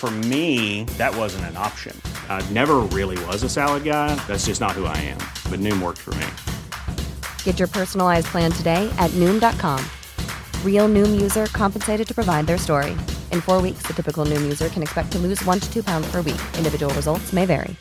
For 0.00 0.10
me, 0.10 0.84
that 0.96 1.14
wasn't 1.14 1.44
an 1.52 1.58
option. 1.58 1.94
I 2.30 2.40
never 2.52 2.76
really 2.88 3.22
was 3.26 3.42
a 3.42 3.50
salad 3.50 3.84
guy. 3.84 4.14
That's 4.26 4.46
just 4.46 4.58
not 4.58 4.72
who 4.72 4.86
I 4.86 4.96
am. 4.96 5.20
But 5.50 5.60
Noom 5.60 5.82
worked 5.82 5.98
for 5.98 6.14
me. 6.14 6.26
Get 7.44 7.58
your 7.58 7.68
personalized 7.68 8.28
plan 8.28 8.50
today 8.50 8.88
at 8.96 9.10
Noom.com. 9.20 9.84
Real 10.64 10.88
Noom 10.88 11.20
user 11.20 11.48
compensated 11.52 12.08
to 12.08 12.14
provide 12.14 12.46
their 12.46 12.56
story. 12.56 12.92
In 13.30 13.42
four 13.42 13.60
weeks, 13.60 13.82
the 13.86 13.92
typical 13.92 14.24
Noom 14.24 14.40
user 14.42 14.70
can 14.70 14.82
expect 14.82 15.12
to 15.12 15.18
lose 15.18 15.44
one 15.44 15.60
to 15.60 15.70
two 15.70 15.82
pounds 15.82 16.10
per 16.10 16.22
week. 16.22 16.40
Individual 16.56 16.94
results 16.94 17.34
may 17.34 17.44
vary. 17.44 17.76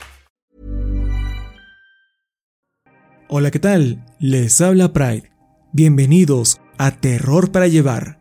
Hola, 3.30 3.50
¿qué 3.50 3.60
tal? 3.60 4.04
Les 4.20 4.60
habla 4.60 4.92
Pride. 4.92 5.32
Bienvenidos 5.72 6.60
a 6.78 6.92
Terror 6.92 7.54
para 7.54 7.70
Llevar. 7.70 8.20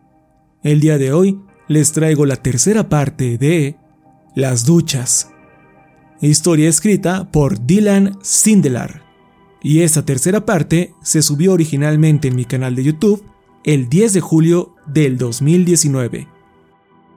El 0.63 0.79
día 0.79 0.99
de 0.99 1.13
hoy 1.13 1.41
les 1.67 1.91
traigo 1.91 2.27
la 2.27 2.37
tercera 2.37 2.89
parte 2.89 3.39
de 3.39 3.77
Las 4.35 4.65
Duchas. 4.65 5.31
Historia 6.21 6.69
escrita 6.69 7.31
por 7.31 7.65
Dylan 7.65 8.19
Sindelar. 8.23 9.03
Y 9.63 9.81
esta 9.81 10.05
tercera 10.05 10.45
parte 10.45 10.95
se 11.03 11.23
subió 11.23 11.53
originalmente 11.53 12.29
en 12.29 12.37
mi 12.37 12.45
canal 12.45 12.75
de 12.75 12.85
YouTube 12.85 13.25
el 13.65 13.89
10 13.89 14.13
de 14.13 14.21
julio 14.21 14.75
del 14.87 15.19
2019. 15.19 16.29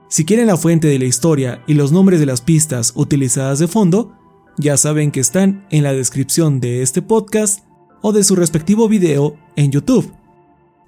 Si 0.08 0.24
quieren 0.24 0.46
la 0.46 0.56
fuente 0.56 0.88
de 0.88 0.98
la 0.98 1.04
historia 1.04 1.62
y 1.66 1.74
los 1.74 1.92
nombres 1.92 2.18
de 2.18 2.26
las 2.26 2.40
pistas 2.40 2.92
utilizadas 2.96 3.58
de 3.58 3.68
fondo, 3.68 4.16
ya 4.58 4.76
saben 4.76 5.10
que 5.10 5.20
están 5.20 5.66
en 5.70 5.82
la 5.84 5.92
descripción 5.92 6.60
de 6.60 6.82
este 6.82 7.02
podcast 7.02 7.64
o 8.00 8.12
de 8.12 8.24
su 8.24 8.36
respectivo 8.36 8.88
video 8.88 9.36
en 9.56 9.70
YouTube. 9.70 10.12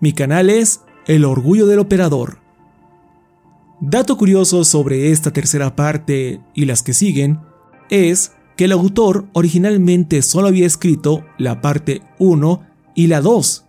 Mi 0.01 0.13
canal 0.13 0.51
es 0.51 0.81
El 1.07 1.25
Orgullo 1.25 1.67
del 1.67 1.79
Operador. 1.79 2.44
Dato 3.81 4.17
curioso 4.17 4.65
sobre 4.65 5.11
esta 5.11 5.33
tercera 5.33 5.75
parte 5.75 6.41
y 6.55 6.65
las 6.65 6.83
que 6.83 6.95
siguen 6.95 7.41
es 7.91 8.33
que 8.57 8.67
el 8.67 8.73
autor 8.73 9.27
originalmente 9.33 10.23
solo 10.23 10.49
había 10.49 10.67
escrito 10.67 11.25
la 11.39 11.61
parte 11.61 12.03
1 12.19 12.63
y 12.95 13.09
la 13.09 13.21
2, 13.21 13.65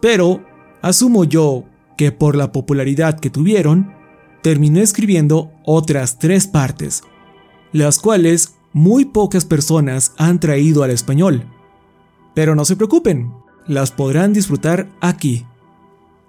pero 0.00 0.44
asumo 0.82 1.24
yo 1.24 1.64
que 1.96 2.12
por 2.12 2.36
la 2.36 2.52
popularidad 2.52 3.18
que 3.18 3.30
tuvieron, 3.30 3.92
terminó 4.42 4.80
escribiendo 4.80 5.52
otras 5.64 6.18
tres 6.18 6.46
partes, 6.46 7.02
las 7.72 7.98
cuales 7.98 8.54
muy 8.72 9.04
pocas 9.06 9.44
personas 9.44 10.12
han 10.16 10.40
traído 10.40 10.82
al 10.82 10.90
español. 10.90 11.44
Pero 12.34 12.54
no 12.54 12.64
se 12.64 12.76
preocupen, 12.76 13.32
las 13.66 13.90
podrán 13.90 14.32
disfrutar 14.32 14.88
aquí. 15.00 15.46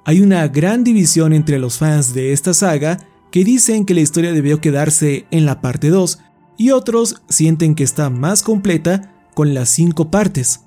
Hay 0.08 0.22
una 0.22 0.48
gran 0.48 0.84
división 0.84 1.34
entre 1.34 1.58
los 1.58 1.80
fans 1.80 2.14
de 2.14 2.32
esta 2.32 2.54
saga 2.54 3.00
que 3.32 3.44
dicen 3.44 3.86
que 3.86 3.96
la 3.96 4.02
historia 4.02 4.34
debió 4.34 4.62
quedarse 4.62 5.26
en 5.32 5.48
la 5.48 5.62
parte 5.62 5.90
2 5.90 6.20
y 6.58 6.70
otros 6.70 7.24
sienten 7.28 7.74
que 7.74 7.84
está 7.84 8.12
más 8.12 8.44
completa 8.44 9.16
con 9.34 9.56
las 9.56 9.70
cinco 9.70 10.12
partes. 10.12 10.62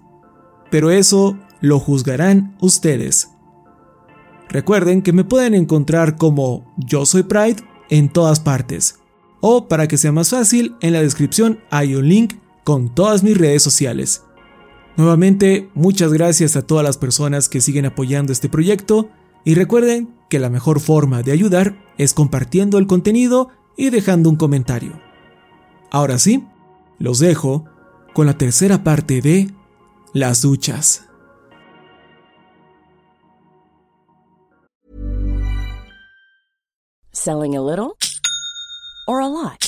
Pero 0.72 0.90
eso 0.90 1.38
lo 1.60 1.78
juzgarán 1.78 2.56
ustedes. 2.60 3.28
Recuerden 4.48 5.02
que 5.02 5.12
me 5.12 5.22
pueden 5.22 5.54
encontrar 5.54 6.16
como 6.16 6.74
Yo 6.76 7.06
Soy 7.06 7.22
Pride 7.22 7.62
en 7.90 8.08
todas 8.08 8.40
partes. 8.40 8.98
O 9.40 9.68
para 9.68 9.86
que 9.86 9.98
sea 9.98 10.10
más 10.10 10.30
fácil, 10.30 10.74
en 10.80 10.92
la 10.92 11.00
descripción 11.00 11.60
hay 11.70 11.94
un 11.94 12.08
link 12.08 12.34
con 12.64 12.92
todas 12.92 13.22
mis 13.22 13.38
redes 13.38 13.62
sociales. 13.62 14.24
Nuevamente, 14.96 15.70
muchas 15.74 16.12
gracias 16.12 16.56
a 16.56 16.62
todas 16.62 16.84
las 16.84 16.98
personas 16.98 17.48
que 17.48 17.60
siguen 17.60 17.86
apoyando 17.86 18.32
este 18.32 18.48
proyecto 18.48 19.10
y 19.48 19.54
recuerden 19.54 20.14
que 20.28 20.38
la 20.38 20.50
mejor 20.50 20.78
forma 20.78 21.22
de 21.22 21.32
ayudar 21.32 21.82
es 21.96 22.12
compartiendo 22.12 22.76
el 22.76 22.86
contenido 22.86 23.48
y 23.78 23.88
dejando 23.88 24.28
un 24.28 24.36
comentario. 24.36 25.00
Ahora 25.90 26.18
sí, 26.18 26.46
los 26.98 27.18
dejo 27.18 27.64
con 28.12 28.26
la 28.26 28.36
tercera 28.36 28.84
parte 28.84 29.22
de 29.22 29.50
Las 30.12 30.42
duchas. 30.42 31.06
Selling 37.10 37.56
a 37.56 37.62
little 37.62 37.94
or 39.06 39.22
a 39.22 39.28
lot? 39.28 39.67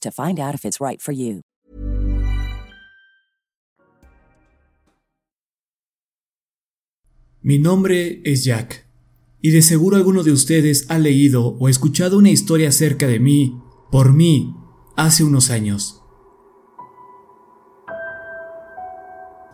to 0.00 0.10
find 0.10 0.38
out 0.38 0.54
if 0.54 0.64
it's 0.64 0.80
right 0.80 1.00
for 1.00 1.12
you. 1.12 1.42
Mi 7.44 7.58
nombre 7.58 8.20
es 8.24 8.44
Jack, 8.44 8.86
y 9.40 9.50
de 9.50 9.62
seguro 9.62 9.96
alguno 9.96 10.22
de 10.22 10.30
ustedes 10.30 10.86
ha 10.88 10.98
leído 10.98 11.56
o 11.58 11.68
escuchado 11.68 12.18
una 12.18 12.30
historia 12.30 12.68
acerca 12.68 13.08
de 13.08 13.18
mí, 13.18 13.60
por 13.90 14.12
mí, 14.12 14.54
hace 14.96 15.24
unos 15.24 15.50
años. 15.50 16.02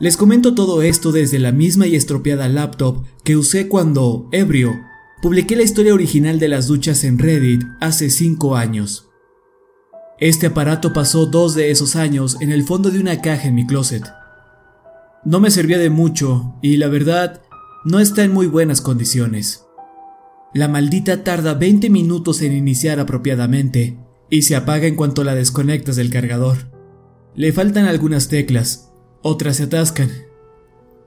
Les 0.01 0.19
comento 0.19 0.55
todo 0.55 0.83
esto 0.83 1.13
desde 1.13 1.39
la 1.39 1.51
misma 1.51 1.87
y 1.87 1.97
estropeada 1.97 2.49
laptop 2.49 3.05
que 3.25 3.37
usé 3.37 3.69
cuando, 3.69 4.29
ebrio, 4.33 4.79
publiqué 5.23 5.57
la 5.57 5.65
historia 5.65 5.95
original 5.95 6.39
de 6.39 6.49
las 6.49 6.67
duchas 6.67 7.03
en 7.05 7.19
Reddit 7.19 7.63
hace 7.81 8.11
5 8.11 8.55
años. 8.55 9.08
Este 10.21 10.49
aparato 10.49 10.93
pasó 10.93 11.27
dos 11.27 11.55
de 11.55 11.71
esos 11.71 11.95
años 11.95 12.37
en 12.41 12.51
el 12.51 12.65
fondo 12.65 12.91
de 12.91 12.99
una 12.99 13.21
caja 13.21 13.47
en 13.47 13.55
mi 13.55 13.67
closet. 13.67 14.03
No 15.25 15.39
me 15.39 15.51
servía 15.51 15.79
de 15.79 15.91
mucho 15.91 16.57
y 16.61 16.77
la 16.77 16.89
verdad 16.89 17.43
no 17.85 18.01
está 18.01 18.25
en 18.25 18.33
muy 18.33 18.47
buenas 18.47 18.81
condiciones. 18.81 19.65
La 20.55 20.67
maldita 20.67 21.23
tarda 21.23 21.55
20 21.55 21.89
minutos 21.91 22.43
en 22.43 22.53
iniciar 22.53 22.99
apropiadamente 22.99 23.99
y 24.29 24.43
se 24.43 24.57
apaga 24.57 24.87
en 24.89 24.97
cuanto 24.97 25.23
la 25.23 25.35
desconectas 25.37 25.95
del 25.95 26.11
cargador. 26.11 26.73
Le 27.37 27.53
faltan 27.53 27.85
algunas 27.85 28.29
teclas, 28.29 28.91
otras 29.23 29.59
se 29.59 29.65
atascan. 29.65 30.11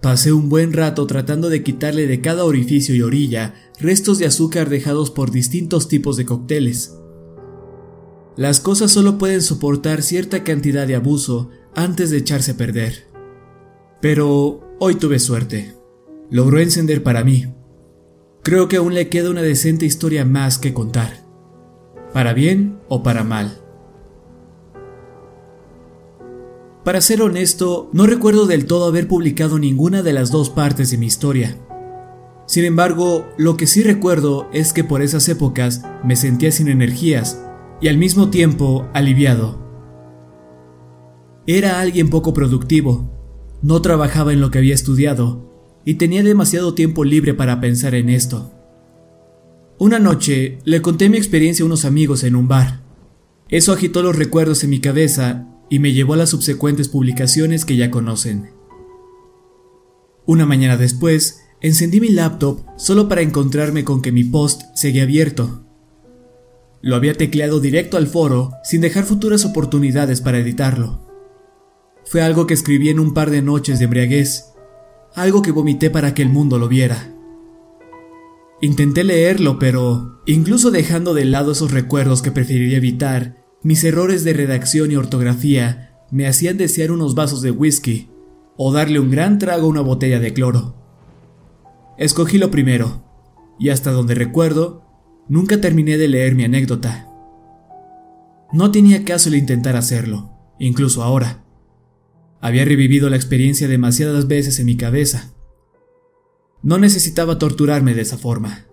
Pasé 0.02 0.31
un 0.31 0.48
buen 0.48 0.72
rato 0.72 1.06
tratando 1.06 1.50
de 1.50 1.63
quitarle 1.63 2.08
de 2.08 2.22
cada 2.22 2.46
orificio 2.46 2.96
y 2.96 3.02
orilla 3.02 3.56
restos 3.80 4.19
de 4.19 4.25
azúcar 4.25 4.69
dejados 4.69 5.12
por 5.12 5.31
distintos 5.31 5.90
tipos 5.90 6.16
de 6.16 6.25
cócteles. 6.25 6.96
Las 8.38 8.62
cosas 8.62 8.92
solo 8.92 9.18
pueden 9.18 9.42
soportar 9.42 10.01
cierta 10.01 10.44
cantidad 10.44 10.88
de 10.88 10.95
abuso 10.95 11.50
antes 11.75 12.12
de 12.12 12.18
echarse 12.18 12.51
a 12.51 12.57
perder. 12.57 13.07
Pero 14.00 14.62
hoy 14.80 14.95
tuve 14.95 15.19
suerte. 15.19 15.75
Logró 16.30 16.60
encender 16.60 17.04
para 17.04 17.25
mí. 17.25 17.54
Creo 18.42 18.69
que 18.69 18.78
aún 18.78 18.94
le 18.94 19.10
queda 19.10 19.30
una 19.30 19.42
decente 19.42 19.86
historia 19.86 20.24
más 20.24 20.57
que 20.57 20.74
contar. 20.74 21.25
Para 22.13 22.33
bien 22.33 22.80
o 22.88 23.04
para 23.04 23.25
mal. 23.25 23.57
Para 26.86 27.01
ser 27.01 27.22
honesto, 27.22 27.89
no 27.92 28.07
recuerdo 28.07 28.48
del 28.48 28.66
todo 28.66 28.88
haber 28.88 29.07
publicado 29.07 29.60
ninguna 29.60 30.01
de 30.04 30.13
las 30.13 30.31
dos 30.31 30.50
partes 30.50 30.89
de 30.89 30.98
mi 30.98 31.06
historia. 31.06 31.57
Sin 32.48 32.63
embargo, 32.63 33.27
lo 33.38 33.56
que 33.56 33.68
sí 33.68 33.84
recuerdo 33.84 34.50
es 34.51 34.74
que 34.74 34.84
por 34.84 35.01
esas 35.01 35.27
épocas 35.30 35.84
me 36.04 36.16
sentía 36.16 36.51
sin 36.51 36.69
energías 36.69 37.39
y 37.81 37.88
al 37.88 37.98
mismo 37.98 38.30
tiempo 38.30 38.88
aliviado. 38.94 39.60
Era 41.48 41.81
alguien 41.81 42.10
poco 42.10 42.33
productivo, 42.33 43.12
no 43.62 43.81
trabajaba 43.81 44.31
en 44.31 44.39
lo 44.39 44.51
que 44.51 44.60
había 44.60 44.75
estudiado 44.75 45.51
y 45.83 45.95
tenía 45.95 46.24
demasiado 46.24 46.75
tiempo 46.75 47.04
libre 47.04 47.33
para 47.33 47.60
pensar 47.60 47.95
en 47.95 48.10
esto. 48.10 48.54
Una 49.80 49.98
noche 49.98 50.60
le 50.63 50.81
conté 50.83 51.10
mi 51.10 51.18
experiencia 51.18 51.63
a 51.63 51.66
unos 51.66 51.86
amigos 51.86 52.24
en 52.24 52.36
un 52.36 52.48
bar. 52.48 52.83
Eso 53.50 53.74
agitó 53.74 54.04
los 54.04 54.16
recuerdos 54.16 54.63
en 54.63 54.69
mi 54.69 54.80
cabeza 54.80 55.48
y 55.69 55.80
me 55.80 55.94
llevó 55.94 56.13
a 56.13 56.18
las 56.18 56.30
subsecuentes 56.30 56.88
publicaciones 56.88 57.66
que 57.66 57.75
ya 57.75 57.89
conocen. 57.89 58.51
Una 60.25 60.45
mañana 60.45 60.77
después, 60.77 61.42
encendí 61.62 62.00
mi 62.00 62.10
laptop 62.10 62.62
solo 62.77 63.10
para 63.10 63.22
encontrarme 63.22 63.84
con 63.84 64.01
que 64.04 64.12
mi 64.12 64.24
post 64.24 64.62
seguía 64.75 65.04
abierto. 65.04 65.61
Lo 66.81 66.95
había 66.95 67.13
tecleado 67.13 67.60
directo 67.60 67.98
al 67.98 68.07
foro 68.07 68.51
sin 68.63 68.81
dejar 68.81 69.04
futuras 69.04 69.45
oportunidades 69.45 70.22
para 70.22 70.39
editarlo. 70.39 71.07
Fue 72.06 72.22
algo 72.22 72.48
que 72.48 72.54
escribí 72.54 72.89
en 72.89 73.00
un 73.00 73.13
par 73.13 73.30
de 73.30 73.42
noches 73.42 73.80
de 73.80 73.86
embriaguez, 73.86 74.54
algo 75.16 75.42
que 75.42 75.51
vomité 75.51 75.89
para 75.89 76.13
que 76.13 76.22
el 76.22 76.30
mundo 76.30 76.57
lo 76.57 76.68
viera. 76.68 77.13
Intenté 78.62 79.04
leerlo, 79.04 79.60
pero, 79.60 80.22
incluso 80.25 80.72
dejando 80.72 81.13
de 81.13 81.25
lado 81.25 81.51
esos 81.51 81.72
recuerdos 81.72 82.22
que 82.22 82.31
preferiría 82.31 82.78
evitar, 82.78 83.38
mis 83.63 83.84
errores 83.84 84.24
de 84.24 84.34
redacción 84.34 84.92
y 84.92 84.95
ortografía 84.95 86.00
me 86.12 86.27
hacían 86.27 86.57
desear 86.57 86.92
unos 86.92 87.16
vasos 87.16 87.42
de 87.42 87.51
whisky 87.51 88.10
o 88.57 88.72
darle 88.74 89.00
un 89.00 89.12
gran 89.12 89.39
trago 89.39 89.68
a 89.68 89.69
una 89.69 89.81
botella 89.81 90.19
de 90.19 90.34
cloro. 90.34 90.75
Escogí 91.98 92.38
lo 92.38 92.51
primero, 92.51 93.04
y 93.60 93.69
hasta 93.69 93.92
donde 93.92 94.16
recuerdo, 94.16 94.84
Nunca 95.27 95.62
terminé 95.62 95.97
de 95.97 96.07
leer 96.07 96.35
mi 96.35 96.44
anécdota. 96.44 97.07
No 98.53 98.71
tenía 98.71 99.06
caso 99.06 99.29
el 99.29 99.35
intentar 99.35 99.75
hacerlo, 99.75 100.31
incluso 100.59 101.03
ahora. 101.03 101.45
Había 102.41 102.65
revivido 102.65 103.09
la 103.09 103.15
experiencia 103.15 103.68
demasiadas 103.68 104.27
veces 104.27 104.59
en 104.59 104.65
mi 104.65 104.75
cabeza. 104.75 105.33
No 106.63 106.77
necesitaba 106.77 107.39
torturarme 107.39 107.94
de 107.94 108.01
esa 108.01 108.18
forma. 108.18 108.65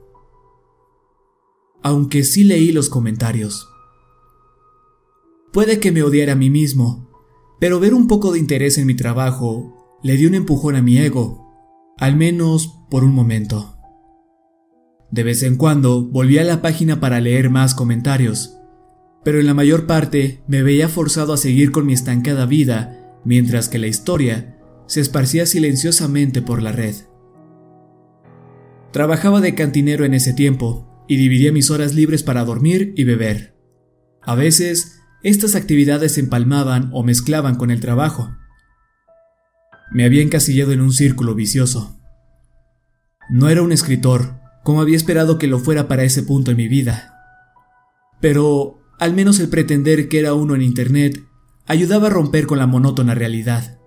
Aunque 1.82 2.24
sí 2.24 2.44
leí 2.44 2.72
los 2.72 2.88
comentarios. 2.88 3.68
Puede 5.52 5.80
que 5.80 5.92
me 5.92 6.02
odiara 6.02 6.32
a 6.32 6.36
mí 6.36 6.50
mismo, 6.50 7.08
pero 7.60 7.80
ver 7.80 7.94
un 7.94 8.08
poco 8.08 8.32
de 8.32 8.38
interés 8.38 8.78
en 8.78 8.86
mi 8.86 8.94
trabajo 8.94 9.98
le 10.02 10.16
dio 10.16 10.28
un 10.28 10.34
empujón 10.34 10.76
a 10.76 10.82
mi 10.82 10.98
ego, 10.98 11.94
al 11.98 12.16
menos 12.16 12.74
por 12.90 13.04
un 13.04 13.14
momento. 13.14 13.77
De 15.10 15.22
vez 15.22 15.42
en 15.42 15.56
cuando 15.56 16.02
volvía 16.02 16.42
a 16.42 16.44
la 16.44 16.60
página 16.60 17.00
para 17.00 17.20
leer 17.20 17.50
más 17.50 17.74
comentarios, 17.74 18.58
pero 19.24 19.40
en 19.40 19.46
la 19.46 19.54
mayor 19.54 19.86
parte 19.86 20.42
me 20.46 20.62
veía 20.62 20.88
forzado 20.88 21.32
a 21.32 21.38
seguir 21.38 21.72
con 21.72 21.86
mi 21.86 21.92
estancada 21.92 22.46
vida, 22.46 23.18
mientras 23.24 23.68
que 23.68 23.78
la 23.78 23.86
historia 23.86 24.58
se 24.86 25.00
esparcía 25.00 25.46
silenciosamente 25.46 26.42
por 26.42 26.62
la 26.62 26.72
red. 26.72 26.94
Trabajaba 28.92 29.40
de 29.40 29.54
cantinero 29.54 30.04
en 30.04 30.14
ese 30.14 30.32
tiempo 30.32 31.04
y 31.08 31.16
dividía 31.16 31.52
mis 31.52 31.70
horas 31.70 31.94
libres 31.94 32.22
para 32.22 32.44
dormir 32.44 32.94
y 32.96 33.04
beber. 33.04 33.54
A 34.22 34.34
veces, 34.34 35.00
estas 35.22 35.54
actividades 35.54 36.12
se 36.12 36.20
empalmaban 36.20 36.90
o 36.92 37.02
mezclaban 37.02 37.56
con 37.56 37.70
el 37.70 37.80
trabajo. 37.80 38.34
Me 39.90 40.04
había 40.04 40.22
encasillado 40.22 40.72
en 40.72 40.80
un 40.80 40.92
círculo 40.92 41.34
vicioso. 41.34 41.98
No 43.30 43.48
era 43.48 43.62
un 43.62 43.72
escritor, 43.72 44.40
como 44.68 44.82
había 44.82 44.98
esperado 44.98 45.38
que 45.38 45.46
lo 45.46 45.58
fuera 45.60 45.88
para 45.88 46.04
ese 46.04 46.22
punto 46.22 46.50
en 46.50 46.58
mi 46.58 46.68
vida. 46.68 47.14
Pero 48.20 48.80
al 48.98 49.14
menos 49.14 49.40
el 49.40 49.48
pretender 49.48 50.10
que 50.10 50.18
era 50.18 50.34
uno 50.34 50.54
en 50.54 50.60
Internet 50.60 51.24
ayudaba 51.64 52.08
a 52.08 52.10
romper 52.10 52.46
con 52.46 52.58
la 52.58 52.66
monótona 52.66 53.14
realidad. 53.14 53.78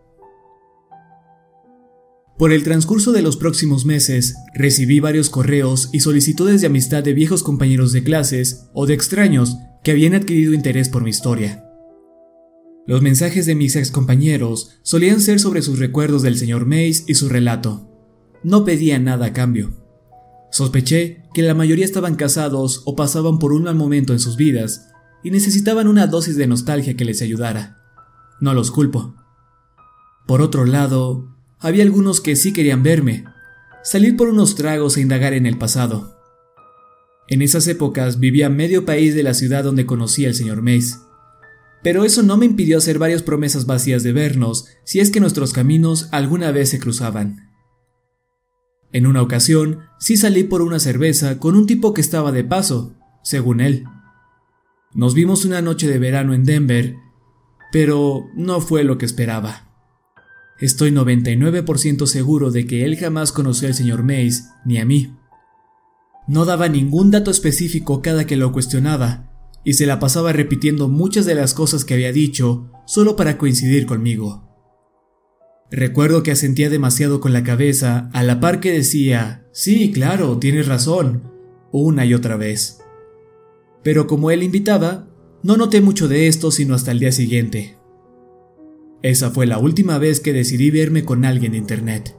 Por 2.35 2.51
el 2.51 2.63
transcurso 2.63 3.11
de 3.11 3.21
los 3.21 3.37
próximos 3.37 3.85
meses, 3.85 4.33
recibí 4.55 4.99
varios 4.99 5.29
correos 5.29 5.89
y 5.93 5.99
solicitudes 5.99 6.61
de 6.61 6.67
amistad 6.67 7.03
de 7.03 7.13
viejos 7.13 7.43
compañeros 7.43 7.91
de 7.91 8.01
clases 8.01 8.67
o 8.73 8.87
de 8.87 8.95
extraños 8.95 9.57
que 9.83 9.91
habían 9.91 10.15
adquirido 10.15 10.51
interés 10.51 10.89
por 10.89 11.03
mi 11.03 11.11
historia. 11.11 11.63
Los 12.87 13.03
mensajes 13.03 13.45
de 13.45 13.53
mis 13.53 13.75
ex 13.75 13.91
compañeros 13.91 14.79
solían 14.81 15.21
ser 15.21 15.39
sobre 15.39 15.61
sus 15.61 15.77
recuerdos 15.77 16.23
del 16.23 16.39
señor 16.39 16.65
Mace 16.65 17.03
y 17.05 17.13
su 17.13 17.29
relato. 17.29 17.87
No 18.43 18.65
pedían 18.65 19.03
nada 19.03 19.27
a 19.27 19.33
cambio. 19.33 19.80
Sospeché 20.51 21.23
que 21.33 21.41
la 21.41 21.53
mayoría 21.53 21.85
estaban 21.85 22.15
casados 22.15 22.83
o 22.85 22.95
pasaban 22.95 23.39
por 23.39 23.53
un 23.53 23.63
mal 23.63 23.75
momento 23.75 24.11
en 24.13 24.19
sus 24.19 24.35
vidas 24.35 24.89
y 25.23 25.31
necesitaban 25.31 25.87
una 25.87 26.07
dosis 26.07 26.35
de 26.35 26.45
nostalgia 26.45 26.97
que 26.97 27.05
les 27.05 27.21
ayudara. 27.21 27.79
No 28.41 28.53
los 28.53 28.69
culpo. 28.69 29.15
Por 30.27 30.41
otro 30.41 30.65
lado, 30.65 31.35
había 31.59 31.83
algunos 31.83 32.21
que 32.21 32.35
sí 32.35 32.53
querían 32.53 32.83
verme, 32.83 33.25
salir 33.83 34.17
por 34.17 34.27
unos 34.27 34.55
tragos 34.55 34.97
e 34.97 35.01
indagar 35.01 35.33
en 35.33 35.45
el 35.45 35.57
pasado. 35.57 36.17
En 37.27 37.41
esas 37.41 37.67
épocas 37.67 38.19
vivía 38.19 38.49
medio 38.49 38.83
país 38.83 39.15
de 39.15 39.23
la 39.23 39.33
ciudad 39.33 39.63
donde 39.63 39.85
conocí 39.85 40.25
al 40.25 40.35
señor 40.35 40.61
Mace. 40.61 40.97
Pero 41.81 42.03
eso 42.03 42.23
no 42.23 42.35
me 42.35 42.45
impidió 42.45 42.77
hacer 42.77 42.99
varias 42.99 43.23
promesas 43.23 43.65
vacías 43.65 44.03
de 44.03 44.11
vernos 44.11 44.67
si 44.83 44.99
es 44.99 45.11
que 45.11 45.21
nuestros 45.21 45.53
caminos 45.53 46.09
alguna 46.11 46.51
vez 46.51 46.69
se 46.69 46.79
cruzaban. 46.79 47.50
En 48.93 49.07
una 49.07 49.21
ocasión, 49.21 49.79
sí 49.99 50.17
salí 50.17 50.43
por 50.43 50.61
una 50.61 50.79
cerveza 50.79 51.39
con 51.39 51.55
un 51.55 51.65
tipo 51.65 51.93
que 51.93 52.01
estaba 52.01 52.31
de 52.31 52.43
paso, 52.43 52.95
según 53.23 53.61
él. 53.61 53.85
Nos 54.93 55.13
vimos 55.13 55.45
una 55.45 55.61
noche 55.61 55.87
de 55.87 55.99
verano 55.99 56.33
en 56.33 56.43
Denver, 56.43 56.95
pero 57.71 58.25
no 58.35 58.59
fue 58.59 58.83
lo 58.83 58.97
que 58.97 59.05
esperaba. 59.05 59.69
Estoy 60.59 60.91
99% 60.91 62.05
seguro 62.05 62.51
de 62.51 62.65
que 62.65 62.83
él 62.83 62.97
jamás 62.97 63.31
conoció 63.31 63.67
al 63.67 63.73
señor 63.73 64.03
Mays 64.03 64.49
ni 64.65 64.77
a 64.77 64.85
mí. 64.85 65.15
No 66.27 66.45
daba 66.45 66.67
ningún 66.67 67.09
dato 67.09 67.31
específico 67.31 68.01
cada 68.01 68.25
que 68.25 68.35
lo 68.35 68.51
cuestionaba, 68.51 69.31
y 69.63 69.73
se 69.73 69.85
la 69.85 69.99
pasaba 69.99 70.33
repitiendo 70.33 70.89
muchas 70.89 71.25
de 71.25 71.35
las 71.35 71.53
cosas 71.53 71.85
que 71.85 71.93
había 71.93 72.11
dicho 72.11 72.69
solo 72.85 73.15
para 73.15 73.37
coincidir 73.37 73.85
conmigo. 73.85 74.50
Recuerdo 75.71 76.21
que 76.21 76.31
asentía 76.31 76.69
demasiado 76.69 77.21
con 77.21 77.31
la 77.31 77.43
cabeza 77.43 78.09
a 78.11 78.23
la 78.23 78.41
par 78.41 78.59
que 78.59 78.73
decía, 78.73 79.47
sí, 79.53 79.93
claro, 79.93 80.37
tienes 80.37 80.67
razón, 80.67 81.31
una 81.71 82.05
y 82.05 82.13
otra 82.13 82.35
vez. 82.35 82.79
Pero 83.81 84.05
como 84.05 84.31
él 84.31 84.43
invitaba, 84.43 85.07
no 85.43 85.55
noté 85.55 85.79
mucho 85.79 86.09
de 86.09 86.27
esto 86.27 86.51
sino 86.51 86.75
hasta 86.75 86.91
el 86.91 86.99
día 86.99 87.13
siguiente. 87.13 87.77
Esa 89.01 89.31
fue 89.31 89.47
la 89.47 89.59
última 89.59 89.97
vez 89.97 90.19
que 90.19 90.33
decidí 90.33 90.71
verme 90.71 91.05
con 91.05 91.23
alguien 91.23 91.53
de 91.53 91.59
Internet. 91.59 92.17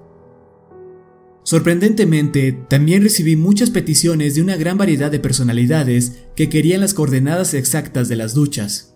Sorprendentemente, 1.45 2.53
también 2.69 3.03
recibí 3.03 3.37
muchas 3.37 3.69
peticiones 3.69 4.35
de 4.35 4.41
una 4.41 4.57
gran 4.57 4.79
variedad 4.79 5.11
de 5.11 5.21
personalidades 5.21 6.25
que 6.35 6.49
querían 6.49 6.81
las 6.81 6.95
coordenadas 6.95 7.53
exactas 7.53 8.09
de 8.09 8.17
las 8.17 8.33
duchas. 8.33 8.92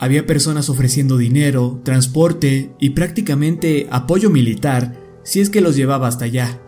Había 0.00 0.24
personas 0.24 0.70
ofreciendo 0.70 1.18
dinero, 1.18 1.82
transporte 1.84 2.72
y 2.80 2.90
prácticamente 2.90 3.86
apoyo 3.90 4.30
militar 4.30 4.96
si 5.24 5.40
es 5.40 5.50
que 5.50 5.60
los 5.60 5.76
llevaba 5.76 6.08
hasta 6.08 6.24
allá, 6.24 6.58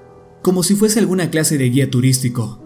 como 0.42 0.62
si 0.62 0.74
fuese 0.74 0.98
alguna 0.98 1.30
clase 1.30 1.56
de 1.56 1.70
guía 1.70 1.88
turístico. 1.88 2.62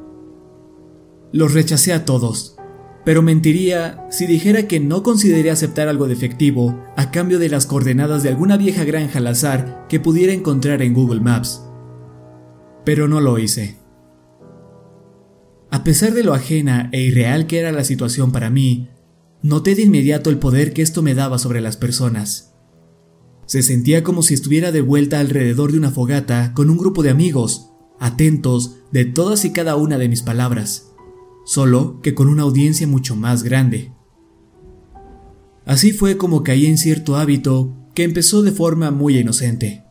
Los 1.31 1.55
rechacé 1.55 1.93
a 1.93 2.05
todos, 2.05 2.57
pero 3.05 3.23
mentiría 3.23 4.09
si 4.11 4.27
dijera 4.27 4.67
que 4.67 4.81
no 4.81 5.05
consideré 5.05 5.53
aceptar 5.53 5.87
algo 5.87 6.09
de 6.09 6.15
efectivo 6.15 6.85
a 6.97 7.13
cambio 7.13 7.39
de 7.39 7.49
las 7.49 7.65
coordenadas 7.65 8.25
de 8.25 8.31
alguna 8.31 8.57
vieja 8.57 8.83
granja 8.83 9.21
al 9.21 9.29
azar 9.29 9.87
que 9.89 10.01
pudiera 10.01 10.33
encontrar 10.33 10.83
en 10.83 10.95
Google 10.95 11.21
Maps. 11.21 11.63
Pero 12.85 13.07
no 13.07 13.21
lo 13.21 13.39
hice. 13.39 13.77
A 15.71 15.85
pesar 15.85 16.13
de 16.13 16.25
lo 16.25 16.35
ajena 16.35 16.89
e 16.91 17.03
irreal 17.03 17.47
que 17.47 17.61
era 17.61 17.71
la 17.71 17.85
situación 17.85 18.33
para 18.33 18.51
mí, 18.51 18.89
Noté 19.43 19.75
de 19.75 19.83
inmediato 19.83 20.31
el 20.31 20.39
poder 20.39 20.73
que 20.73 20.83
esto 20.83 21.03
me 21.03 21.15
daba 21.15 21.39
sobre 21.39 21.61
las 21.61 21.77
personas. 21.77 22.55
Se 23.47 23.63
sentía 23.63 24.03
como 24.03 24.23
si 24.23 24.35
estuviera 24.35 24.73
de 24.73 24.81
vuelta 24.81 25.21
alrededor 25.21 25.73
de 25.73 25.79
una 25.79 25.91
fogata 25.91 26.53
con 26.55 26.69
un 26.69 26.79
grupo 26.79 27.03
de 27.03 27.11
amigos, 27.11 27.71
atentos 28.01 28.79
de 28.91 29.05
todas 29.05 29.45
y 29.45 29.53
cada 29.53 29.77
una 29.77 29.99
de 29.99 30.09
mis 30.09 30.23
palabras, 30.23 30.93
solo 31.45 32.01
que 32.03 32.15
con 32.15 32.29
una 32.29 32.43
audiencia 32.43 32.87
mucho 32.87 33.15
más 33.15 33.43
grande. 33.45 33.93
Así 35.65 35.93
fue 35.93 36.17
como 36.17 36.43
caí 36.43 36.67
en 36.67 36.79
cierto 36.79 37.17
hábito 37.17 37.77
que 37.95 38.05
empezó 38.05 38.43
de 38.43 38.53
forma 38.53 38.91
muy 38.91 39.19
inocente. 39.19 39.85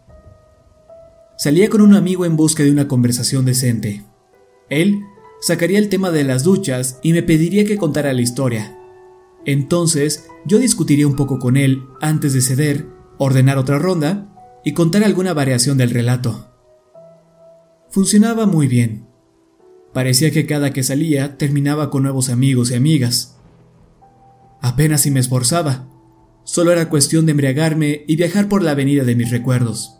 Salía 1.37 1.69
con 1.69 1.81
un 1.81 1.95
amigo 1.95 2.25
en 2.25 2.37
busca 2.37 2.63
de 2.63 2.71
una 2.71 2.87
conversación 2.87 3.45
decente. 3.45 4.05
Él 4.69 5.01
sacaría 5.41 5.79
el 5.79 5.89
tema 5.89 6.11
de 6.11 6.23
las 6.23 6.43
duchas 6.43 6.99
y 7.03 7.13
me 7.13 7.23
pediría 7.23 7.65
que 7.65 7.77
contara 7.77 8.13
la 8.13 8.21
historia, 8.21 8.74
entonces 9.45 10.27
yo 10.45 10.59
discutiría 10.59 11.07
un 11.07 11.15
poco 11.15 11.39
con 11.39 11.57
él 11.57 11.83
antes 12.01 12.33
de 12.33 12.41
ceder, 12.41 12.87
ordenar 13.17 13.57
otra 13.57 13.79
ronda 13.79 14.31
y 14.63 14.73
contar 14.73 15.03
alguna 15.03 15.33
variación 15.33 15.77
del 15.77 15.91
relato. 15.91 16.51
Funcionaba 17.89 18.45
muy 18.45 18.67
bien. 18.67 19.07
Parecía 19.93 20.31
que 20.31 20.45
cada 20.45 20.73
que 20.73 20.83
salía 20.83 21.37
terminaba 21.37 21.89
con 21.89 22.03
nuevos 22.03 22.29
amigos 22.29 22.71
y 22.71 22.75
amigas. 22.75 23.37
Apenas 24.61 25.01
si 25.01 25.11
me 25.11 25.19
esforzaba. 25.19 25.87
Solo 26.43 26.71
era 26.71 26.89
cuestión 26.89 27.25
de 27.25 27.31
embriagarme 27.31 28.03
y 28.07 28.17
viajar 28.17 28.49
por 28.49 28.61
la 28.61 28.71
avenida 28.71 29.03
de 29.03 29.15
mis 29.15 29.31
recuerdos. 29.31 29.99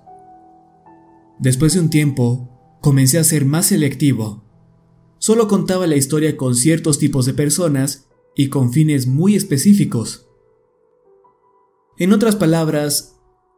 Después 1.40 1.74
de 1.74 1.80
un 1.80 1.90
tiempo, 1.90 2.78
comencé 2.82 3.18
a 3.20 3.24
ser 3.24 3.46
más 3.46 3.68
selectivo. 3.68 4.44
Solo 5.18 5.48
contaba 5.48 5.88
la 5.88 5.96
historia 5.96 6.36
con 6.38 6.56
ciertos 6.56 7.00
tipos 7.00 7.25
de 7.25 7.34
personas 7.34 8.08
y 8.36 8.50
con 8.50 8.74
fines 8.74 9.08
muy 9.08 9.36
específicos. 9.36 10.27
En 11.98 12.12
otras 12.12 12.36
palabras, 12.36 13.15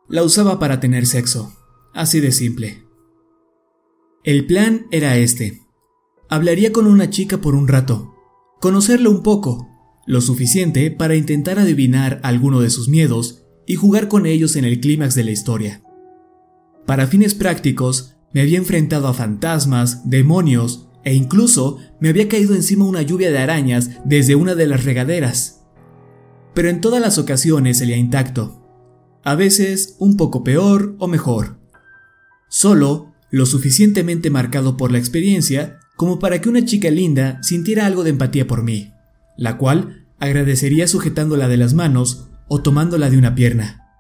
la 0.07 0.23
usaba 0.23 0.59
para 0.59 0.79
tener 0.79 1.05
sexo, 1.05 1.53
así 1.93 2.19
de 2.19 2.31
simple. 2.31 2.83
El 4.23 4.45
plan 4.45 4.87
era 4.91 5.17
este. 5.17 5.63
Hablaría 6.29 6.71
con 6.71 6.87
una 6.87 7.09
chica 7.09 7.39
por 7.39 7.55
un 7.55 7.67
rato, 7.67 8.15
conocerlo 8.59 9.09
un 9.09 9.23
poco, 9.23 9.67
lo 10.05 10.21
suficiente 10.21 10.91
para 10.91 11.15
intentar 11.15 11.59
adivinar 11.59 12.19
alguno 12.23 12.61
de 12.61 12.69
sus 12.69 12.87
miedos 12.87 13.45
y 13.65 13.75
jugar 13.75 14.07
con 14.07 14.25
ellos 14.25 14.55
en 14.55 14.65
el 14.65 14.79
clímax 14.79 15.15
de 15.15 15.23
la 15.23 15.31
historia. 15.31 15.83
Para 16.85 17.07
fines 17.07 17.35
prácticos, 17.35 18.15
me 18.33 18.41
había 18.41 18.57
enfrentado 18.57 19.07
a 19.07 19.13
fantasmas, 19.13 20.09
demonios 20.09 20.86
e 21.07 21.13
incluso 21.13 21.77
me 22.01 22.09
había 22.09 22.27
caído 22.27 22.53
encima 22.53 22.83
una 22.83 23.01
lluvia 23.01 23.31
de 23.31 23.37
arañas 23.37 23.91
desde 24.03 24.35
una 24.35 24.55
de 24.55 24.67
las 24.67 24.83
regaderas. 24.83 25.63
Pero 26.53 26.67
en 26.67 26.81
todas 26.81 26.99
las 26.99 27.17
ocasiones 27.17 27.77
salía 27.77 27.95
intacto. 27.95 28.61
A 29.23 29.35
veces 29.35 29.95
un 29.99 30.17
poco 30.17 30.43
peor 30.43 30.97
o 30.99 31.07
mejor. 31.07 31.61
Solo 32.49 33.13
lo 33.31 33.45
suficientemente 33.45 34.29
marcado 34.29 34.75
por 34.75 34.91
la 34.91 34.97
experiencia 34.97 35.79
como 35.95 36.19
para 36.19 36.41
que 36.41 36.49
una 36.49 36.65
chica 36.65 36.91
linda 36.91 37.41
sintiera 37.41 37.85
algo 37.85 38.03
de 38.03 38.09
empatía 38.09 38.45
por 38.45 38.63
mí, 38.63 38.91
la 39.37 39.57
cual 39.57 40.07
agradecería 40.19 40.89
sujetándola 40.89 41.47
de 41.47 41.55
las 41.55 41.73
manos 41.73 42.27
o 42.49 42.61
tomándola 42.61 43.09
de 43.09 43.17
una 43.17 43.33
pierna. 43.33 43.93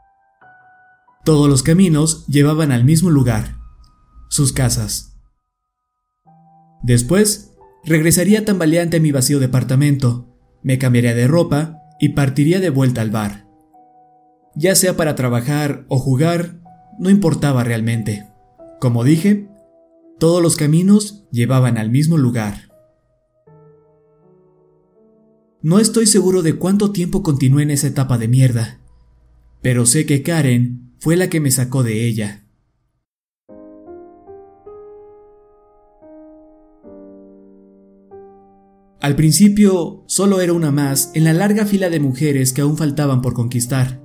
Todos 1.23 1.47
los 1.47 1.63
caminos 1.63 2.25
llevaban 2.27 2.73
al 2.73 2.83
mismo 2.83 3.11
lugar, 3.11 3.55
sus 4.27 4.51
casas. 4.51 5.16
Después, 6.83 7.53
regresaría 7.83 8.45
tambaleante 8.45 8.97
a 8.97 8.99
mi 8.99 9.11
vacío 9.11 9.39
departamento, 9.39 10.27
me 10.61 10.77
cambiaría 10.77 11.15
de 11.15 11.27
ropa 11.27 11.81
y 11.99 12.09
partiría 12.09 12.59
de 12.59 12.69
vuelta 12.69 13.01
al 13.01 13.11
bar. 13.11 13.47
Ya 14.55 14.75
sea 14.75 14.97
para 14.97 15.15
trabajar 15.15 15.85
o 15.87 15.99
jugar, 15.99 16.59
no 16.99 17.09
importaba 17.09 17.63
realmente. 17.63 18.27
Como 18.79 19.03
dije, 19.03 19.47
todos 20.19 20.41
los 20.41 20.55
caminos 20.55 21.27
llevaban 21.31 21.77
al 21.77 21.91
mismo 21.91 22.17
lugar. 22.17 22.67
No 25.61 25.79
estoy 25.79 26.07
seguro 26.07 26.41
de 26.41 26.55
cuánto 26.55 26.91
tiempo 26.91 27.23
continué 27.23 27.63
en 27.63 27.71
esa 27.71 27.87
etapa 27.87 28.17
de 28.17 28.27
mierda, 28.27 28.79
pero 29.61 29.85
sé 29.85 30.05
que 30.05 30.23
Karen 30.23 30.95
fue 30.99 31.15
la 31.15 31.29
que 31.29 31.39
me 31.39 31.51
sacó 31.51 31.83
de 31.83 32.05
ella. 32.07 32.46
Al 39.07 39.15
principio 39.15 40.03
solo 40.07 40.41
era 40.41 40.51
una 40.51 40.69
más 40.69 41.11
en 41.13 41.23
la 41.23 41.31
larga 41.31 41.65
fila 41.65 41.89
de 41.89 42.01
mujeres 42.01 42.51
que 42.51 42.59
aún 42.59 42.75
faltaban 42.75 43.21
por 43.21 43.33
conquistar. 43.33 44.03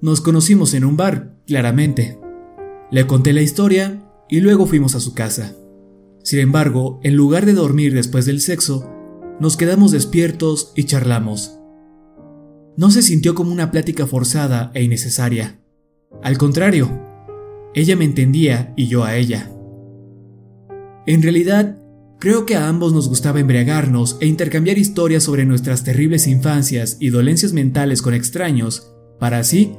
Nos 0.00 0.20
conocimos 0.20 0.74
en 0.74 0.84
un 0.84 0.96
bar, 0.96 1.36
claramente. 1.46 2.18
Le 2.90 3.06
conté 3.06 3.32
la 3.32 3.42
historia 3.42 4.10
y 4.28 4.40
luego 4.40 4.66
fuimos 4.66 4.96
a 4.96 5.00
su 5.00 5.14
casa. 5.14 5.54
Sin 6.24 6.40
embargo, 6.40 6.98
en 7.04 7.14
lugar 7.14 7.46
de 7.46 7.52
dormir 7.52 7.94
después 7.94 8.26
del 8.26 8.40
sexo, 8.40 8.90
nos 9.38 9.56
quedamos 9.56 9.92
despiertos 9.92 10.72
y 10.74 10.82
charlamos. 10.82 11.56
No 12.76 12.90
se 12.90 13.00
sintió 13.00 13.36
como 13.36 13.52
una 13.52 13.70
plática 13.70 14.08
forzada 14.08 14.72
e 14.74 14.82
innecesaria. 14.82 15.60
Al 16.20 16.36
contrario, 16.36 16.90
ella 17.74 17.94
me 17.94 18.06
entendía 18.06 18.74
y 18.76 18.88
yo 18.88 19.04
a 19.04 19.14
ella. 19.14 19.52
En 21.06 21.22
realidad, 21.22 21.80
Creo 22.18 22.46
que 22.46 22.56
a 22.56 22.68
ambos 22.68 22.94
nos 22.94 23.08
gustaba 23.08 23.40
embriagarnos 23.40 24.16
e 24.20 24.26
intercambiar 24.26 24.78
historias 24.78 25.22
sobre 25.22 25.44
nuestras 25.44 25.84
terribles 25.84 26.26
infancias 26.26 26.96
y 26.98 27.10
dolencias 27.10 27.52
mentales 27.52 28.00
con 28.00 28.14
extraños, 28.14 28.94
para 29.18 29.38
así 29.38 29.74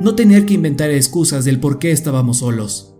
no 0.00 0.14
tener 0.14 0.44
que 0.44 0.54
inventar 0.54 0.90
excusas 0.90 1.44
del 1.44 1.60
por 1.60 1.78
qué 1.78 1.90
estábamos 1.90 2.38
solos. 2.38 2.94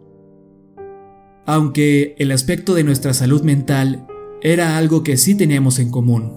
Aunque 1.47 2.15
el 2.19 2.33
aspecto 2.33 2.75
de 2.75 2.85
nuestra 2.85 3.15
salud 3.15 3.43
mental 3.43 4.07
era 4.43 4.79
algo 4.79 5.03
que 5.03 5.17
sí 5.17 5.35
teníamos 5.35 5.79
en 5.79 5.91
común. 5.91 6.33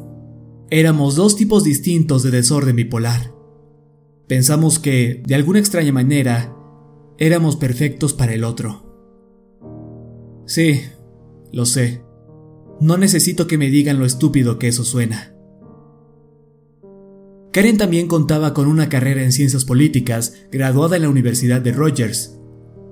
Éramos 0.69 1.15
dos 1.15 1.35
tipos 1.35 1.63
distintos 1.63 2.23
de 2.23 2.31
desorden 2.31 2.75
bipolar. 2.75 3.33
Pensamos 4.27 4.79
que, 4.79 5.21
de 5.25 5.35
alguna 5.35 5.59
extraña 5.59 5.91
manera, 5.91 6.55
éramos 7.17 7.55
perfectos 7.55 8.13
para 8.13 8.33
el 8.33 8.43
otro. 8.43 8.85
Sí, 10.45 10.81
lo 11.51 11.65
sé. 11.65 12.01
No 12.81 12.97
necesito 12.97 13.45
que 13.45 13.59
me 13.59 13.69
digan 13.69 13.99
lo 13.99 14.05
estúpido 14.05 14.57
que 14.57 14.67
eso 14.67 14.83
suena. 14.83 15.35
Karen 17.53 17.77
también 17.77 18.07
contaba 18.07 18.55
con 18.55 18.67
una 18.67 18.89
carrera 18.89 19.23
en 19.23 19.31
ciencias 19.31 19.65
políticas, 19.65 20.33
graduada 20.51 20.95
en 20.95 21.03
la 21.03 21.09
Universidad 21.09 21.61
de 21.61 21.73
Rogers. 21.73 22.39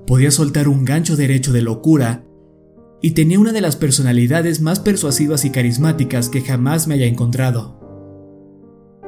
Podía 0.05 0.29
soltar 0.29 0.67
un 0.67 0.85
gancho 0.85 1.15
derecho 1.15 1.53
de 1.53 1.63
locura 1.63 2.23
y 3.01 3.11
tenía 3.11 3.39
una 3.39 3.51
de 3.51 3.61
las 3.61 3.77
personalidades 3.77 4.61
más 4.61 4.79
persuasivas 4.79 5.43
y 5.43 5.49
carismáticas 5.49 6.29
que 6.29 6.41
jamás 6.41 6.87
me 6.87 6.93
haya 6.93 7.07
encontrado. 7.07 7.79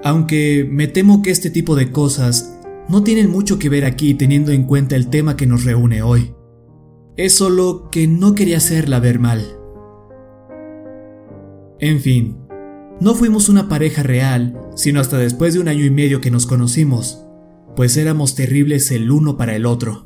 Aunque 0.04 0.68
me 0.68 0.88
temo 0.88 1.22
que 1.22 1.30
este 1.30 1.52
tipo 1.52 1.76
de 1.76 1.92
cosas 1.92 2.58
no 2.90 3.04
tienen 3.04 3.30
mucho 3.30 3.60
que 3.60 3.70
ver 3.70 3.86
aquí 3.86 4.16
teniendo 4.16 4.52
en 4.52 4.64
cuenta 4.64 4.96
el 4.96 5.10
tema 5.12 5.38
que 5.38 5.46
nos 5.46 5.64
reúne 5.64 6.02
hoy. 6.02 6.34
Es 7.18 7.36
solo 7.36 7.90
que 7.92 8.08
no 8.08 8.34
quería 8.34 8.58
hacerla 8.58 9.00
ver 9.00 9.20
mal. 9.20 9.61
En 11.82 12.00
fin, 12.00 12.38
no 13.00 13.16
fuimos 13.16 13.50
una 13.50 13.68
pareja 13.68 14.04
real, 14.04 14.70
sino 14.76 15.00
hasta 15.00 15.18
después 15.18 15.56
de 15.56 15.60
un 15.60 15.68
año 15.68 15.84
y 15.84 15.90
medio 15.90 16.22
que 16.22 16.30
nos 16.30 16.46
conocimos, 16.46 17.26
pues 17.76 17.98
éramos 17.98 18.36
terribles 18.36 18.92
el 18.92 19.10
uno 19.10 19.36
para 19.36 19.56
el 19.56 19.66
otro. 19.66 20.06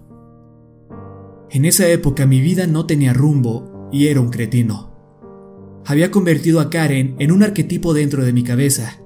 En 1.49 1.65
esa 1.65 1.89
época 1.89 2.25
mi 2.25 2.39
vida 2.39 2.65
no 2.65 2.85
tenía 2.85 3.11
rumbo 3.11 3.89
y 3.91 4.07
era 4.07 4.21
un 4.21 4.29
cretino. 4.29 4.95
Había 5.85 6.11
convertido 6.11 6.61
a 6.61 6.69
Karen 6.69 7.17
en 7.19 7.33
un 7.33 7.43
arquetipo 7.43 7.93
dentro 7.93 8.23
de 8.23 8.31
mi 8.31 8.43
cabeza. 8.43 9.01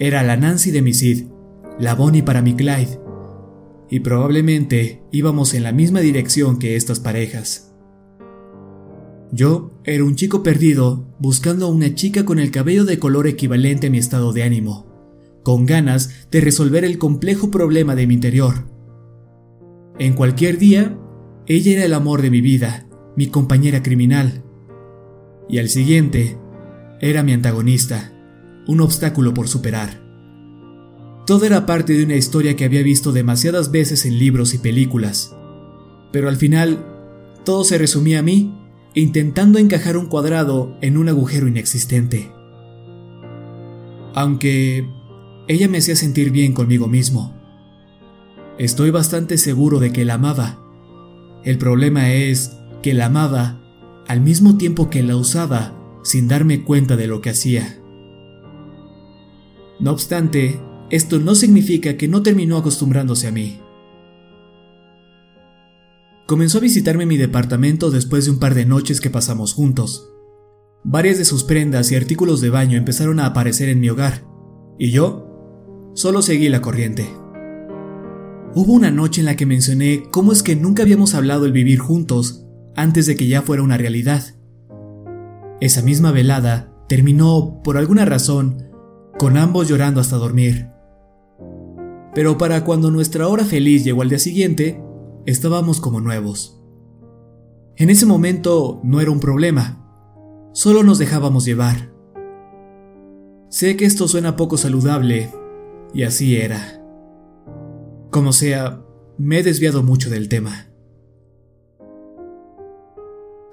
Era 0.00 0.22
la 0.22 0.38
Nancy 0.38 0.70
de 0.70 0.80
mi 0.80 0.94
Sid, 0.94 1.26
la 1.78 1.94
Bonnie 1.94 2.22
para 2.22 2.40
mi 2.40 2.54
Clyde, 2.54 3.00
y 3.90 4.00
probablemente 4.00 5.02
íbamos 5.12 5.52
en 5.52 5.62
la 5.62 5.72
misma 5.72 6.00
dirección 6.00 6.58
que 6.58 6.74
estas 6.74 7.00
parejas. 7.00 7.71
Yo 9.34 9.70
era 9.84 10.04
un 10.04 10.14
chico 10.14 10.42
perdido 10.42 11.06
buscando 11.18 11.64
a 11.64 11.70
una 11.70 11.94
chica 11.94 12.26
con 12.26 12.38
el 12.38 12.50
cabello 12.50 12.84
de 12.84 12.98
color 12.98 13.26
equivalente 13.26 13.86
a 13.86 13.90
mi 13.90 13.96
estado 13.96 14.34
de 14.34 14.42
ánimo, 14.42 14.86
con 15.42 15.64
ganas 15.64 16.28
de 16.30 16.42
resolver 16.42 16.84
el 16.84 16.98
complejo 16.98 17.50
problema 17.50 17.94
de 17.94 18.06
mi 18.06 18.12
interior. 18.12 18.66
En 19.98 20.12
cualquier 20.12 20.58
día, 20.58 20.98
ella 21.46 21.72
era 21.72 21.84
el 21.86 21.94
amor 21.94 22.20
de 22.20 22.30
mi 22.30 22.42
vida, 22.42 22.86
mi 23.16 23.28
compañera 23.28 23.82
criminal. 23.82 24.44
Y 25.48 25.58
al 25.58 25.70
siguiente, 25.70 26.36
era 27.00 27.22
mi 27.22 27.32
antagonista, 27.32 28.12
un 28.68 28.82
obstáculo 28.82 29.32
por 29.32 29.48
superar. 29.48 30.02
Todo 31.26 31.46
era 31.46 31.64
parte 31.64 31.94
de 31.94 32.04
una 32.04 32.16
historia 32.16 32.54
que 32.54 32.66
había 32.66 32.82
visto 32.82 33.12
demasiadas 33.12 33.70
veces 33.70 34.04
en 34.04 34.18
libros 34.18 34.52
y 34.52 34.58
películas. 34.58 35.34
Pero 36.12 36.28
al 36.28 36.36
final, 36.36 36.84
todo 37.46 37.64
se 37.64 37.78
resumía 37.78 38.18
a 38.18 38.22
mí 38.22 38.58
intentando 38.94 39.58
encajar 39.58 39.96
un 39.96 40.06
cuadrado 40.06 40.76
en 40.80 40.96
un 40.96 41.08
agujero 41.08 41.48
inexistente. 41.48 42.30
Aunque 44.14 44.86
ella 45.48 45.68
me 45.68 45.78
hacía 45.78 45.96
sentir 45.96 46.30
bien 46.30 46.52
conmigo 46.52 46.88
mismo. 46.88 47.34
Estoy 48.58 48.90
bastante 48.90 49.38
seguro 49.38 49.80
de 49.80 49.92
que 49.92 50.04
la 50.04 50.14
amaba. 50.14 50.58
El 51.44 51.58
problema 51.58 52.12
es 52.12 52.56
que 52.82 52.92
la 52.94 53.06
amaba 53.06 53.60
al 54.06 54.20
mismo 54.20 54.58
tiempo 54.58 54.90
que 54.90 55.02
la 55.02 55.16
usaba 55.16 55.72
sin 56.04 56.28
darme 56.28 56.62
cuenta 56.62 56.96
de 56.96 57.06
lo 57.06 57.20
que 57.20 57.30
hacía. 57.30 57.78
No 59.80 59.92
obstante, 59.92 60.60
esto 60.90 61.18
no 61.18 61.34
significa 61.34 61.96
que 61.96 62.08
no 62.08 62.22
terminó 62.22 62.58
acostumbrándose 62.58 63.26
a 63.26 63.32
mí. 63.32 63.61
Comenzó 66.26 66.58
a 66.58 66.60
visitarme 66.62 67.04
mi 67.04 67.16
departamento 67.16 67.90
después 67.90 68.24
de 68.24 68.30
un 68.30 68.38
par 68.38 68.54
de 68.54 68.64
noches 68.64 69.00
que 69.00 69.10
pasamos 69.10 69.54
juntos. 69.54 70.08
Varias 70.84 71.18
de 71.18 71.24
sus 71.24 71.44
prendas 71.44 71.90
y 71.90 71.96
artículos 71.96 72.40
de 72.40 72.50
baño 72.50 72.78
empezaron 72.78 73.20
a 73.20 73.26
aparecer 73.26 73.68
en 73.68 73.80
mi 73.80 73.88
hogar, 73.88 74.24
y 74.78 74.90
yo 74.90 75.92
solo 75.94 76.22
seguí 76.22 76.48
la 76.48 76.60
corriente. 76.60 77.06
Hubo 78.54 78.72
una 78.72 78.90
noche 78.90 79.20
en 79.20 79.26
la 79.26 79.36
que 79.36 79.46
mencioné 79.46 80.04
cómo 80.10 80.32
es 80.32 80.42
que 80.42 80.56
nunca 80.56 80.82
habíamos 80.82 81.14
hablado 81.14 81.46
el 81.46 81.52
vivir 81.52 81.78
juntos 81.78 82.46
antes 82.76 83.06
de 83.06 83.16
que 83.16 83.26
ya 83.26 83.42
fuera 83.42 83.62
una 83.62 83.78
realidad. 83.78 84.22
Esa 85.60 85.82
misma 85.82 86.12
velada 86.12 86.74
terminó, 86.88 87.62
por 87.62 87.78
alguna 87.78 88.04
razón, 88.04 88.68
con 89.18 89.36
ambos 89.36 89.68
llorando 89.68 90.00
hasta 90.00 90.16
dormir. 90.16 90.68
Pero 92.14 92.36
para 92.36 92.64
cuando 92.64 92.90
nuestra 92.90 93.28
hora 93.28 93.44
feliz 93.44 93.84
llegó 93.84 94.02
al 94.02 94.08
día 94.08 94.18
siguiente, 94.18 94.81
estábamos 95.26 95.80
como 95.80 96.00
nuevos. 96.00 96.62
En 97.76 97.90
ese 97.90 98.06
momento 98.06 98.80
no 98.84 99.00
era 99.00 99.10
un 99.10 99.20
problema, 99.20 100.50
solo 100.52 100.82
nos 100.82 100.98
dejábamos 100.98 101.44
llevar. 101.44 101.92
Sé 103.48 103.76
que 103.76 103.84
esto 103.84 104.08
suena 104.08 104.36
poco 104.36 104.56
saludable, 104.56 105.30
y 105.94 106.04
así 106.04 106.36
era. 106.36 106.82
Como 108.10 108.32
sea, 108.32 108.84
me 109.18 109.38
he 109.38 109.42
desviado 109.42 109.82
mucho 109.82 110.10
del 110.10 110.28
tema. 110.28 110.68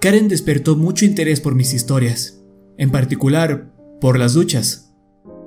Karen 0.01 0.29
despertó 0.29 0.75
mucho 0.77 1.05
interés 1.05 1.41
por 1.41 1.55
mis 1.55 1.73
historias, 1.73 2.41
en 2.77 2.89
particular 2.89 3.73
por 3.99 4.17
las 4.17 4.33
duchas, 4.33 4.89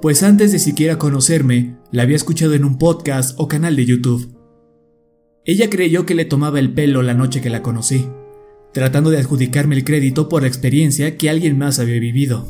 pues 0.02 0.22
antes 0.22 0.52
de 0.52 0.58
siquiera 0.58 0.98
conocerme, 0.98 1.78
la 1.90 2.02
había 2.02 2.16
escuchado 2.16 2.54
en 2.54 2.64
un 2.64 2.76
podcast 2.76 3.38
o 3.38 3.48
canal 3.48 3.76
de 3.76 3.86
YouTube. 3.86 4.41
Ella 5.44 5.68
creyó 5.68 6.06
que 6.06 6.14
le 6.14 6.24
tomaba 6.24 6.60
el 6.60 6.72
pelo 6.72 7.02
la 7.02 7.14
noche 7.14 7.40
que 7.40 7.50
la 7.50 7.62
conocí, 7.62 8.08
tratando 8.72 9.10
de 9.10 9.18
adjudicarme 9.18 9.74
el 9.74 9.84
crédito 9.84 10.28
por 10.28 10.42
la 10.42 10.48
experiencia 10.48 11.16
que 11.16 11.28
alguien 11.28 11.58
más 11.58 11.80
había 11.80 11.98
vivido. 11.98 12.46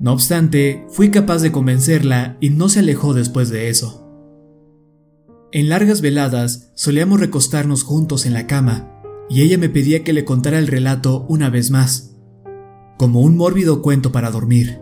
No 0.00 0.12
obstante, 0.12 0.84
fui 0.90 1.10
capaz 1.10 1.40
de 1.40 1.52
convencerla 1.52 2.36
y 2.40 2.50
no 2.50 2.68
se 2.68 2.80
alejó 2.80 3.14
después 3.14 3.48
de 3.48 3.68
eso. 3.68 4.02
En 5.52 5.68
largas 5.68 6.00
veladas 6.00 6.72
solíamos 6.74 7.20
recostarnos 7.20 7.84
juntos 7.84 8.26
en 8.26 8.34
la 8.34 8.46
cama, 8.46 8.92
y 9.30 9.42
ella 9.42 9.56
me 9.56 9.68
pedía 9.68 10.04
que 10.04 10.12
le 10.12 10.24
contara 10.24 10.58
el 10.58 10.66
relato 10.66 11.24
una 11.28 11.48
vez 11.48 11.70
más, 11.70 12.16
como 12.98 13.20
un 13.20 13.36
mórbido 13.36 13.82
cuento 13.82 14.10
para 14.12 14.30
dormir. 14.30 14.80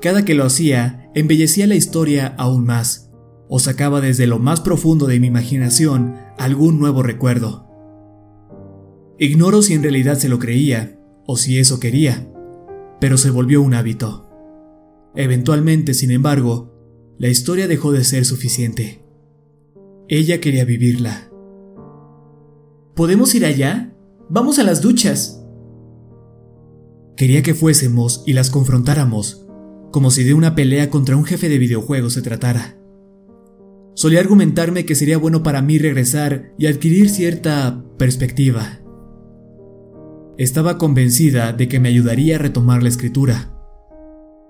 Cada 0.00 0.24
que 0.24 0.34
lo 0.34 0.44
hacía, 0.44 1.10
embellecía 1.14 1.66
la 1.66 1.74
historia 1.74 2.34
aún 2.38 2.64
más, 2.64 3.11
o 3.54 3.58
sacaba 3.58 4.00
desde 4.00 4.26
lo 4.26 4.38
más 4.38 4.62
profundo 4.62 5.06
de 5.06 5.20
mi 5.20 5.26
imaginación 5.26 6.14
algún 6.38 6.78
nuevo 6.78 7.02
recuerdo. 7.02 7.68
Ignoro 9.18 9.60
si 9.60 9.74
en 9.74 9.82
realidad 9.82 10.16
se 10.16 10.30
lo 10.30 10.38
creía, 10.38 10.98
o 11.26 11.36
si 11.36 11.58
eso 11.58 11.78
quería, 11.78 12.32
pero 12.98 13.18
se 13.18 13.28
volvió 13.28 13.60
un 13.60 13.74
hábito. 13.74 14.26
Eventualmente, 15.14 15.92
sin 15.92 16.12
embargo, 16.12 17.14
la 17.18 17.28
historia 17.28 17.68
dejó 17.68 17.92
de 17.92 18.04
ser 18.04 18.24
suficiente. 18.24 19.04
Ella 20.08 20.40
quería 20.40 20.64
vivirla. 20.64 21.30
¿Podemos 22.94 23.34
ir 23.34 23.44
allá? 23.44 23.94
Vamos 24.30 24.60
a 24.60 24.62
las 24.62 24.80
duchas. 24.80 25.44
Quería 27.18 27.42
que 27.42 27.52
fuésemos 27.52 28.24
y 28.26 28.32
las 28.32 28.48
confrontáramos, 28.48 29.46
como 29.90 30.10
si 30.10 30.24
de 30.24 30.32
una 30.32 30.54
pelea 30.54 30.88
contra 30.88 31.18
un 31.18 31.24
jefe 31.24 31.50
de 31.50 31.58
videojuegos 31.58 32.14
se 32.14 32.22
tratara. 32.22 32.81
Solía 33.94 34.20
argumentarme 34.20 34.86
que 34.86 34.94
sería 34.94 35.18
bueno 35.18 35.42
para 35.42 35.62
mí 35.62 35.78
regresar 35.78 36.52
y 36.58 36.66
adquirir 36.66 37.10
cierta 37.10 37.84
perspectiva. 37.98 38.80
Estaba 40.38 40.78
convencida 40.78 41.52
de 41.52 41.68
que 41.68 41.78
me 41.78 41.90
ayudaría 41.90 42.36
a 42.36 42.38
retomar 42.38 42.82
la 42.82 42.88
escritura. 42.88 43.52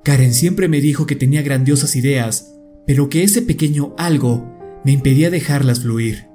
Karen 0.05 0.33
siempre 0.33 0.69
me 0.69 0.81
dijo 0.81 1.07
que 1.07 1.17
tenía 1.17 1.43
grandiosas 1.43 1.97
ideas, 1.97 2.55
pero 2.87 3.09
que 3.09 3.25
ese 3.25 3.43
pequeño 3.43 3.95
algo 3.99 4.81
me 4.85 4.93
impedía 4.93 5.31
dejarlas 5.31 5.81
fluir. 5.81 6.29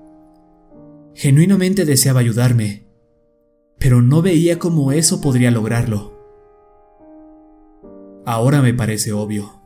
Genuinamente 1.15 1.85
deseaba 1.85 2.19
ayudarme, 2.19 2.87
pero 3.79 4.01
no 4.01 4.21
veía 4.21 4.59
cómo 4.59 4.91
eso 4.91 5.21
podría 5.21 5.51
lograrlo. 5.51 6.17
Ahora 8.25 8.61
me 8.61 8.73
parece 8.73 9.13
obvio. 9.13 9.56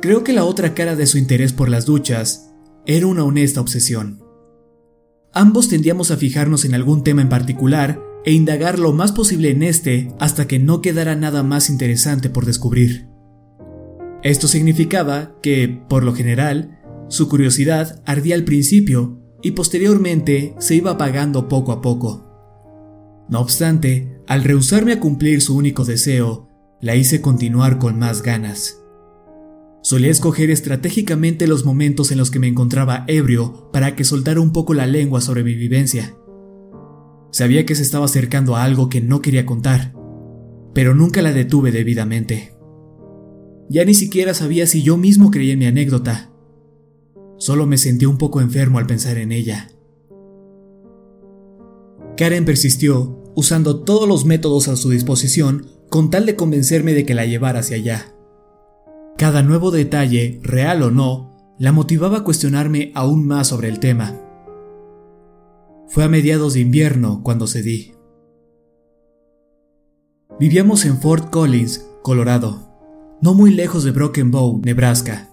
Creo 0.00 0.24
que 0.24 0.32
la 0.32 0.44
otra 0.44 0.74
cara 0.74 0.96
de 0.96 1.06
su 1.06 1.18
interés 1.18 1.52
por 1.52 1.68
las 1.68 1.84
duchas 1.84 2.52
era 2.86 3.06
una 3.06 3.22
honesta 3.22 3.60
obsesión. 3.60 4.24
Ambos 5.32 5.68
tendíamos 5.68 6.10
a 6.10 6.16
fijarnos 6.16 6.64
en 6.64 6.74
algún 6.74 7.04
tema 7.04 7.20
en 7.20 7.28
particular 7.28 8.02
e 8.24 8.32
indagar 8.32 8.78
lo 8.78 8.92
más 8.92 9.12
posible 9.12 9.50
en 9.50 9.62
este 9.62 10.08
hasta 10.18 10.48
que 10.48 10.58
no 10.58 10.80
quedara 10.80 11.16
nada 11.16 11.42
más 11.42 11.68
interesante 11.68 12.30
por 12.30 12.46
descubrir. 12.46 13.08
Esto 14.22 14.48
significaba 14.48 15.38
que, 15.42 15.82
por 15.88 16.02
lo 16.02 16.14
general, 16.14 16.80
su 17.08 17.28
curiosidad 17.28 18.02
ardía 18.06 18.34
al 18.36 18.44
principio 18.44 19.20
y 19.42 19.52
posteriormente 19.52 20.54
se 20.58 20.76
iba 20.76 20.92
apagando 20.92 21.48
poco 21.48 21.72
a 21.72 21.82
poco. 21.82 22.26
No 23.28 23.40
obstante, 23.40 24.18
al 24.26 24.44
rehusarme 24.44 24.92
a 24.94 25.00
cumplir 25.00 25.42
su 25.42 25.56
único 25.56 25.84
deseo, 25.84 26.48
la 26.80 26.96
hice 26.96 27.20
continuar 27.20 27.78
con 27.78 27.98
más 27.98 28.22
ganas. 28.22 28.79
Solía 29.82 30.10
escoger 30.10 30.50
estratégicamente 30.50 31.46
los 31.46 31.64
momentos 31.64 32.12
en 32.12 32.18
los 32.18 32.30
que 32.30 32.38
me 32.38 32.48
encontraba 32.48 33.04
ebrio 33.08 33.70
para 33.72 33.96
que 33.96 34.04
soltara 34.04 34.40
un 34.40 34.52
poco 34.52 34.74
la 34.74 34.86
lengua 34.86 35.20
sobre 35.20 35.42
mi 35.42 35.54
vivencia. 35.54 36.16
Sabía 37.32 37.64
que 37.64 37.74
se 37.74 37.82
estaba 37.82 38.04
acercando 38.04 38.56
a 38.56 38.64
algo 38.64 38.88
que 38.88 39.00
no 39.00 39.22
quería 39.22 39.46
contar, 39.46 39.94
pero 40.74 40.94
nunca 40.94 41.22
la 41.22 41.32
detuve 41.32 41.72
debidamente. 41.72 42.54
Ya 43.68 43.84
ni 43.84 43.94
siquiera 43.94 44.34
sabía 44.34 44.66
si 44.66 44.82
yo 44.82 44.96
mismo 44.96 45.30
creía 45.30 45.54
en 45.54 45.60
mi 45.60 45.66
anécdota. 45.66 46.32
Solo 47.38 47.66
me 47.66 47.78
sentí 47.78 48.04
un 48.04 48.18
poco 48.18 48.40
enfermo 48.40 48.78
al 48.78 48.86
pensar 48.86 49.16
en 49.16 49.32
ella. 49.32 49.70
Karen 52.16 52.44
persistió, 52.44 53.22
usando 53.34 53.80
todos 53.80 54.06
los 54.06 54.26
métodos 54.26 54.68
a 54.68 54.76
su 54.76 54.90
disposición 54.90 55.66
con 55.88 56.10
tal 56.10 56.26
de 56.26 56.36
convencerme 56.36 56.92
de 56.92 57.06
que 57.06 57.14
la 57.14 57.24
llevara 57.24 57.60
hacia 57.60 57.76
allá. 57.76 58.14
Cada 59.16 59.42
nuevo 59.42 59.70
detalle, 59.70 60.40
real 60.42 60.82
o 60.82 60.90
no, 60.90 61.30
la 61.58 61.72
motivaba 61.72 62.18
a 62.18 62.24
cuestionarme 62.24 62.90
aún 62.94 63.26
más 63.26 63.48
sobre 63.48 63.68
el 63.68 63.80
tema. 63.80 64.18
Fue 65.88 66.04
a 66.04 66.08
mediados 66.08 66.54
de 66.54 66.60
invierno 66.60 67.22
cuando 67.22 67.46
cedí. 67.46 67.92
Vivíamos 70.38 70.86
en 70.86 70.98
Fort 70.98 71.30
Collins, 71.30 71.86
Colorado, 72.02 72.70
no 73.20 73.34
muy 73.34 73.52
lejos 73.52 73.84
de 73.84 73.90
Broken 73.90 74.30
Bow, 74.30 74.62
Nebraska. 74.64 75.28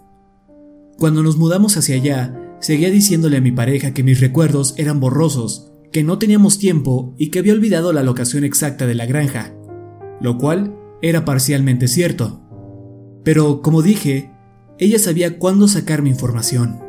Cuando 0.98 1.24
nos 1.24 1.38
mudamos 1.38 1.78
hacia 1.78 1.96
allá, 1.96 2.56
seguía 2.60 2.90
diciéndole 2.90 3.38
a 3.38 3.42
mi 3.42 3.52
pareja 3.52 3.94
que 3.94 4.04
mis 4.04 4.20
recuerdos 4.20 4.74
eran 4.78 5.00
borrosos, 5.00 5.72
que 5.94 6.04
no 6.04 6.18
teníamos 6.18 6.60
tiempo 6.60 7.16
y 7.18 7.30
que 7.30 7.40
había 7.40 7.54
olvidado 7.54 7.94
la 7.94 8.04
locación 8.04 8.44
exacta 8.44 8.86
de 8.86 8.96
la 8.96 9.06
granja, 9.06 9.54
lo 10.20 10.38
cual 10.38 10.76
era 11.02 11.24
parcialmente 11.24 11.88
cierto. 11.88 12.47
Pero, 13.28 13.62
como 13.62 13.82
dije, 13.82 14.32
ella 14.80 14.98
sabía 15.00 15.38
cuándo 15.38 15.68
sacar 15.68 16.02
mi 16.02 16.10
información. 16.10 16.80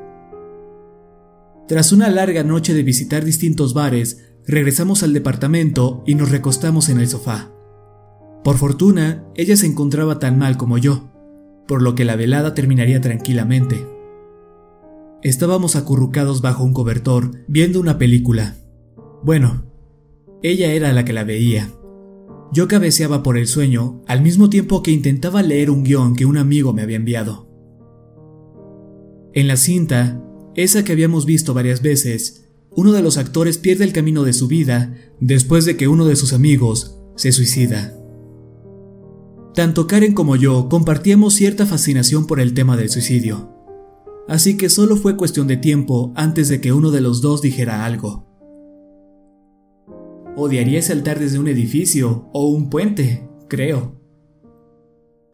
Tras 1.66 1.90
una 1.90 2.08
larga 2.10 2.44
noche 2.44 2.74
de 2.74 2.84
visitar 2.84 3.24
distintos 3.24 3.74
bares, 3.74 4.30
regresamos 4.46 5.02
al 5.02 5.12
departamento 5.12 6.04
y 6.06 6.14
nos 6.14 6.30
recostamos 6.30 6.90
en 6.90 7.00
el 7.00 7.08
sofá. 7.08 7.50
Por 8.44 8.56
fortuna, 8.56 9.24
ella 9.34 9.56
se 9.56 9.66
encontraba 9.66 10.20
tan 10.20 10.38
mal 10.38 10.56
como 10.56 10.78
yo, 10.78 11.10
por 11.66 11.82
lo 11.82 11.96
que 11.96 12.04
la 12.04 12.14
velada 12.14 12.54
terminaría 12.54 13.00
tranquilamente. 13.00 13.84
Estábamos 15.24 15.74
acurrucados 15.74 16.40
bajo 16.40 16.62
un 16.62 16.72
cobertor, 16.72 17.32
viendo 17.48 17.80
una 17.80 17.98
película. 17.98 18.54
Bueno, 19.24 19.64
ella 20.44 20.70
era 20.70 20.92
la 20.92 21.04
que 21.04 21.14
la 21.14 21.24
veía. 21.24 21.68
Yo 22.52 22.66
cabeceaba 22.66 23.22
por 23.22 23.36
el 23.36 23.46
sueño, 23.46 24.02
al 24.06 24.22
mismo 24.22 24.48
tiempo 24.48 24.82
que 24.82 24.90
intentaba 24.90 25.42
leer 25.42 25.70
un 25.70 25.84
guion 25.84 26.16
que 26.16 26.24
un 26.24 26.38
amigo 26.38 26.72
me 26.72 26.82
había 26.82 26.96
enviado. 26.96 27.48
En 29.34 29.46
la 29.46 29.56
cinta, 29.56 30.22
esa 30.54 30.82
que 30.82 30.92
habíamos 30.92 31.26
visto 31.26 31.52
varias 31.52 31.82
veces, 31.82 32.48
uno 32.70 32.92
de 32.92 33.02
los 33.02 33.18
actores 33.18 33.58
pierde 33.58 33.84
el 33.84 33.92
camino 33.92 34.24
de 34.24 34.32
su 34.32 34.48
vida 34.48 34.94
después 35.20 35.64
de 35.64 35.76
que 35.76 35.88
uno 35.88 36.06
de 36.06 36.16
sus 36.16 36.32
amigos 36.32 36.98
se 37.16 37.32
suicida. 37.32 37.94
Tanto 39.54 39.86
Karen 39.86 40.14
como 40.14 40.36
yo 40.36 40.68
compartíamos 40.68 41.34
cierta 41.34 41.66
fascinación 41.66 42.26
por 42.26 42.40
el 42.40 42.54
tema 42.54 42.76
del 42.76 42.88
suicidio, 42.88 43.52
así 44.28 44.56
que 44.56 44.70
solo 44.70 44.96
fue 44.96 45.16
cuestión 45.16 45.48
de 45.48 45.56
tiempo 45.56 46.12
antes 46.14 46.48
de 46.48 46.60
que 46.60 46.72
uno 46.72 46.90
de 46.90 47.00
los 47.00 47.20
dos 47.20 47.42
dijera 47.42 47.84
algo. 47.84 48.27
Odiaría 50.40 50.80
saltar 50.80 51.18
desde 51.18 51.38
un 51.38 51.48
edificio 51.48 52.30
o 52.32 52.48
un 52.48 52.70
puente, 52.70 53.28
creo, 53.48 54.00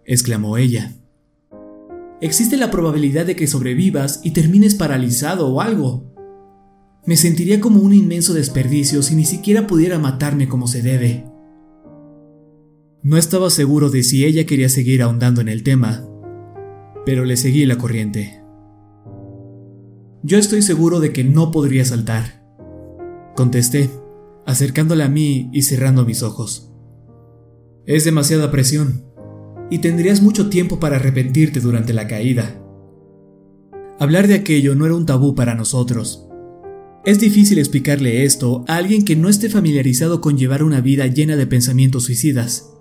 exclamó 0.05 0.57
ella 0.57 0.95
existe 2.25 2.57
la 2.57 2.71
probabilidad 2.71 3.27
de 3.27 3.37
que 3.37 3.47
sobrevivas 3.47 4.21
y 4.25 4.31
termines 4.31 4.75
paralizado 4.75 5.49
o 5.49 5.61
algo. 5.61 6.11
Me 7.05 7.19
sentiría 7.19 7.61
como 7.61 7.81
un 7.81 7.93
inmenso 7.93 8.33
desperdicio 8.33 9.03
si 9.03 9.15
ni 9.15 9.27
siquiera 9.27 9.67
pudiera 9.67 9.99
matarme 9.99 10.49
como 10.49 10.67
se 10.67 10.81
debe. 10.81 11.27
No 13.03 13.19
estaba 13.19 13.51
seguro 13.51 13.91
de 13.91 14.03
si 14.03 14.25
ella 14.25 14.47
quería 14.47 14.71
seguir 14.71 15.03
ahondando 15.03 15.43
en 15.43 15.51
el 15.51 15.63
tema, 15.63 16.09
pero 17.05 17.27
le 17.27 17.37
seguí 17.37 17.67
la 17.67 17.77
corriente. 17.77 18.43
Yo 20.23 20.39
estoy 20.39 20.63
seguro 20.63 21.01
de 21.01 21.13
que 21.13 21.25
no 21.25 21.51
podría 21.51 21.85
saltar, 21.85 22.43
contesté, 23.37 23.91
acercándola 24.47 25.07
a 25.07 25.09
mí 25.09 25.51
y 25.53 25.63
cerrando 25.63 26.05
mis 26.05 26.23
ojos. 26.23 26.73
Es 27.87 28.05
demasiada 28.05 28.51
presión 28.51 29.05
y 29.71 29.79
tendrías 29.79 30.23
mucho 30.23 30.49
tiempo 30.49 30.81
para 30.81 30.97
arrepentirte 30.97 31.61
durante 31.61 31.93
la 31.93 32.07
caída. 32.07 32.61
Hablar 33.99 34.27
de 34.27 34.35
aquello 34.35 34.75
no 34.75 34.87
era 34.87 34.95
un 34.95 35.07
tabú 35.07 35.35
para 35.35 35.55
nosotros. 35.55 36.27
Es 37.05 37.21
difícil 37.21 37.59
explicarle 37.59 38.25
esto 38.25 38.65
a 38.67 38.77
alguien 38.77 39.05
que 39.05 39.17
no 39.17 39.29
esté 39.29 39.51
familiarizado 39.51 40.21
con 40.21 40.39
llevar 40.39 40.63
una 40.63 40.81
vida 40.81 41.07
llena 41.07 41.37
de 41.37 41.47
pensamientos 41.47 42.05
suicidas. 42.05 42.73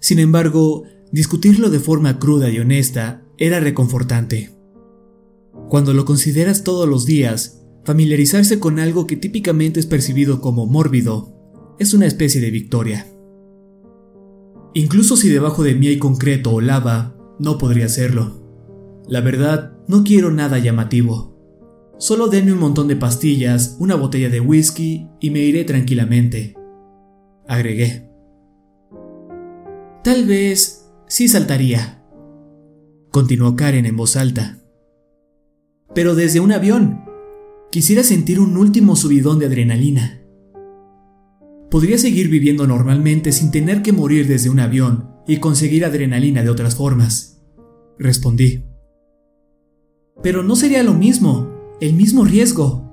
Sin 0.00 0.18
embargo, 0.18 0.84
discutirlo 1.12 1.70
de 1.70 1.80
forma 1.80 2.18
cruda 2.18 2.50
y 2.50 2.58
honesta 2.58 3.22
era 3.38 3.60
reconfortante. 3.60 4.50
Cuando 5.68 5.94
lo 5.94 6.04
consideras 6.04 6.62
todos 6.62 6.88
los 6.88 7.06
días, 7.06 7.63
familiarizarse 7.84 8.58
con 8.58 8.78
algo 8.78 9.06
que 9.06 9.16
típicamente 9.16 9.80
es 9.80 9.86
percibido 9.86 10.40
como 10.40 10.66
mórbido 10.66 11.34
es 11.78 11.94
una 11.94 12.06
especie 12.06 12.40
de 12.40 12.50
victoria. 12.50 13.06
Incluso 14.74 15.16
si 15.16 15.28
debajo 15.28 15.62
de 15.62 15.74
mí 15.74 15.88
hay 15.88 15.98
concreto 15.98 16.52
o 16.52 16.60
lava, 16.60 17.16
no 17.38 17.58
podría 17.58 17.86
hacerlo. 17.86 18.42
La 19.08 19.20
verdad, 19.20 19.76
no 19.86 20.02
quiero 20.02 20.30
nada 20.30 20.58
llamativo. 20.58 21.34
Solo 21.98 22.26
denme 22.28 22.52
un 22.52 22.58
montón 22.58 22.88
de 22.88 22.96
pastillas, 22.96 23.76
una 23.78 23.94
botella 23.94 24.28
de 24.28 24.40
whisky 24.40 25.08
y 25.20 25.30
me 25.30 25.40
iré 25.40 25.64
tranquilamente. 25.64 26.54
Agregué. 27.46 28.10
Tal 30.02 30.26
vez 30.26 30.90
sí 31.06 31.28
saltaría. 31.28 32.02
Continuó 33.10 33.54
Karen 33.54 33.86
en 33.86 33.96
voz 33.96 34.16
alta. 34.16 34.58
Pero 35.94 36.14
desde 36.14 36.40
un 36.40 36.52
avión. 36.52 37.03
Quisiera 37.74 38.04
sentir 38.04 38.38
un 38.38 38.56
último 38.56 38.94
subidón 38.94 39.40
de 39.40 39.46
adrenalina 39.46 40.24
podría 41.74 41.98
seguir 41.98 42.28
viviendo 42.28 42.68
normalmente 42.68 43.32
sin 43.32 43.50
tener 43.50 43.82
que 43.82 43.92
morir 43.92 44.28
desde 44.28 44.48
un 44.48 44.60
avión 44.60 45.10
y 45.26 45.38
conseguir 45.38 45.84
adrenalina 45.84 46.44
de 46.44 46.48
otras 46.48 46.76
formas. 46.76 47.42
Respondí. 47.98 48.62
Pero 50.22 50.44
no 50.44 50.54
sería 50.54 50.84
lo 50.84 50.94
mismo, 50.94 51.50
el 51.80 51.94
mismo 51.94 52.24
riesgo. 52.24 52.92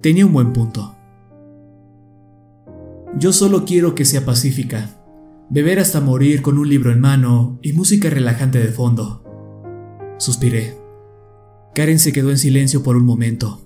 Tenía 0.00 0.24
un 0.24 0.32
buen 0.32 0.54
punto. 0.54 0.96
Yo 3.18 3.34
solo 3.34 3.66
quiero 3.66 3.94
que 3.94 4.06
sea 4.06 4.24
pacífica, 4.24 5.04
beber 5.50 5.80
hasta 5.80 6.00
morir 6.00 6.40
con 6.40 6.56
un 6.56 6.70
libro 6.70 6.92
en 6.92 7.00
mano 7.00 7.58
y 7.60 7.74
música 7.74 8.08
relajante 8.08 8.58
de 8.58 8.68
fondo. 8.68 9.22
Suspiré. 10.16 10.83
Karen 11.74 11.98
se 11.98 12.12
quedó 12.12 12.30
en 12.30 12.38
silencio 12.38 12.82
por 12.82 12.96
un 12.96 13.04
momento. 13.04 13.60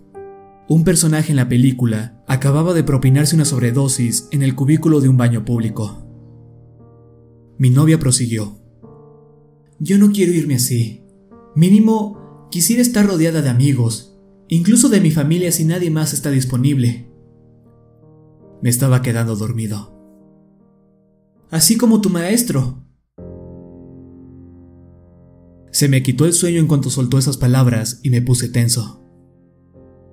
Un 0.66 0.82
personaje 0.82 1.30
en 1.30 1.36
la 1.36 1.48
película 1.48 2.22
acababa 2.26 2.72
de 2.72 2.82
propinarse 2.82 3.34
una 3.34 3.44
sobredosis 3.44 4.28
en 4.30 4.42
el 4.42 4.54
cubículo 4.54 5.00
de 5.00 5.08
un 5.08 5.18
baño 5.18 5.44
público. 5.44 6.06
Mi 7.58 7.70
novia 7.70 7.98
prosiguió. 7.98 8.58
Yo 9.78 9.98
no 9.98 10.10
quiero 10.10 10.32
irme 10.32 10.54
así. 10.54 11.04
Mínimo, 11.54 12.48
quisiera 12.50 12.80
estar 12.80 13.06
rodeada 13.06 13.42
de 13.42 13.50
amigos, 13.50 14.18
incluso 14.48 14.88
de 14.88 15.00
mi 15.00 15.10
familia 15.10 15.52
si 15.52 15.64
nadie 15.64 15.90
más 15.90 16.14
está 16.14 16.30
disponible. 16.30 17.10
Me 18.62 18.70
estaba 18.70 19.02
quedando 19.02 19.36
dormido. 19.36 19.94
Así 21.50 21.76
como 21.76 22.00
tu 22.00 22.08
maestro. 22.08 22.87
Se 25.78 25.88
me 25.88 26.02
quitó 26.02 26.26
el 26.26 26.32
sueño 26.32 26.58
en 26.58 26.66
cuanto 26.66 26.90
soltó 26.90 27.18
esas 27.18 27.36
palabras 27.36 28.00
y 28.02 28.10
me 28.10 28.20
puse 28.20 28.48
tenso. 28.48 29.00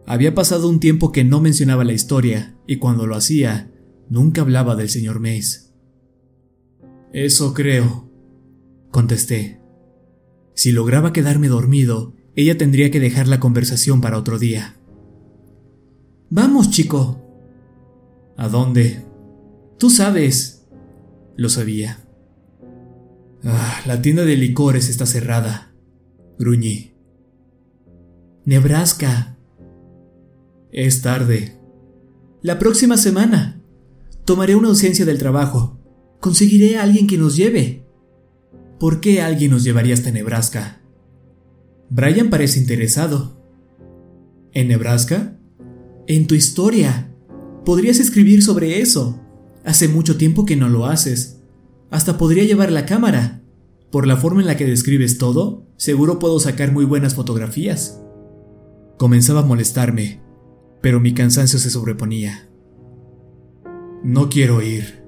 Había 0.06 0.36
pasado 0.36 0.70
un 0.70 0.80
tiempo 0.80 1.12
que 1.12 1.24
no 1.24 1.42
mencionaba 1.42 1.84
la 1.84 1.94
historia, 1.94 2.56
y 2.68 2.76
cuando 2.76 3.08
lo 3.08 3.16
hacía, 3.16 3.74
nunca 4.08 4.42
hablaba 4.42 4.76
del 4.76 4.90
señor 4.90 5.20
Mace. 5.20 5.72
Eso 7.14 7.56
creo, 7.56 8.12
contesté. 8.92 9.60
Si 10.54 10.72
lograba 10.72 11.12
quedarme 11.12 11.48
dormido, 11.48 12.14
ella 12.36 12.60
tendría 12.60 12.92
que 12.92 13.00
dejar 13.00 13.28
la 13.28 13.40
conversación 13.40 14.02
para 14.02 14.20
otro 14.20 14.38
día. 14.38 14.78
Vamos, 16.30 16.70
chico. 16.70 17.24
¿A 18.38 18.50
dónde? 18.50 19.04
Tú 19.80 19.90
sabes. 19.90 20.68
Lo 21.36 21.50
sabía. 21.50 22.05
Ah, 23.46 23.82
la 23.86 24.02
tienda 24.02 24.26
de 24.26 24.36
licores 24.36 24.90
está 24.90 25.06
cerrada. 25.06 25.72
Gruñí. 26.40 26.96
Nebraska, 28.44 29.38
es 30.72 31.04
tarde. 31.04 31.60
La 32.42 32.58
próxima 32.58 32.98
semana. 32.98 33.62
Tomaré 34.26 34.56
una 34.56 34.70
ausencia 34.70 35.06
del 35.06 35.20
trabajo. 35.20 35.80
Conseguiré 36.20 36.78
a 36.78 36.84
alguien 36.84 37.06
que 37.06 37.20
nos 37.20 37.36
lleve. 37.36 37.86
¿Por 38.80 39.00
qué 39.00 39.22
alguien 39.22 39.52
nos 39.52 39.64
llevaría 39.64 39.94
hasta 39.94 40.10
Nebraska? 40.10 40.82
Brian 41.90 42.32
parece 42.32 42.60
interesado. 42.60 43.40
¿En 44.54 44.70
Nebraska? 44.70 45.40
En 46.08 46.26
tu 46.26 46.34
historia. 46.34 47.14
Podrías 47.64 48.00
escribir 48.00 48.42
sobre 48.42 48.82
eso. 48.82 49.22
Hace 49.64 49.88
mucho 49.88 50.18
tiempo 50.18 50.46
que 50.46 50.56
no 50.56 50.68
lo 50.68 50.88
haces. 50.88 51.44
Hasta 51.90 52.18
podría 52.18 52.44
llevar 52.44 52.72
la 52.72 52.86
cámara. 52.86 53.44
Por 53.92 54.08
la 54.08 54.18
forma 54.18 54.42
en 54.42 54.48
la 54.48 54.58
que 54.58 54.66
describes 54.66 55.18
todo, 55.18 55.68
seguro 55.78 56.20
puedo 56.20 56.40
sacar 56.40 56.72
muy 56.72 56.86
buenas 56.86 57.16
fotografías. 57.16 58.02
Comenzaba 58.98 59.42
a 59.42 59.46
molestarme 59.46 60.26
pero 60.86 61.00
mi 61.00 61.16
cansancio 61.16 61.58
se 61.58 61.72
sobreponía. 61.72 62.48
No 64.04 64.30
quiero 64.30 64.62
ir. 64.62 65.04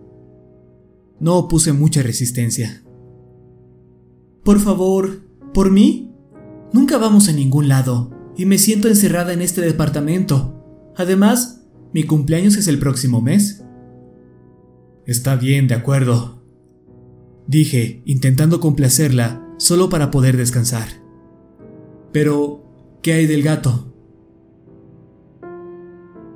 No 1.20 1.38
opuse 1.38 1.72
mucha 1.72 2.02
resistencia. 2.02 2.84
Por 4.44 4.60
favor, 4.60 5.22
¿por 5.54 5.70
mí? 5.70 6.16
Nunca 6.74 6.98
vamos 6.98 7.30
a 7.30 7.32
ningún 7.32 7.68
lado 7.68 8.10
y 8.36 8.48
me 8.48 8.58
siento 8.58 8.88
encerrada 8.88 9.34
en 9.34 9.44
este 9.44 9.62
departamento. 9.62 10.66
Además, 10.96 11.68
mi 11.94 12.06
cumpleaños 12.06 12.56
es 12.56 12.68
el 12.68 12.80
próximo 12.80 13.22
mes. 13.22 13.64
Está 15.06 15.36
bien, 15.36 15.68
de 15.68 15.76
acuerdo. 15.76 16.37
Dije, 17.48 18.02
intentando 18.06 18.60
complacerla 18.60 19.48
solo 19.58 19.90
para 19.90 20.12
poder 20.12 20.36
descansar. 20.36 20.88
Pero, 22.12 22.64
¿qué 23.02 23.14
hay 23.14 23.26
del 23.26 23.42
gato? 23.42 23.94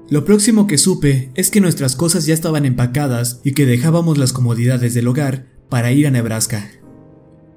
Lo 0.10 0.26
próximo 0.26 0.68
que 0.68 0.78
supe 0.78 1.32
es 1.36 1.52
que 1.52 1.62
nuestras 1.62 1.96
cosas 1.96 2.26
ya 2.26 2.34
estaban 2.34 2.66
empacadas 2.66 3.40
y 3.44 3.54
que 3.54 3.66
dejábamos 3.66 4.18
las 4.18 4.34
comodidades 4.34 4.94
del 4.94 5.08
hogar 5.08 5.48
para 5.70 5.92
ir 5.92 6.08
a 6.08 6.12
Nebraska. 6.12 6.70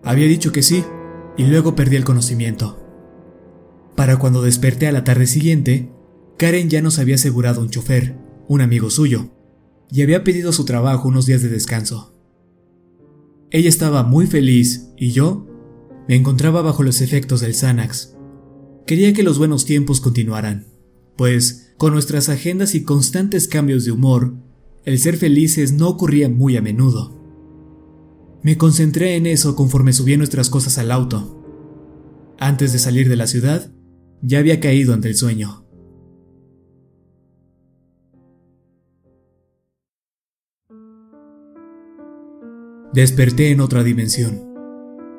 Había 0.05 0.27
dicho 0.27 0.53
que 0.53 0.63
sí, 0.63 0.85
y 1.37 1.45
luego 1.45 1.75
perdí 1.75 1.97
el 1.97 2.05
conocimiento. 2.05 2.81
Para 3.97 4.19
cuando 4.19 4.43
desperté 4.43 4.87
a 4.87 4.93
la 4.93 5.03
tarde 5.03 5.27
siguiente, 5.27 5.91
Karen 6.37 6.69
ya 6.69 6.83
nos 6.83 6.99
había 6.99 7.17
asegurado 7.17 7.61
un 7.61 7.71
chofer, 7.71 8.17
un 8.49 8.61
amigo 8.61 8.91
suyo, 8.91 9.31
y 9.91 10.03
había 10.03 10.25
pedido 10.25 10.53
su 10.53 10.65
trabajo 10.65 11.09
unos 11.09 11.27
días 11.27 11.43
de 11.43 11.49
descanso. 11.49 12.14
Ella 13.55 13.69
estaba 13.69 14.03
muy 14.03 14.27
feliz 14.27 14.91
y 14.97 15.13
yo 15.13 15.47
me 16.09 16.17
encontraba 16.17 16.61
bajo 16.61 16.83
los 16.83 17.01
efectos 17.01 17.41
del 17.41 17.55
Xanax. 17.55 18.17
Quería 18.85 19.13
que 19.13 19.23
los 19.23 19.39
buenos 19.39 19.65
tiempos 19.65 20.01
continuaran 20.01 20.75
pues 21.17 21.73
con 21.77 21.93
nuestras 21.93 22.29
agendas 22.29 22.75
y 22.75 22.83
constantes 22.83 23.49
cambios 23.49 23.85
de 23.85 23.93
humor, 23.93 24.35
el 24.85 24.99
ser 24.99 25.17
felices 25.17 25.73
no 25.73 25.89
ocurría 25.89 26.29
muy 26.29 26.57
a 26.57 26.63
menudo. 26.63 27.15
Me 28.43 28.59
concentré 28.59 29.17
en 29.17 29.27
eso 29.27 29.57
conforme 29.57 29.93
subía 29.93 30.17
nuestras 30.17 30.51
cosas 30.51 30.77
al 30.79 30.91
auto. 30.91 31.41
Antes 32.39 32.73
de 32.73 32.79
salir 32.79 33.09
de 33.09 33.17
la 33.17 33.27
ciudad, 33.27 33.73
ya 34.23 34.41
había 34.41 34.61
caído 34.61 34.93
ante 34.93 35.09
el 35.09 35.17
sueño. 35.17 35.64
Desperté 42.95 43.51
en 43.51 43.61
otra 43.61 43.83
dimensión. 43.83 44.55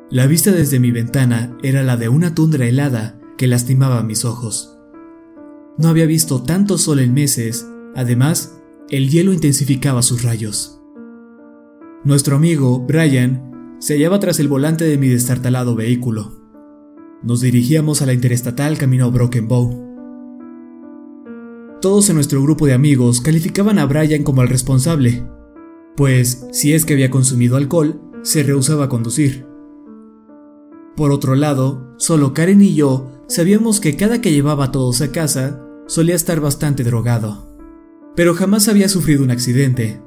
La 0.09 0.27
vista 0.27 0.53
desde 0.53 0.79
mi 0.79 0.91
ventana 0.91 1.57
era 1.61 1.83
la 1.83 1.97
de 1.97 2.07
una 2.07 2.33
tundra 2.33 2.65
helada 2.65 3.19
que 3.38 3.47
lastimaba 3.47 4.01
mis 4.01 4.23
ojos. 4.23 4.79
No 5.77 5.89
había 5.89 6.05
visto 6.05 6.41
tanto 6.41 6.77
sol 6.77 7.01
en 7.01 7.13
meses, 7.13 7.69
además, 7.93 8.61
el 8.89 9.09
hielo 9.09 9.33
intensificaba 9.33 10.03
sus 10.03 10.23
rayos. 10.23 10.79
Nuestro 12.05 12.38
amigo, 12.38 12.79
Brian, 12.79 13.75
se 13.79 13.95
hallaba 13.95 14.21
tras 14.21 14.39
el 14.39 14.47
volante 14.47 14.85
de 14.85 14.97
mi 14.97 15.09
destartalado 15.09 15.75
vehículo. 15.75 16.31
Nos 17.23 17.41
dirigíamos 17.41 18.01
a 18.01 18.05
la 18.05 18.13
interestatal 18.13 18.77
camino 18.77 19.11
Broken 19.11 19.49
Bow. 19.49 19.83
Todos 21.81 22.07
en 22.07 22.15
nuestro 22.15 22.41
grupo 22.41 22.67
de 22.67 22.73
amigos 22.73 23.19
calificaban 23.19 23.79
a 23.79 23.85
Brian 23.85 24.23
como 24.23 24.43
el 24.43 24.47
responsable, 24.47 25.25
pues 25.95 26.47
si 26.51 26.73
es 26.73 26.86
que 26.86 26.93
había 26.93 27.10
consumido 27.10 27.55
alcohol, 27.55 28.01
se 28.21 28.43
rehusaba 28.43 28.86
a 28.86 28.89
conducir. 28.89 29.45
Por 30.95 31.12
otro 31.12 31.36
lado, 31.36 31.93
solo 31.97 32.34
Karen 32.34 32.62
y 32.62 32.75
yo 32.75 33.12
sabíamos 33.27 33.79
que 33.79 33.95
cada 33.95 34.21
que 34.21 34.31
llevaba 34.31 34.65
a 34.65 34.71
todos 34.71 35.01
a 35.01 35.12
casa, 35.12 35.62
solía 35.88 36.15
estar 36.15 36.39
bastante 36.39 36.84
drogado, 36.84 37.55
pero 38.15 38.34
jamás 38.34 38.67
había 38.67 38.89
sufrido 38.89 39.23
un 39.23 39.31
accidente, 39.31 40.01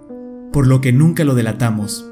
por 0.53 0.67
lo 0.67 0.81
que 0.81 0.93
nunca 0.93 1.25
lo 1.25 1.35
delatamos. 1.35 2.11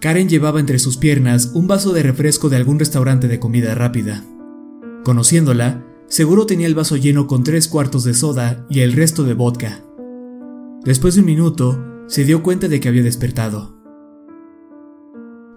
Karen 0.00 0.28
llevaba 0.28 0.60
entre 0.60 0.78
sus 0.78 0.96
piernas 0.96 1.52
un 1.54 1.68
vaso 1.68 1.92
de 1.92 2.02
refresco 2.02 2.48
de 2.48 2.56
algún 2.56 2.78
restaurante 2.78 3.28
de 3.28 3.38
comida 3.38 3.74
rápida. 3.74 4.24
Conociéndola, 5.04 5.84
seguro 6.08 6.46
tenía 6.46 6.66
el 6.66 6.74
vaso 6.74 6.96
lleno 6.96 7.26
con 7.26 7.44
tres 7.44 7.68
cuartos 7.68 8.04
de 8.04 8.14
soda 8.14 8.66
y 8.68 8.80
el 8.80 8.92
resto 8.94 9.22
de 9.22 9.34
vodka. 9.34 9.84
Después 10.84 11.14
de 11.14 11.20
un 11.20 11.26
minuto, 11.26 11.91
se 12.12 12.24
dio 12.24 12.42
cuenta 12.42 12.68
de 12.68 12.78
que 12.78 12.90
había 12.90 13.02
despertado. 13.02 13.74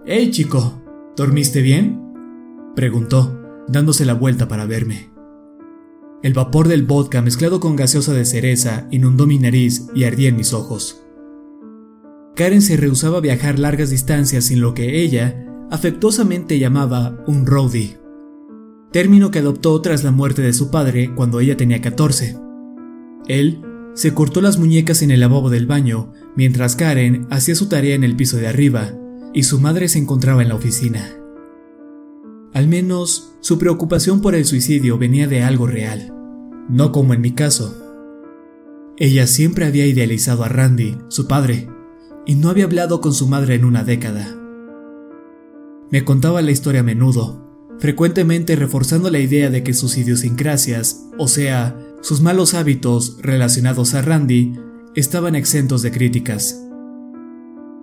¡Hey 0.06 0.30
chico! 0.30 0.82
¿Dormiste 1.14 1.60
bien? 1.60 2.00
preguntó, 2.74 3.38
dándose 3.68 4.06
la 4.06 4.14
vuelta 4.14 4.48
para 4.48 4.64
verme. 4.64 5.10
El 6.22 6.32
vapor 6.32 6.66
del 6.68 6.86
vodka 6.86 7.20
mezclado 7.20 7.60
con 7.60 7.76
gaseosa 7.76 8.14
de 8.14 8.24
cereza 8.24 8.88
inundó 8.90 9.26
mi 9.26 9.38
nariz 9.38 9.88
y 9.94 10.04
ardía 10.04 10.30
en 10.30 10.36
mis 10.36 10.54
ojos. 10.54 11.04
Karen 12.34 12.62
se 12.62 12.78
rehusaba 12.78 13.18
a 13.18 13.20
viajar 13.20 13.58
largas 13.58 13.90
distancias 13.90 14.46
sin 14.46 14.62
lo 14.62 14.72
que 14.72 15.02
ella 15.02 15.46
afectuosamente 15.70 16.58
llamaba 16.58 17.22
un 17.26 17.44
roadie, 17.44 17.98
término 18.92 19.30
que 19.30 19.40
adoptó 19.40 19.78
tras 19.82 20.04
la 20.04 20.10
muerte 20.10 20.40
de 20.40 20.54
su 20.54 20.70
padre 20.70 21.14
cuando 21.14 21.38
ella 21.38 21.58
tenía 21.58 21.82
14. 21.82 22.38
Él 23.28 23.60
se 23.96 24.12
cortó 24.12 24.42
las 24.42 24.58
muñecas 24.58 25.00
en 25.00 25.10
el 25.10 25.20
lavabo 25.20 25.48
del 25.48 25.66
baño 25.66 26.12
mientras 26.36 26.76
Karen 26.76 27.26
hacía 27.30 27.54
su 27.54 27.66
tarea 27.66 27.94
en 27.94 28.04
el 28.04 28.14
piso 28.14 28.36
de 28.36 28.46
arriba 28.46 28.92
y 29.32 29.44
su 29.44 29.58
madre 29.58 29.88
se 29.88 29.98
encontraba 29.98 30.42
en 30.42 30.50
la 30.50 30.54
oficina. 30.54 31.16
Al 32.52 32.68
menos 32.68 33.32
su 33.40 33.58
preocupación 33.58 34.20
por 34.20 34.34
el 34.34 34.44
suicidio 34.44 34.98
venía 34.98 35.26
de 35.26 35.42
algo 35.42 35.66
real, 35.66 36.12
no 36.68 36.92
como 36.92 37.14
en 37.14 37.22
mi 37.22 37.32
caso. 37.32 37.74
Ella 38.98 39.26
siempre 39.26 39.64
había 39.64 39.86
idealizado 39.86 40.44
a 40.44 40.48
Randy, 40.48 40.98
su 41.08 41.26
padre, 41.26 41.68
y 42.26 42.34
no 42.34 42.50
había 42.50 42.64
hablado 42.64 43.00
con 43.00 43.14
su 43.14 43.26
madre 43.26 43.54
en 43.54 43.64
una 43.64 43.82
década. 43.82 44.36
Me 45.90 46.04
contaba 46.04 46.42
la 46.42 46.50
historia 46.50 46.80
a 46.80 46.84
menudo, 46.84 47.46
frecuentemente 47.78 48.56
reforzando 48.56 49.10
la 49.10 49.20
idea 49.20 49.48
de 49.48 49.62
que 49.62 49.72
sus 49.72 49.96
idiosincrasias, 49.96 51.06
o 51.18 51.28
sea, 51.28 51.78
sus 52.00 52.20
malos 52.20 52.54
hábitos 52.54 53.18
relacionados 53.20 53.94
a 53.94 54.02
Randy, 54.02 54.54
estaban 54.94 55.34
exentos 55.34 55.82
de 55.82 55.90
críticas. 55.90 56.62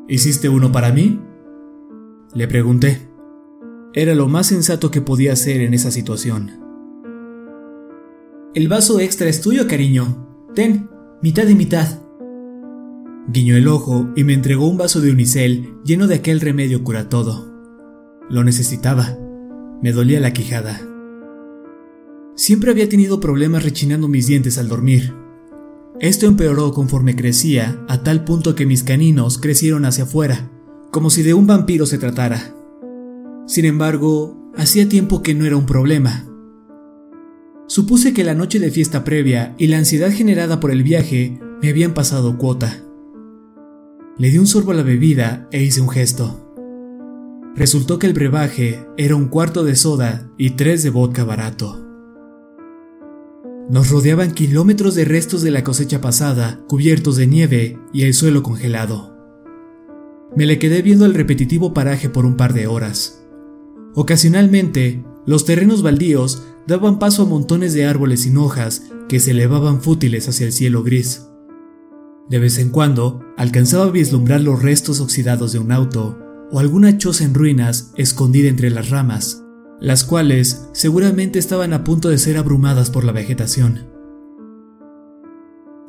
¿Hiciste 0.08 0.50
uno 0.50 0.72
para 0.72 0.92
mí? 0.92 1.20
Le 2.34 2.48
pregunté. 2.48 3.10
Era 3.94 4.16
lo 4.16 4.28
más 4.28 4.48
sensato 4.48 4.92
que 4.92 5.02
podía 5.02 5.34
hacer 5.34 5.62
en 5.62 5.74
esa 5.74 5.92
situación. 5.92 6.52
El 8.56 8.68
vaso 8.68 9.00
extra 9.00 9.30
es 9.30 9.42
tuyo, 9.42 9.68
cariño. 9.68 10.28
Ten, 10.56 10.90
mitad 11.22 11.48
y 11.48 11.56
mitad. 11.56 12.00
Guiñó 13.28 13.56
el 13.56 13.68
ojo 13.68 14.10
y 14.16 14.24
me 14.24 14.34
entregó 14.34 14.68
un 14.68 14.78
vaso 14.78 15.00
de 15.00 15.12
unicel 15.12 15.76
lleno 15.84 16.08
de 16.08 16.16
aquel 16.16 16.42
remedio 16.42 16.84
cura 16.84 17.10
todo. 17.10 17.52
Lo 18.30 18.44
necesitaba. 18.44 19.18
Me 19.82 19.92
dolía 19.92 20.20
la 20.20 20.34
quijada. 20.34 20.82
Siempre 22.36 22.72
había 22.72 22.90
tenido 22.90 23.20
problemas 23.20 23.64
rechinando 23.64 24.08
mis 24.08 24.26
dientes 24.26 24.58
al 24.58 24.68
dormir. 24.68 25.14
Esto 26.00 26.26
empeoró 26.26 26.74
conforme 26.74 27.16
crecía, 27.16 27.86
a 27.88 28.04
tal 28.04 28.26
punto 28.26 28.56
que 28.56 28.66
mis 28.66 28.84
caninos 28.84 29.38
crecieron 29.38 29.86
hacia 29.86 30.06
afuera, 30.06 30.52
como 30.92 31.12
si 31.12 31.22
de 31.22 31.36
un 31.36 31.46
vampiro 31.46 31.86
se 31.86 32.00
tratara. 32.00 32.56
Sin 33.46 33.66
embargo, 33.66 34.52
hacía 34.56 34.90
tiempo 34.90 35.22
que 35.22 35.36
no 35.36 35.46
era 35.46 35.58
un 35.58 35.68
problema. 35.68 36.28
Supuse 37.68 38.14
que 38.14 38.24
la 38.24 38.34
noche 38.34 38.60
de 38.60 38.72
fiesta 38.72 39.04
previa 39.04 39.54
y 39.60 39.68
la 39.68 39.78
ansiedad 39.78 40.12
generada 40.12 40.60
por 40.60 40.72
el 40.72 40.82
viaje 40.82 41.40
me 41.62 41.70
habían 41.70 41.94
pasado 41.94 42.38
cuota. 42.38 42.84
Le 44.18 44.30
di 44.30 44.40
un 44.40 44.48
sorbo 44.48 44.72
a 44.72 44.76
la 44.76 44.84
bebida 44.84 45.48
e 45.52 45.64
hice 45.64 45.82
un 45.82 45.90
gesto. 45.90 46.40
Resultó 47.56 48.00
que 48.00 48.08
el 48.08 48.14
brebaje 48.14 48.86
era 48.98 49.16
un 49.16 49.28
cuarto 49.28 49.64
de 49.64 49.76
soda 49.76 50.32
y 50.38 50.52
tres 50.52 50.82
de 50.82 50.90
vodka 50.90 51.24
barato. 51.24 51.83
Nos 53.70 53.90
rodeaban 53.90 54.32
kilómetros 54.32 54.94
de 54.94 55.06
restos 55.06 55.42
de 55.42 55.52
la 55.52 55.64
cosecha 55.64 56.02
pasada, 56.02 56.60
cubiertos 56.68 57.16
de 57.16 57.28
nieve 57.28 57.80
y 57.94 58.04
el 58.04 58.14
suelo 58.14 58.44
congelado. 58.44 59.18
Me 60.36 60.46
le 60.46 60.60
quedé 60.60 60.82
viendo 60.82 61.06
el 61.06 61.14
repetitivo 61.14 61.74
paraje 61.74 62.10
por 62.10 62.26
un 62.26 62.36
par 62.36 62.54
de 62.54 62.68
horas. 62.68 63.24
Ocasionalmente, 63.96 65.06
los 65.26 65.46
terrenos 65.46 65.82
baldíos 65.82 66.44
daban 66.68 67.00
paso 67.00 67.24
a 67.24 67.26
montones 67.26 67.74
de 67.74 67.86
árboles 67.86 68.22
sin 68.22 68.38
hojas 68.38 68.84
que 69.08 69.20
se 69.20 69.32
elevaban 69.32 69.82
fútiles 69.82 70.28
hacia 70.28 70.46
el 70.48 70.52
cielo 70.52 70.84
gris. 70.84 71.28
De 72.30 72.40
vez 72.40 72.58
en 72.58 72.70
cuando, 72.70 73.22
alcanzaba 73.38 73.86
a 73.86 73.92
vislumbrar 73.92 74.42
los 74.42 74.62
restos 74.62 75.00
oxidados 75.00 75.54
de 75.54 75.60
un 75.60 75.72
auto 75.72 76.18
o 76.52 76.60
alguna 76.60 76.98
choza 76.98 77.24
en 77.24 77.34
ruinas 77.34 77.92
escondida 77.96 78.50
entre 78.50 78.70
las 78.70 78.90
ramas, 78.90 79.43
las 79.80 80.04
cuales 80.04 80.70
seguramente 80.74 81.40
estaban 81.40 81.74
a 81.74 81.84
punto 81.84 82.10
de 82.10 82.18
ser 82.18 82.38
abrumadas 82.38 82.90
por 82.90 83.04
la 83.04 83.12
vegetación. 83.12 83.88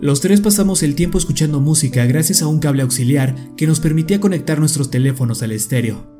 Los 0.01 0.21
tres 0.21 0.41
pasamos 0.41 0.83
el 0.83 0.97
tiempo 0.97 1.19
escuchando 1.19 1.61
música 1.61 2.05
gracias 2.05 2.43
a 2.43 2.49
un 2.49 2.59
cable 2.59 2.83
auxiliar 2.83 3.55
que 3.57 3.67
nos 3.67 3.81
permitía 3.81 4.21
conectar 4.21 4.59
nuestros 4.59 4.91
teléfonos 4.91 5.43
al 5.43 5.53
estéreo. 5.53 6.13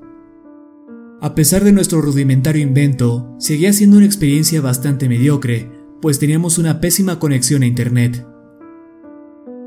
A 1.21 1.35
pesar 1.35 1.65
de 1.65 1.73
nuestro 1.73 2.01
rudimentario 2.01 2.63
invento, 2.63 3.35
seguía 3.39 3.73
siendo 3.73 3.97
una 3.97 4.07
experiencia 4.07 4.61
bastante 4.61 5.09
mediocre, 5.09 5.73
pues 6.01 6.19
teníamos 6.19 6.59
una 6.59 6.81
pésima 6.81 7.19
conexión 7.19 7.63
a 7.63 7.67
Internet. 7.67 8.27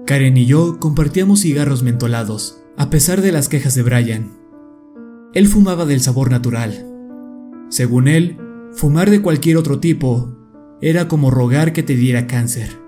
Karen 0.05 0.37
y 0.37 0.45
yo 0.45 0.79
compartíamos 0.79 1.41
cigarros 1.41 1.83
mentolados, 1.83 2.63
a 2.77 2.89
pesar 2.89 3.21
de 3.21 3.33
las 3.33 3.49
quejas 3.49 3.75
de 3.75 3.83
Brian. 3.83 4.37
Él 5.33 5.47
fumaba 5.47 5.85
del 5.85 5.99
sabor 5.99 6.31
natural. 6.31 6.86
Según 7.69 8.07
él, 8.07 8.37
fumar 8.71 9.09
de 9.09 9.21
cualquier 9.21 9.57
otro 9.57 9.79
tipo 9.79 10.37
era 10.81 11.07
como 11.07 11.31
rogar 11.31 11.73
que 11.73 11.83
te 11.83 11.95
diera 11.95 12.27
cáncer. 12.27 12.79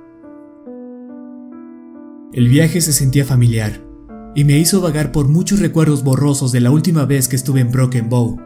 El 2.31 2.47
viaje 2.47 2.79
se 2.79 2.93
sentía 2.93 3.25
familiar 3.25 3.81
y 4.35 4.43
me 4.43 4.57
hizo 4.57 4.81
vagar 4.81 5.11
por 5.11 5.27
muchos 5.27 5.59
recuerdos 5.59 6.03
borrosos 6.03 6.51
de 6.51 6.59
la 6.59 6.71
última 6.71 7.05
vez 7.05 7.27
que 7.27 7.35
estuve 7.35 7.59
en 7.59 7.71
Broken 7.71 8.09
Bow. 8.09 8.39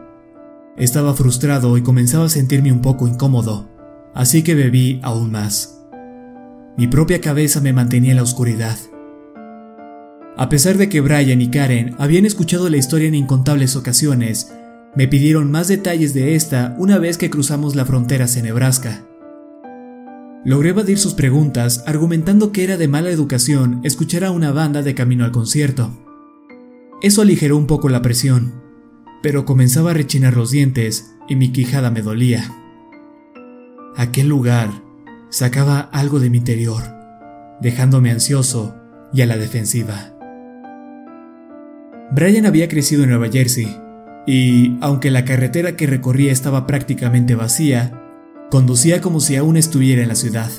Estaba 0.76 1.14
frustrado 1.14 1.76
y 1.76 1.82
comenzaba 1.82 2.24
a 2.24 2.30
sentirme 2.30 2.72
un 2.72 2.80
poco 2.80 3.06
incómodo, 3.06 3.68
así 4.14 4.42
que 4.42 4.54
bebí 4.54 5.00
aún 5.02 5.30
más. 5.30 5.86
Mi 6.76 6.88
propia 6.88 7.20
cabeza 7.20 7.60
me 7.60 7.72
mantenía 7.72 8.12
en 8.12 8.16
la 8.16 8.22
oscuridad. 8.22 8.76
A 10.36 10.48
pesar 10.48 10.78
de 10.78 10.88
que 10.88 11.00
Brian 11.00 11.40
y 11.40 11.50
Karen 11.50 11.94
habían 11.98 12.24
escuchado 12.24 12.68
la 12.68 12.78
historia 12.78 13.06
en 13.06 13.14
incontables 13.14 13.76
ocasiones, 13.76 14.52
me 14.96 15.08
pidieron 15.08 15.50
más 15.50 15.68
detalles 15.68 16.14
de 16.14 16.34
esta 16.34 16.74
una 16.78 16.98
vez 16.98 17.18
que 17.18 17.30
cruzamos 17.30 17.74
la 17.74 17.84
frontera 17.84 18.26
hacia 18.26 18.42
Nebraska. 18.42 19.04
Logré 20.44 20.70
evadir 20.70 20.98
sus 20.98 21.14
preguntas 21.14 21.82
argumentando 21.86 22.52
que 22.52 22.64
era 22.64 22.76
de 22.76 22.86
mala 22.86 23.10
educación 23.10 23.80
escuchar 23.82 24.24
a 24.24 24.30
una 24.30 24.52
banda 24.52 24.82
de 24.82 24.94
camino 24.94 25.24
al 25.24 25.32
concierto. 25.32 25.90
Eso 27.02 27.22
aligeró 27.22 27.56
un 27.56 27.66
poco 27.66 27.88
la 27.88 28.02
presión, 28.02 28.62
pero 29.22 29.44
comenzaba 29.44 29.90
a 29.92 29.94
rechinar 29.94 30.36
los 30.36 30.50
dientes 30.50 31.14
y 31.28 31.36
mi 31.36 31.50
quijada 31.50 31.90
me 31.90 32.02
dolía. 32.02 32.44
Aquel 33.96 34.28
lugar 34.28 34.70
sacaba 35.30 35.80
algo 35.80 36.20
de 36.20 36.30
mi 36.30 36.38
interior, 36.38 36.82
dejándome 37.60 38.10
ansioso 38.10 38.76
y 39.12 39.22
a 39.22 39.26
la 39.26 39.36
defensiva. 39.36 40.12
Brian 42.12 42.46
había 42.46 42.68
crecido 42.68 43.02
en 43.02 43.10
Nueva 43.10 43.28
Jersey, 43.28 43.83
y 44.26 44.76
aunque 44.80 45.10
la 45.10 45.24
carretera 45.24 45.76
que 45.76 45.86
recorría 45.86 46.32
estaba 46.32 46.66
prácticamente 46.66 47.34
vacía, 47.34 48.00
conducía 48.50 49.00
como 49.00 49.20
si 49.20 49.36
aún 49.36 49.56
estuviera 49.56 50.02
en 50.02 50.08
la 50.08 50.14
ciudad. 50.14 50.50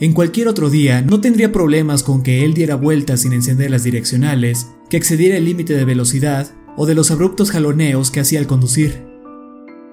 En 0.00 0.12
cualquier 0.12 0.48
otro 0.48 0.70
día 0.70 1.02
no 1.02 1.20
tendría 1.20 1.50
problemas 1.50 2.02
con 2.02 2.22
que 2.22 2.44
él 2.44 2.54
diera 2.54 2.76
vueltas 2.76 3.22
sin 3.22 3.32
encender 3.32 3.70
las 3.70 3.82
direccionales, 3.82 4.68
que 4.88 4.96
excediera 4.96 5.36
el 5.36 5.44
límite 5.44 5.74
de 5.74 5.84
velocidad 5.84 6.52
o 6.76 6.86
de 6.86 6.94
los 6.94 7.10
abruptos 7.10 7.50
jaloneos 7.50 8.10
que 8.10 8.20
hacía 8.20 8.38
al 8.38 8.46
conducir. 8.46 9.04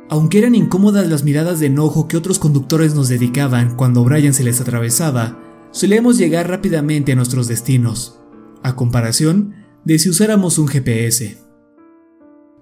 Aunque 0.08 0.38
eran 0.38 0.54
incómodas 0.54 1.10
las 1.10 1.24
miradas 1.24 1.60
de 1.60 1.68
enojo 1.68 2.08
que 2.08 2.18
otros 2.18 2.38
conductores 2.38 2.94
nos 2.94 3.10
dedicaban 3.10 3.76
cuando 3.76 4.04
Brian 4.04 4.36
se 4.36 4.44
les 4.44 4.62
atravesaba, 4.62 5.40
solíamos 5.72 6.20
llegar 6.20 6.48
rápidamente 6.48 7.14
a 7.14 7.16
nuestros 7.16 7.48
destinos, 7.48 8.20
a 8.62 8.76
comparación 8.76 9.56
de 9.84 9.98
si 9.98 10.10
usáramos 10.10 10.60
un 10.60 10.68
GPS. 10.68 11.45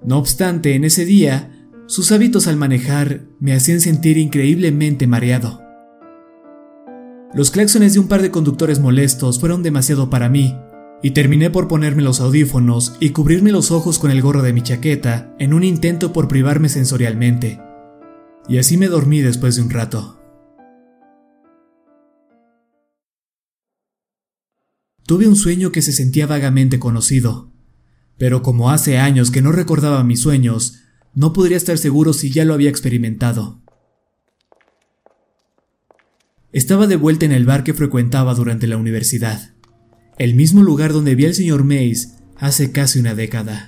No 0.06 0.18
obstante, 0.18 0.76
en 0.76 0.84
ese 0.84 1.06
día, 1.06 1.68
sus 1.86 2.12
hábitos 2.12 2.48
al 2.48 2.58
manejar 2.58 3.22
me 3.39 3.54
hacían 3.54 3.82
sentir 3.82 4.18
increíblemente 4.18 5.08
mareado. 5.08 5.62
Los 7.34 7.52
claxones 7.52 7.94
de 7.94 8.00
un 8.00 8.08
par 8.08 8.22
de 8.22 8.32
conductores 8.32 8.80
molestos 8.80 9.39
fueron 9.39 9.63
demasiado 9.63 10.10
para 10.10 10.30
mí, 10.30 10.56
y 11.02 11.12
terminé 11.12 11.50
por 11.50 11.68
ponerme 11.68 12.02
los 12.02 12.22
audífonos 12.22 12.96
y 13.00 13.10
cubrirme 13.10 13.52
los 13.52 13.72
ojos 13.72 14.00
con 14.00 14.10
el 14.10 14.22
gorro 14.22 14.42
de 14.42 14.54
mi 14.54 14.62
chaqueta 14.62 15.36
en 15.38 15.54
un 15.54 15.63
intento 15.63 16.13
por 16.13 16.30
privarme 16.30 16.70
sensorialmente. 16.70 17.60
Y 18.48 18.58
así 18.58 18.78
me 18.78 18.88
dormí 18.88 19.20
después 19.20 19.56
de 19.58 19.62
un 19.62 19.70
rato. 19.70 20.22
Tuve 25.06 25.28
un 25.28 25.36
sueño 25.36 25.74
que 25.74 25.82
se 25.82 25.92
sentía 25.92 26.26
vagamente 26.26 26.80
conocido, 26.80 27.53
pero 28.24 28.42
como 28.42 28.72
hace 28.72 28.98
años 29.00 29.32
que 29.32 29.42
no 29.42 29.52
recordaba 29.52 30.02
mis 30.06 30.22
sueños, 30.22 30.76
no 31.14 31.34
podría 31.34 31.58
estar 31.58 31.78
seguro 31.78 32.14
si 32.14 32.32
ya 32.32 32.46
lo 32.46 32.54
había 32.54 32.70
experimentado. 32.70 33.62
Estaba 36.54 36.88
de 36.88 36.96
vuelta 36.96 37.26
en 37.26 37.34
el 37.34 37.46
bar 37.46 37.66
que 37.66 37.74
frecuentaba 37.74 38.34
durante 38.34 38.66
la 38.66 38.78
universidad, 38.78 39.54
el 40.18 40.36
mismo 40.36 40.64
lugar 40.64 40.94
donde 40.94 41.16
vi 41.16 41.26
al 41.26 41.36
señor 41.36 41.66
Mays 41.66 42.14
hace 42.38 42.72
casi 42.72 42.98
una 42.98 43.14
década. 43.14 43.68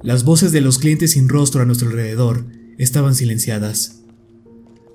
Las 0.00 0.22
voces 0.22 0.52
de 0.52 0.60
los 0.60 0.78
clientes 0.78 1.10
sin 1.10 1.28
rostro 1.28 1.60
a 1.60 1.64
nuestro 1.64 1.88
alrededor 1.88 2.46
estaban 2.78 3.16
silenciadas. 3.16 4.04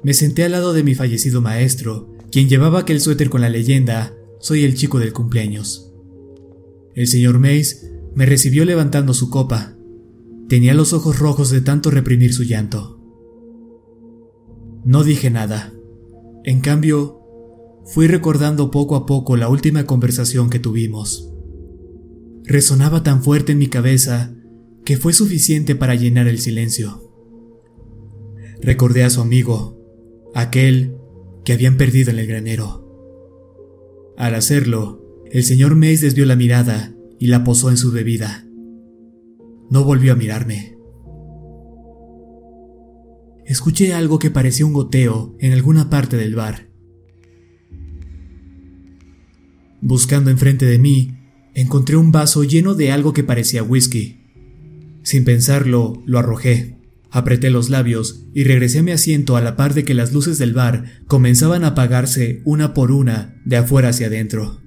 Me 0.02 0.14
senté 0.14 0.46
al 0.46 0.54
lado 0.54 0.72
de 0.72 0.84
mi 0.84 0.96
fallecido 0.96 1.42
maestro, 1.42 2.16
quien 2.32 2.48
llevaba 2.48 2.80
aquel 2.80 3.02
suéter 3.02 3.30
con 3.30 3.42
la 3.42 3.50
leyenda 3.50 4.14
soy 4.40 4.64
el 4.64 4.76
chico 4.76 4.98
del 4.98 5.12
cumpleaños. 5.12 5.92
El 6.96 7.08
señor 7.08 7.38
Mays 7.38 7.84
me 8.18 8.26
recibió 8.26 8.66
levantando 8.66 9.14
su 9.14 9.30
copa. 9.30 9.78
Tenía 10.50 10.74
los 10.74 10.92
ojos 10.92 11.20
rojos 11.20 11.52
de 11.52 11.62
tanto 11.62 11.92
reprimir 11.92 12.34
su 12.34 12.42
llanto. 12.42 13.00
No 14.84 15.04
dije 15.04 15.30
nada. 15.30 15.72
En 16.44 16.62
cambio, 16.62 17.22
fui 17.86 18.08
recordando 18.08 18.72
poco 18.72 18.96
a 18.96 19.06
poco 19.06 19.38
la 19.38 19.50
última 19.50 19.86
conversación 19.86 20.50
que 20.50 20.58
tuvimos. 20.58 21.32
Resonaba 22.44 23.04
tan 23.04 23.22
fuerte 23.22 23.52
en 23.52 23.60
mi 23.60 23.68
cabeza 23.68 24.34
que 24.84 24.98
fue 24.98 25.14
suficiente 25.14 25.76
para 25.76 25.94
llenar 25.94 26.28
el 26.28 26.40
silencio. 26.40 27.14
Recordé 28.64 29.04
a 29.04 29.12
su 29.12 29.22
amigo, 29.22 29.80
aquel 30.34 30.98
que 31.46 31.54
habían 31.54 31.78
perdido 31.78 32.10
en 32.10 32.18
el 32.18 32.26
granero. 32.26 32.84
Al 34.18 34.34
hacerlo, 34.34 35.24
el 35.30 35.44
señor 35.44 35.76
Mays 35.76 36.02
desvió 36.02 36.26
la 36.26 36.36
mirada 36.36 36.97
y 37.20 37.28
la 37.28 37.44
posó 37.44 37.70
en 37.70 37.78
su 37.78 37.92
bebida. 37.92 38.46
No 39.70 39.84
volvió 39.84 40.14
a 40.14 40.16
mirarme. 40.16 40.78
Escuché 43.46 43.94
algo 43.94 44.20
que 44.20 44.30
parecía 44.30 44.66
un 44.66 44.74
goteo 44.74 45.36
en 45.40 45.54
alguna 45.54 45.90
parte 45.90 46.18
del 46.18 46.36
bar. 46.36 46.70
Buscando 49.82 50.32
enfrente 50.32 50.66
de 50.66 50.80
mí, 50.80 51.18
encontré 51.54 51.96
un 51.96 52.12
vaso 52.12 52.44
lleno 52.44 52.76
de 52.76 52.92
algo 52.92 53.14
que 53.14 53.24
parecía 53.24 53.64
whisky. 53.64 54.26
Sin 55.04 55.24
pensarlo, 55.24 56.04
lo 56.06 56.20
arrojé. 56.20 56.78
Apreté 57.10 57.50
los 57.50 57.70
labios 57.70 58.26
y 58.34 58.44
regresé 58.44 58.80
a 58.80 58.84
mi 58.84 58.92
asiento 58.92 59.38
a 59.38 59.42
la 59.42 59.56
par 59.56 59.74
de 59.74 59.86
que 59.86 59.94
las 59.94 60.12
luces 60.12 60.38
del 60.38 60.54
bar 60.54 60.84
comenzaban 61.08 61.64
a 61.64 61.68
apagarse 61.68 62.42
una 62.44 62.74
por 62.74 62.92
una 62.92 63.42
de 63.46 63.56
afuera 63.56 63.90
hacia 63.90 64.08
adentro. 64.08 64.60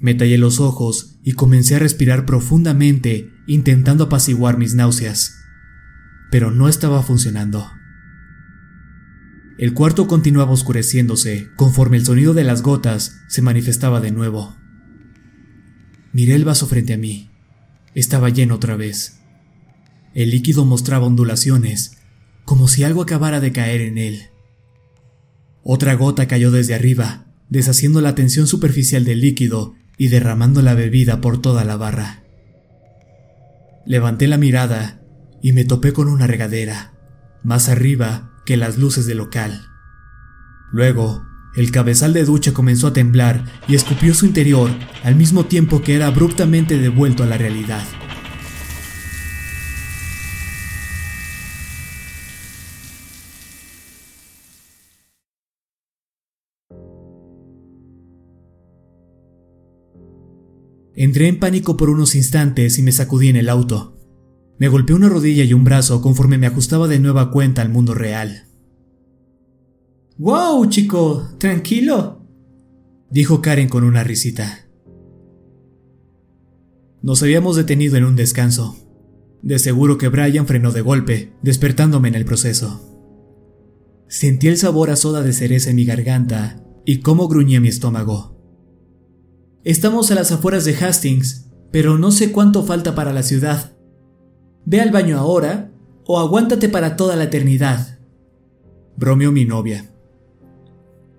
Me 0.00 0.14
tallé 0.14 0.38
los 0.38 0.60
ojos 0.60 1.18
y 1.22 1.32
comencé 1.32 1.76
a 1.76 1.78
respirar 1.78 2.24
profundamente 2.24 3.30
intentando 3.46 4.04
apaciguar 4.04 4.56
mis 4.56 4.74
náuseas, 4.74 5.36
pero 6.30 6.50
no 6.50 6.68
estaba 6.70 7.02
funcionando. 7.02 7.70
El 9.58 9.74
cuarto 9.74 10.06
continuaba 10.06 10.52
oscureciéndose 10.52 11.50
conforme 11.54 11.98
el 11.98 12.06
sonido 12.06 12.32
de 12.32 12.44
las 12.44 12.62
gotas 12.62 13.20
se 13.28 13.42
manifestaba 13.42 14.00
de 14.00 14.10
nuevo. 14.10 14.56
Miré 16.14 16.34
el 16.34 16.46
vaso 16.46 16.66
frente 16.66 16.94
a 16.94 16.96
mí. 16.96 17.28
Estaba 17.94 18.30
lleno 18.30 18.54
otra 18.54 18.76
vez. 18.76 19.20
El 20.14 20.30
líquido 20.30 20.64
mostraba 20.64 21.04
ondulaciones, 21.04 21.98
como 22.46 22.68
si 22.68 22.84
algo 22.84 23.02
acabara 23.02 23.38
de 23.40 23.52
caer 23.52 23.82
en 23.82 23.98
él. 23.98 24.30
Otra 25.62 25.92
gota 25.92 26.26
cayó 26.26 26.50
desde 26.50 26.74
arriba, 26.74 27.26
deshaciendo 27.50 28.00
la 28.00 28.14
tensión 28.14 28.46
superficial 28.46 29.04
del 29.04 29.20
líquido 29.20 29.74
y 30.00 30.08
derramando 30.08 30.62
la 30.62 30.72
bebida 30.72 31.20
por 31.20 31.42
toda 31.42 31.62
la 31.62 31.76
barra. 31.76 32.22
Levanté 33.84 34.28
la 34.28 34.38
mirada 34.38 35.02
y 35.42 35.52
me 35.52 35.66
topé 35.66 35.92
con 35.92 36.08
una 36.08 36.26
regadera, 36.26 36.94
más 37.42 37.68
arriba 37.68 38.30
que 38.46 38.56
las 38.56 38.78
luces 38.78 39.04
del 39.04 39.18
local. 39.18 39.60
Luego, 40.72 41.26
el 41.54 41.70
cabezal 41.70 42.14
de 42.14 42.24
ducha 42.24 42.54
comenzó 42.54 42.86
a 42.86 42.92
temblar 42.94 43.44
y 43.68 43.74
escupió 43.74 44.14
su 44.14 44.24
interior 44.24 44.70
al 45.04 45.16
mismo 45.16 45.44
tiempo 45.44 45.82
que 45.82 45.96
era 45.96 46.06
abruptamente 46.06 46.78
devuelto 46.78 47.22
a 47.22 47.26
la 47.26 47.36
realidad. 47.36 47.84
Entré 60.94 61.28
en 61.28 61.38
pánico 61.38 61.76
por 61.76 61.90
unos 61.90 62.14
instantes 62.14 62.78
y 62.78 62.82
me 62.82 62.92
sacudí 62.92 63.28
en 63.28 63.36
el 63.36 63.48
auto. 63.48 63.96
Me 64.58 64.68
golpeé 64.68 64.94
una 64.94 65.08
rodilla 65.08 65.44
y 65.44 65.54
un 65.54 65.64
brazo 65.64 66.02
conforme 66.02 66.36
me 66.36 66.46
ajustaba 66.46 66.88
de 66.88 66.98
nueva 66.98 67.30
cuenta 67.30 67.62
al 67.62 67.70
mundo 67.70 67.94
real. 67.94 68.46
¡Wow, 70.18 70.66
chico! 70.68 71.28
¿Tranquilo? 71.38 72.26
dijo 73.10 73.40
Karen 73.40 73.68
con 73.68 73.84
una 73.84 74.04
risita. 74.04 74.66
Nos 77.02 77.22
habíamos 77.22 77.56
detenido 77.56 77.96
en 77.96 78.04
un 78.04 78.16
descanso. 78.16 78.76
De 79.42 79.58
seguro 79.58 79.96
que 79.96 80.08
Brian 80.08 80.46
frenó 80.46 80.70
de 80.70 80.82
golpe, 80.82 81.32
despertándome 81.42 82.08
en 82.08 82.14
el 82.14 82.26
proceso. 82.26 82.86
Sentí 84.08 84.48
el 84.48 84.58
sabor 84.58 84.90
a 84.90 84.96
soda 84.96 85.22
de 85.22 85.32
cereza 85.32 85.70
en 85.70 85.76
mi 85.76 85.86
garganta 85.86 86.62
y 86.84 87.00
cómo 87.00 87.28
gruñía 87.28 87.60
mi 87.60 87.68
estómago. 87.68 88.39
Estamos 89.62 90.10
a 90.10 90.14
las 90.14 90.32
afueras 90.32 90.64
de 90.64 90.74
Hastings, 90.74 91.50
pero 91.70 91.98
no 91.98 92.12
sé 92.12 92.32
cuánto 92.32 92.62
falta 92.62 92.94
para 92.94 93.12
la 93.12 93.22
ciudad. 93.22 93.76
Ve 94.64 94.80
al 94.80 94.90
baño 94.90 95.18
ahora 95.18 95.70
o 96.06 96.18
aguántate 96.18 96.70
para 96.70 96.96
toda 96.96 97.14
la 97.14 97.24
eternidad. 97.24 97.98
Bromeó 98.96 99.32
mi 99.32 99.44
novia. 99.44 99.92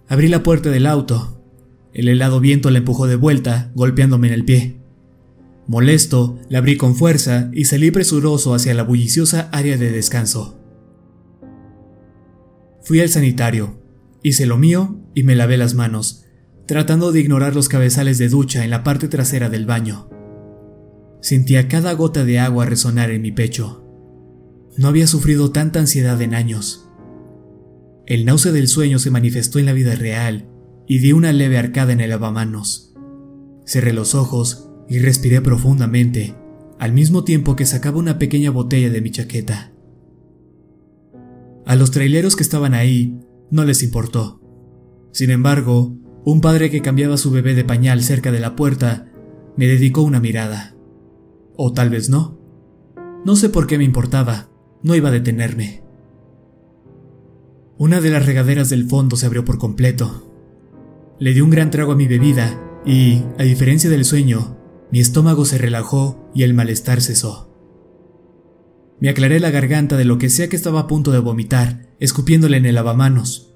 Abrí 0.08 0.28
la 0.28 0.42
puerta 0.42 0.72
del 0.72 0.88
auto. 0.88 1.44
El 1.94 2.08
helado 2.08 2.40
viento 2.40 2.72
la 2.72 2.80
empujó 2.80 3.06
de 3.06 3.16
vuelta, 3.16 3.72
golpeándome 3.76 4.28
en 4.28 4.34
el 4.34 4.46
pie. 4.46 4.82
Molesto, 5.68 6.40
la 6.50 6.58
abrí 6.58 6.78
con 6.78 6.96
fuerza 6.96 7.52
y 7.54 7.66
salí 7.66 7.92
presuroso 7.92 8.56
hacia 8.56 8.74
la 8.74 8.84
bulliciosa 8.84 9.50
área 9.52 9.78
de 9.78 9.92
descanso. 9.92 10.58
Fui 12.82 13.00
al 13.00 13.10
sanitario, 13.10 13.80
hice 14.24 14.48
lo 14.48 14.58
mío 14.58 15.00
y 15.14 15.22
me 15.22 15.36
lavé 15.36 15.58
las 15.58 15.76
manos, 15.76 16.26
tratando 16.68 17.12
de 17.12 17.20
ignorar 17.20 17.56
los 17.56 17.70
cabezales 17.70 18.18
de 18.18 18.30
ducha 18.30 18.64
en 18.64 18.70
la 18.70 18.84
parte 18.84 19.08
trasera 19.08 19.50
del 19.50 19.66
baño. 19.66 20.10
Sentía 21.22 21.68
cada 21.68 21.94
gota 21.94 22.26
de 22.26 22.40
agua 22.40 22.66
resonar 22.66 23.12
en 23.12 23.22
mi 23.22 23.32
pecho. 23.32 23.86
No 24.78 24.88
había 24.88 25.08
sufrido 25.08 25.52
tanta 25.52 25.80
ansiedad 25.80 26.22
en 26.22 26.34
años. 26.34 26.90
El 28.08 28.26
náusea 28.26 28.52
del 28.52 28.68
sueño 28.68 29.00
se 29.00 29.12
manifestó 29.12 29.60
en 29.60 29.66
la 29.66 29.74
vida 29.74 29.96
real 29.96 30.50
y 30.88 31.00
di 31.00 31.14
una 31.14 31.32
leve 31.32 31.58
arcada 31.58 31.94
en 31.94 32.02
el 32.02 32.10
lavamanos. 32.10 32.94
Cerré 33.66 33.94
los 33.94 34.16
ojos 34.16 34.70
y 34.90 35.00
respiré 35.00 35.42
profundamente, 35.42 36.36
al 36.80 36.94
mismo 36.94 37.24
tiempo 37.24 37.56
que 37.56 37.66
sacaba 37.66 38.00
una 38.00 38.18
pequeña 38.18 38.50
botella 38.50 38.90
de 38.90 39.02
mi 39.02 39.12
chaqueta. 39.12 39.72
A 41.66 41.76
los 41.76 41.92
traileros 41.92 42.36
que 42.36 42.44
estaban 42.44 42.74
ahí 42.74 43.20
no 43.52 43.64
les 43.64 43.84
importó. 43.84 44.42
Sin 45.12 45.30
embargo, 45.30 46.01
un 46.24 46.42
padre 46.42 46.70
que 46.70 46.82
cambiaba 46.82 47.18
su 47.18 47.32
bebé 47.32 47.56
de 47.56 47.64
pañal 47.64 48.04
cerca 48.04 48.32
de 48.32 48.40
la 48.40 48.56
puerta 48.56 49.08
me 49.58 49.68
dedicó 49.68 50.02
una 50.02 50.20
mirada. 50.20 50.76
O 51.56 51.74
tal 51.74 51.90
vez 51.90 52.10
no. 52.10 52.40
No 53.26 53.36
sé 53.36 53.50
por 53.50 53.68
qué 53.68 53.78
me 53.78 53.84
importaba, 53.84 54.50
no 54.84 54.96
iba 54.96 55.10
a 55.10 55.12
detenerme. 55.12 55.84
Una 57.78 58.00
de 58.02 58.12
las 58.12 58.26
regaderas 58.26 58.70
del 58.70 58.88
fondo 58.88 59.16
se 59.16 59.26
abrió 59.26 59.44
por 59.44 59.58
completo. 59.58 60.32
Le 61.20 61.34
di 61.34 61.42
un 61.42 61.50
gran 61.50 61.72
trago 61.72 61.94
a 61.94 61.96
mi 61.96 62.08
bebida 62.08 62.60
y, 62.86 63.24
a 63.40 63.44
diferencia 63.44 63.90
del 63.90 64.06
sueño, 64.06 64.58
mi 64.92 65.00
estómago 65.00 65.46
se 65.46 65.58
relajó 65.58 66.30
y 66.34 66.44
el 66.44 66.54
malestar 66.54 67.02
cesó. 67.02 67.52
Me 69.00 69.10
aclaré 69.10 69.40
la 69.40 69.50
garganta 69.50 69.98
de 69.98 70.06
lo 70.06 70.20
que 70.20 70.30
sea 70.30 70.48
que 70.50 70.56
estaba 70.56 70.82
a 70.82 70.88
punto 70.88 71.12
de 71.12 71.20
vomitar, 71.20 71.88
escupiéndole 72.00 72.58
en 72.58 72.68
el 72.68 72.76
lavamanos. 72.76 73.56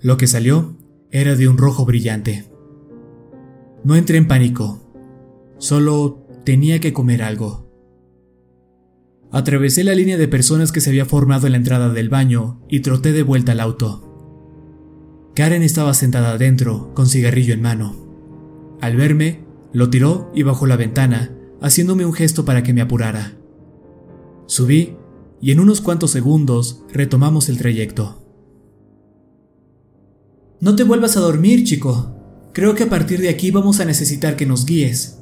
Lo 0.00 0.16
que 0.16 0.26
salió 0.26 0.76
era 1.10 1.36
de 1.36 1.48
un 1.48 1.58
rojo 1.58 1.84
brillante. 1.84 2.50
No 3.84 3.96
entré 3.96 4.18
en 4.18 4.26
pánico, 4.26 4.82
solo 5.58 6.26
tenía 6.44 6.80
que 6.80 6.92
comer 6.92 7.22
algo. 7.22 7.66
Atravesé 9.32 9.84
la 9.84 9.94
línea 9.94 10.16
de 10.16 10.28
personas 10.28 10.72
que 10.72 10.80
se 10.80 10.90
había 10.90 11.04
formado 11.04 11.46
en 11.46 11.52
la 11.52 11.58
entrada 11.58 11.88
del 11.90 12.08
baño 12.08 12.60
y 12.68 12.80
troté 12.80 13.12
de 13.12 13.22
vuelta 13.22 13.52
al 13.52 13.60
auto. 13.60 14.02
Karen 15.34 15.62
estaba 15.62 15.92
sentada 15.94 16.30
adentro, 16.30 16.94
con 16.94 17.06
cigarrillo 17.06 17.52
en 17.52 17.60
mano. 17.62 17.94
Al 18.80 18.96
verme, 18.96 19.44
lo 19.72 19.90
tiró 19.90 20.30
y 20.34 20.42
bajó 20.42 20.66
la 20.66 20.76
ventana, 20.76 21.36
haciéndome 21.60 22.06
un 22.06 22.14
gesto 22.14 22.44
para 22.44 22.62
que 22.62 22.72
me 22.72 22.80
apurara. 22.80 23.36
Subí 24.46 24.96
y 25.40 25.50
en 25.50 25.60
unos 25.60 25.80
cuantos 25.80 26.12
segundos 26.12 26.84
retomamos 26.92 27.48
el 27.48 27.58
trayecto. 27.58 28.25
No 30.60 30.74
te 30.74 30.84
vuelvas 30.84 31.16
a 31.16 31.20
dormir, 31.20 31.64
chico. 31.64 32.14
Creo 32.52 32.74
que 32.74 32.84
a 32.84 32.88
partir 32.88 33.20
de 33.20 33.28
aquí 33.28 33.50
vamos 33.50 33.80
a 33.80 33.84
necesitar 33.84 34.36
que 34.36 34.46
nos 34.46 34.64
guíes. 34.64 35.18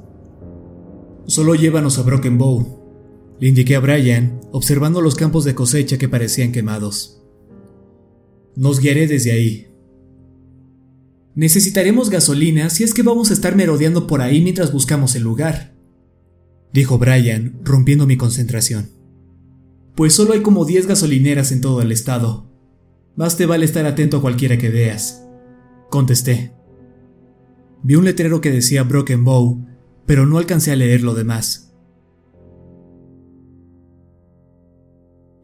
Solo 1.27 1.55
llévanos 1.55 1.99
a 1.99 2.03
Broken 2.03 2.39
Bow, 2.39 3.37
le 3.41 3.49
indiqué 3.49 3.77
a 3.77 3.81
Brian, 3.81 4.41
observando 4.53 5.01
los 5.01 5.15
campos 5.15 5.45
de 5.45 5.55
cosecha 5.55 5.99
que 5.99 6.09
parecían 6.09 6.53
quemados. 6.53 7.23
Nos 8.55 8.79
guiaré 8.79 9.07
desde 9.07 9.33
ahí. 9.33 9.69
Necesitaremos 11.35 12.11
gasolina 12.11 12.71
si 12.71 12.85
es 12.85 12.95
que 12.95 13.03
vamos 13.03 13.31
a 13.31 13.35
estar 13.35 13.57
merodeando 13.57 14.07
por 14.07 14.21
ahí 14.21 14.41
mientras 14.41 14.73
buscamos 14.73 15.17
el 15.17 15.25
lugar, 15.25 15.75
dijo 16.73 16.99
Brian, 16.99 17.59
rompiendo 17.65 18.07
mi 18.07 18.17
concentración 18.17 18.95
pues 19.95 20.13
solo 20.15 20.33
hay 20.33 20.41
como 20.41 20.65
10 20.65 20.87
gasolineras 20.87 21.53
en 21.53 21.61
todo 21.61 21.81
el 21.81 21.93
estado. 21.93 22.51
Más 23.17 23.37
te 23.37 23.47
vale 23.47 23.65
estar 23.65 23.87
atento 23.87 24.17
a 24.17 24.21
cualquiera 24.21 24.59
que 24.59 24.69
veas. 24.69 25.24
Contesté. 25.91 26.53
Vi 27.83 27.97
un 27.97 28.05
letrero 28.05 28.41
que 28.41 28.51
decía 28.51 28.83
Broken 28.83 29.25
Bow, 29.25 29.67
pero 30.07 30.27
no 30.27 30.39
alcancé 30.39 30.73
a 30.73 30.77
leer 30.77 31.03
lo 31.03 31.15
demás. 31.15 31.73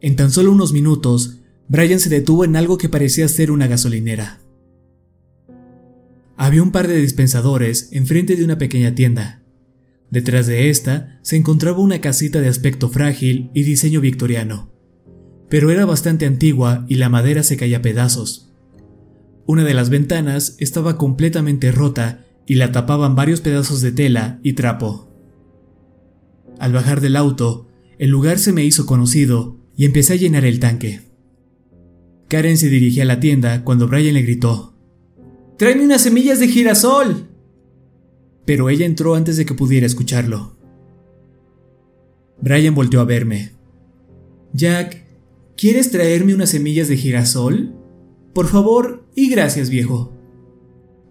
En 0.01 0.15
tan 0.15 0.31
solo 0.31 0.51
unos 0.51 0.73
minutos, 0.73 1.41
Brian 1.67 1.99
se 1.99 2.09
detuvo 2.09 2.43
en 2.43 2.55
algo 2.55 2.77
que 2.77 2.89
parecía 2.89 3.27
ser 3.27 3.51
una 3.51 3.67
gasolinera. 3.67 4.41
Había 6.35 6.63
un 6.63 6.71
par 6.71 6.87
de 6.87 6.97
dispensadores 6.97 7.89
enfrente 7.91 8.35
de 8.35 8.43
una 8.43 8.57
pequeña 8.57 8.95
tienda. 8.95 9.43
Detrás 10.09 10.47
de 10.47 10.69
esta 10.69 11.19
se 11.21 11.37
encontraba 11.37 11.79
una 11.79 12.01
casita 12.01 12.41
de 12.41 12.49
aspecto 12.49 12.89
frágil 12.89 13.51
y 13.53 13.63
diseño 13.63 14.01
victoriano, 14.01 14.73
pero 15.49 15.69
era 15.69 15.85
bastante 15.85 16.25
antigua 16.25 16.85
y 16.89 16.95
la 16.95 17.09
madera 17.09 17.43
se 17.43 17.55
caía 17.55 17.77
a 17.77 17.81
pedazos. 17.81 18.50
Una 19.45 19.63
de 19.63 19.73
las 19.73 19.89
ventanas 19.89 20.55
estaba 20.59 20.97
completamente 20.97 21.71
rota 21.71 22.25
y 22.45 22.55
la 22.55 22.71
tapaban 22.71 23.15
varios 23.15 23.41
pedazos 23.41 23.81
de 23.81 23.91
tela 23.91 24.39
y 24.43 24.53
trapo. 24.53 25.09
Al 26.59 26.73
bajar 26.73 27.01
del 27.01 27.15
auto, 27.15 27.67
el 27.97 28.09
lugar 28.09 28.39
se 28.39 28.53
me 28.53 28.63
hizo 28.63 28.85
conocido 28.85 29.57
y 29.75 29.85
empecé 29.85 30.13
a 30.13 30.17
llenar 30.17 30.45
el 30.45 30.59
tanque. 30.59 31.01
Karen 32.27 32.57
se 32.57 32.69
dirigía 32.69 33.03
a 33.03 33.07
la 33.07 33.19
tienda 33.19 33.63
cuando 33.63 33.87
Brian 33.87 34.13
le 34.13 34.21
gritó: 34.21 34.75
¡Tráeme 35.57 35.85
unas 35.85 36.01
semillas 36.01 36.39
de 36.39 36.47
girasol! 36.47 37.31
pero 38.45 38.69
ella 38.69 38.85
entró 38.85 39.15
antes 39.15 39.37
de 39.37 39.45
que 39.45 39.53
pudiera 39.53 39.85
escucharlo. 39.85 40.57
Brian 42.41 42.75
volteó 42.75 42.99
a 42.99 43.05
verme. 43.05 43.51
Jack, 44.53 45.05
¿quieres 45.55 45.91
traerme 45.91 46.33
unas 46.33 46.49
semillas 46.49 46.87
de 46.87 46.97
girasol? 46.97 47.73
Por 48.33 48.47
favor, 48.47 49.00
y 49.15 49.29
gracias, 49.29 49.69
viejo. 49.69 50.13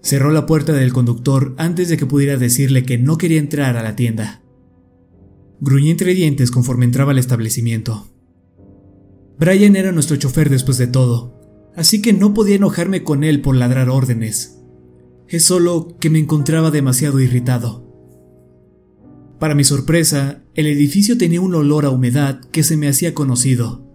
Cerró 0.03 0.31
la 0.31 0.47
puerta 0.47 0.73
del 0.73 0.93
conductor 0.93 1.55
antes 1.59 1.89
de 1.89 1.97
que 1.97 2.07
pudiera 2.07 2.37
decirle 2.37 2.85
que 2.85 2.99
no 2.99 3.19
quería 3.19 3.39
entrar 3.39 3.77
a 3.77 3.83
la 3.83 3.97
tienda. 3.97 4.43
Gruñí 5.61 5.91
entre 5.91 6.15
dientes 6.15 6.51
conforme 6.51 6.87
entraba 6.87 7.13
al 7.13 7.19
establecimiento. 7.19 8.09
Brian 9.39 9.77
era 9.77 9.93
nuestro 9.93 10.17
chofer 10.17 10.49
después 10.49 10.79
de 10.79 10.87
todo, 10.87 11.73
así 11.77 12.01
que 12.01 12.13
no 12.13 12.33
podía 12.33 12.57
enojarme 12.57 13.03
con 13.03 13.25
él 13.25 13.43
por 13.43 13.57
ladrar 13.57 13.91
órdenes. 13.91 14.59
Es 15.29 15.45
solo 15.45 15.97
que 16.01 16.11
me 16.11 16.19
encontraba 16.19 16.71
demasiado 16.71 17.21
irritado. 17.21 17.87
Para 19.39 19.55
mi 19.55 19.65
sorpresa, 19.65 20.43
el 20.55 20.67
edificio 20.67 21.17
tenía 21.17 21.41
un 21.41 21.55
olor 21.55 21.85
a 21.85 21.91
humedad 21.91 22.41
que 22.53 22.63
se 22.63 22.77
me 22.77 22.89
hacía 22.89 23.15
conocido. 23.15 23.87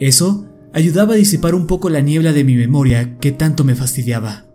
Eso 0.00 0.51
ayudaba 0.72 1.14
a 1.14 1.16
disipar 1.16 1.54
un 1.54 1.66
poco 1.66 1.90
la 1.90 2.00
niebla 2.00 2.32
de 2.32 2.44
mi 2.44 2.56
memoria 2.56 3.18
que 3.18 3.32
tanto 3.32 3.64
me 3.64 3.74
fastidiaba. 3.74 4.46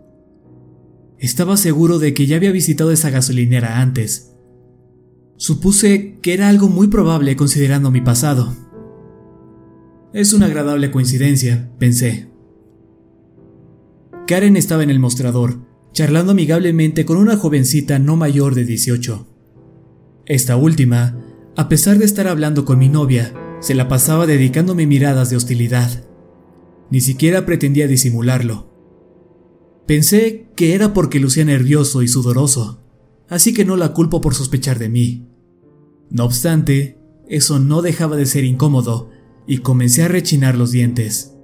Estaba 1.18 1.56
seguro 1.56 1.98
de 1.98 2.14
que 2.14 2.26
ya 2.26 2.36
había 2.36 2.52
visitado 2.52 2.92
esa 2.92 3.10
gasolinera 3.10 3.80
antes. 3.80 4.36
Supuse 5.36 6.18
que 6.20 6.34
era 6.34 6.48
algo 6.48 6.68
muy 6.68 6.88
probable 6.88 7.36
considerando 7.36 7.90
mi 7.90 8.00
pasado. 8.00 8.56
Es 10.12 10.32
una 10.32 10.46
agradable 10.46 10.90
coincidencia, 10.90 11.70
pensé. 11.78 12.28
Karen 14.26 14.56
estaba 14.56 14.82
en 14.82 14.90
el 14.90 14.98
mostrador, 14.98 15.60
charlando 15.92 16.32
amigablemente 16.32 17.04
con 17.04 17.16
una 17.16 17.36
jovencita 17.36 17.98
no 17.98 18.16
mayor 18.16 18.54
de 18.54 18.64
18. 18.64 19.26
Esta 20.26 20.56
última, 20.56 21.18
a 21.56 21.68
pesar 21.68 21.98
de 21.98 22.04
estar 22.04 22.26
hablando 22.28 22.64
con 22.64 22.78
mi 22.78 22.88
novia, 22.88 23.32
se 23.60 23.74
la 23.74 23.88
pasaba 23.88 24.26
dedicándome 24.26 24.86
miradas 24.86 25.30
de 25.30 25.36
hostilidad. 25.36 26.07
Ni 26.90 27.00
siquiera 27.00 27.44
pretendía 27.46 27.86
disimularlo. 27.86 28.68
Pensé 29.86 30.48
que 30.54 30.74
era 30.74 30.92
porque 30.92 31.20
lucía 31.20 31.44
nervioso 31.44 32.02
y 32.02 32.08
sudoroso, 32.08 32.82
así 33.28 33.54
que 33.54 33.64
no 33.64 33.76
la 33.76 33.92
culpo 33.92 34.20
por 34.20 34.34
sospechar 34.34 34.78
de 34.78 34.88
mí. 34.88 35.28
No 36.10 36.24
obstante, 36.24 36.98
eso 37.28 37.58
no 37.58 37.82
dejaba 37.82 38.16
de 38.16 38.26
ser 38.26 38.44
incómodo 38.44 39.10
y 39.46 39.58
comencé 39.58 40.02
a 40.02 40.08
rechinar 40.08 40.56
los 40.56 40.70
dientes. 40.70 41.34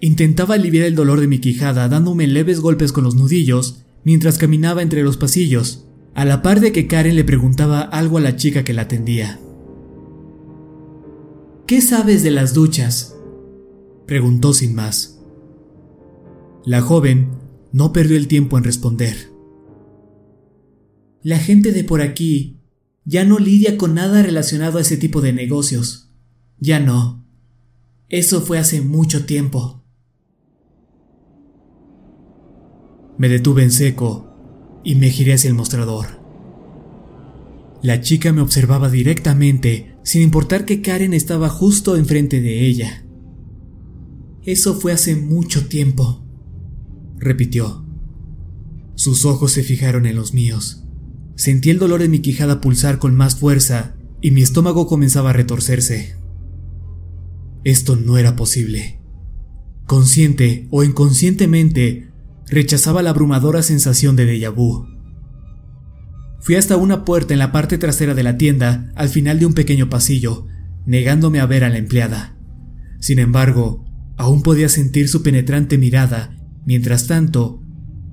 Intentaba 0.00 0.56
aliviar 0.56 0.86
el 0.86 0.94
dolor 0.94 1.20
de 1.20 1.28
mi 1.28 1.38
quijada 1.38 1.88
dándome 1.88 2.26
leves 2.26 2.60
golpes 2.60 2.92
con 2.92 3.04
los 3.04 3.14
nudillos 3.14 3.84
mientras 4.04 4.36
caminaba 4.36 4.82
entre 4.82 5.02
los 5.02 5.16
pasillos, 5.16 5.86
a 6.14 6.24
la 6.24 6.42
par 6.42 6.60
de 6.60 6.72
que 6.72 6.86
Karen 6.86 7.16
le 7.16 7.24
preguntaba 7.24 7.80
algo 7.80 8.18
a 8.18 8.20
la 8.20 8.36
chica 8.36 8.64
que 8.64 8.74
la 8.74 8.82
atendía. 8.82 9.40
¿Qué 11.66 11.80
sabes 11.80 12.22
de 12.22 12.30
las 12.30 12.52
duchas? 12.52 13.16
Preguntó 14.06 14.52
sin 14.52 14.74
más. 14.74 15.20
La 16.64 16.80
joven 16.80 17.30
no 17.72 17.92
perdió 17.92 18.16
el 18.16 18.28
tiempo 18.28 18.56
en 18.58 18.64
responder. 18.64 19.32
La 21.22 21.38
gente 21.38 21.72
de 21.72 21.84
por 21.84 22.02
aquí 22.02 22.60
ya 23.04 23.24
no 23.24 23.38
lidia 23.38 23.76
con 23.76 23.94
nada 23.94 24.22
relacionado 24.22 24.78
a 24.78 24.80
ese 24.80 24.96
tipo 24.96 25.20
de 25.20 25.32
negocios. 25.32 26.10
Ya 26.58 26.80
no. 26.80 27.24
Eso 28.08 28.40
fue 28.40 28.58
hace 28.58 28.80
mucho 28.80 29.26
tiempo. 29.26 29.82
Me 33.18 33.28
detuve 33.28 33.62
en 33.62 33.70
seco 33.70 34.80
y 34.84 34.94
me 34.96 35.10
giré 35.10 35.34
hacia 35.34 35.48
el 35.48 35.54
mostrador. 35.54 36.22
La 37.82 38.00
chica 38.00 38.32
me 38.32 38.40
observaba 38.40 38.88
directamente, 38.88 39.96
sin 40.02 40.22
importar 40.22 40.64
que 40.64 40.80
Karen 40.80 41.12
estaba 41.12 41.48
justo 41.48 41.96
enfrente 41.96 42.40
de 42.40 42.66
ella. 42.66 43.03
Eso 44.44 44.74
fue 44.74 44.92
hace 44.92 45.16
mucho 45.16 45.68
tiempo, 45.68 46.22
repitió. 47.18 47.86
Sus 48.94 49.24
ojos 49.24 49.52
se 49.52 49.62
fijaron 49.62 50.04
en 50.04 50.16
los 50.16 50.34
míos. 50.34 50.84
Sentí 51.34 51.70
el 51.70 51.78
dolor 51.78 52.02
en 52.02 52.10
mi 52.10 52.20
quijada 52.20 52.60
pulsar 52.60 52.98
con 52.98 53.14
más 53.14 53.36
fuerza 53.36 53.96
y 54.20 54.30
mi 54.30 54.42
estómago 54.42 54.86
comenzaba 54.86 55.30
a 55.30 55.32
retorcerse. 55.32 56.16
Esto 57.64 57.96
no 57.96 58.18
era 58.18 58.36
posible. 58.36 59.00
Consciente 59.86 60.68
o 60.70 60.84
inconscientemente, 60.84 62.10
rechazaba 62.46 63.02
la 63.02 63.10
abrumadora 63.10 63.62
sensación 63.62 64.14
de 64.16 64.26
déjà 64.26 64.54
vu. 64.54 64.86
Fui 66.40 66.56
hasta 66.56 66.76
una 66.76 67.06
puerta 67.06 67.32
en 67.32 67.38
la 67.38 67.52
parte 67.52 67.78
trasera 67.78 68.14
de 68.14 68.22
la 68.22 68.36
tienda, 68.36 68.92
al 68.94 69.08
final 69.08 69.38
de 69.38 69.46
un 69.46 69.54
pequeño 69.54 69.88
pasillo, 69.88 70.46
negándome 70.84 71.40
a 71.40 71.46
ver 71.46 71.64
a 71.64 71.70
la 71.70 71.78
empleada. 71.78 72.36
Sin 73.00 73.18
embargo, 73.18 73.83
aún 74.16 74.42
podía 74.42 74.68
sentir 74.68 75.08
su 75.08 75.22
penetrante 75.22 75.78
mirada. 75.78 76.36
Mientras 76.66 77.06
tanto, 77.06 77.62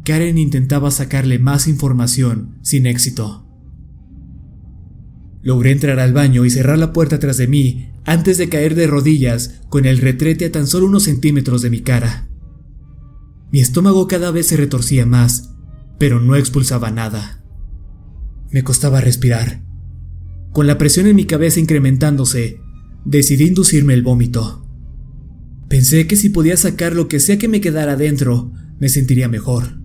Karen 0.03 0.37
intentaba 0.37 0.91
sacarle 0.91 1.39
más 1.39 1.67
información, 1.67 2.57
sin 2.61 2.85
éxito. 2.85 3.47
Logré 5.43 5.71
entrar 5.71 5.99
al 5.99 6.13
baño 6.13 6.45
y 6.45 6.49
cerrar 6.49 6.77
la 6.77 6.93
puerta 6.93 7.19
tras 7.19 7.37
de 7.37 7.47
mí 7.47 7.91
antes 8.05 8.37
de 8.37 8.49
caer 8.49 8.75
de 8.75 8.87
rodillas 8.87 9.61
con 9.69 9.85
el 9.85 9.99
retrete 9.99 10.45
a 10.45 10.51
tan 10.51 10.67
solo 10.67 10.87
unos 10.87 11.03
centímetros 11.03 11.61
de 11.61 11.69
mi 11.69 11.81
cara. 11.81 12.27
Mi 13.51 13.59
estómago 13.59 14.07
cada 14.07 14.31
vez 14.31 14.47
se 14.47 14.57
retorcía 14.57 15.05
más, 15.05 15.53
pero 15.99 16.19
no 16.19 16.35
expulsaba 16.35 16.89
nada. 16.89 17.43
Me 18.49 18.63
costaba 18.63 19.01
respirar. 19.01 19.63
Con 20.51 20.67
la 20.67 20.77
presión 20.77 21.07
en 21.07 21.15
mi 21.15 21.25
cabeza 21.25 21.59
incrementándose, 21.59 22.59
decidí 23.05 23.45
inducirme 23.45 23.93
el 23.93 24.03
vómito. 24.03 24.67
Pensé 25.71 26.05
que 26.05 26.17
si 26.17 26.27
podía 26.27 26.57
sacar 26.57 26.91
lo 26.91 27.07
que 27.07 27.21
sea 27.21 27.37
que 27.37 27.47
me 27.47 27.61
quedara 27.61 27.95
dentro, 27.95 28.51
me 28.77 28.89
sentiría 28.89 29.29
mejor. 29.29 29.79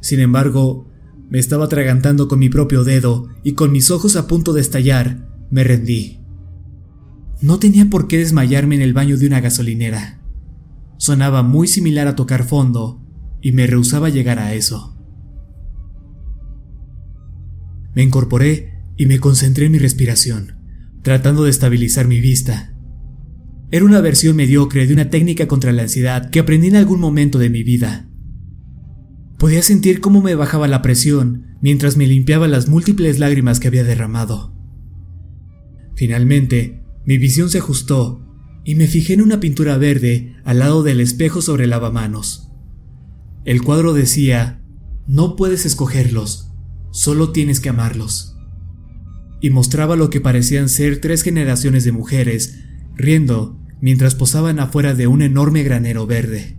Sin 0.00 0.20
embargo, 0.20 0.90
me 1.28 1.38
estaba 1.38 1.66
atragantando 1.66 2.28
con 2.28 2.38
mi 2.38 2.48
propio 2.48 2.82
dedo 2.82 3.28
y 3.44 3.52
con 3.52 3.72
mis 3.72 3.90
ojos 3.90 4.16
a 4.16 4.26
punto 4.26 4.54
de 4.54 4.62
estallar, 4.62 5.28
me 5.50 5.64
rendí. 5.64 6.20
No 7.42 7.58
tenía 7.58 7.90
por 7.90 8.08
qué 8.08 8.16
desmayarme 8.16 8.74
en 8.74 8.80
el 8.80 8.94
baño 8.94 9.18
de 9.18 9.26
una 9.26 9.40
gasolinera. 9.40 10.22
Sonaba 10.96 11.42
muy 11.42 11.68
similar 11.68 12.08
a 12.08 12.16
tocar 12.16 12.44
fondo 12.44 13.04
y 13.42 13.52
me 13.52 13.66
rehusaba 13.66 14.08
llegar 14.08 14.38
a 14.38 14.54
eso. 14.54 14.96
Me 17.94 18.02
incorporé 18.02 18.82
y 18.96 19.04
me 19.04 19.20
concentré 19.20 19.66
en 19.66 19.72
mi 19.72 19.78
respiración, 19.78 20.56
tratando 21.02 21.44
de 21.44 21.50
estabilizar 21.50 22.08
mi 22.08 22.18
vista. 22.18 22.71
Era 23.72 23.84
una 23.84 24.00
versión 24.00 24.36
mediocre 24.36 24.86
de 24.86 24.92
una 24.92 25.10
técnica 25.10 25.48
contra 25.48 25.72
la 25.72 25.82
ansiedad 25.82 26.30
que 26.30 26.38
aprendí 26.38 26.68
en 26.68 26.76
algún 26.76 27.00
momento 27.00 27.38
de 27.40 27.50
mi 27.50 27.64
vida. 27.64 28.08
Podía 29.38 29.62
sentir 29.62 30.00
cómo 30.00 30.22
me 30.22 30.36
bajaba 30.36 30.68
la 30.68 30.82
presión 30.82 31.56
mientras 31.60 31.96
me 31.96 32.06
limpiaba 32.06 32.46
las 32.46 32.68
múltiples 32.68 33.18
lágrimas 33.18 33.58
que 33.58 33.68
había 33.68 33.82
derramado. 33.82 34.54
Finalmente, 35.96 36.84
mi 37.04 37.18
visión 37.18 37.50
se 37.50 37.58
ajustó 37.58 38.24
y 38.64 38.76
me 38.76 38.86
fijé 38.86 39.14
en 39.14 39.22
una 39.22 39.40
pintura 39.40 39.76
verde 39.78 40.36
al 40.44 40.60
lado 40.60 40.84
del 40.84 41.00
espejo 41.00 41.42
sobre 41.42 41.64
el 41.64 41.70
lavamanos. 41.70 42.52
El 43.44 43.62
cuadro 43.62 43.92
decía, 43.94 44.62
no 45.08 45.34
puedes 45.34 45.66
escogerlos, 45.66 46.52
Solo 46.92 47.32
tienes 47.32 47.58
que 47.58 47.70
amarlos. 47.70 48.36
Y 49.40 49.48
mostraba 49.48 49.96
lo 49.96 50.10
que 50.10 50.20
parecían 50.20 50.68
ser 50.68 51.00
tres 51.00 51.22
generaciones 51.22 51.84
de 51.84 51.92
mujeres, 51.92 52.58
riendo 52.96 53.61
mientras 53.82 54.14
posaban 54.14 54.60
afuera 54.60 54.94
de 54.94 55.08
un 55.08 55.20
enorme 55.20 55.64
granero 55.64 56.06
verde. 56.06 56.56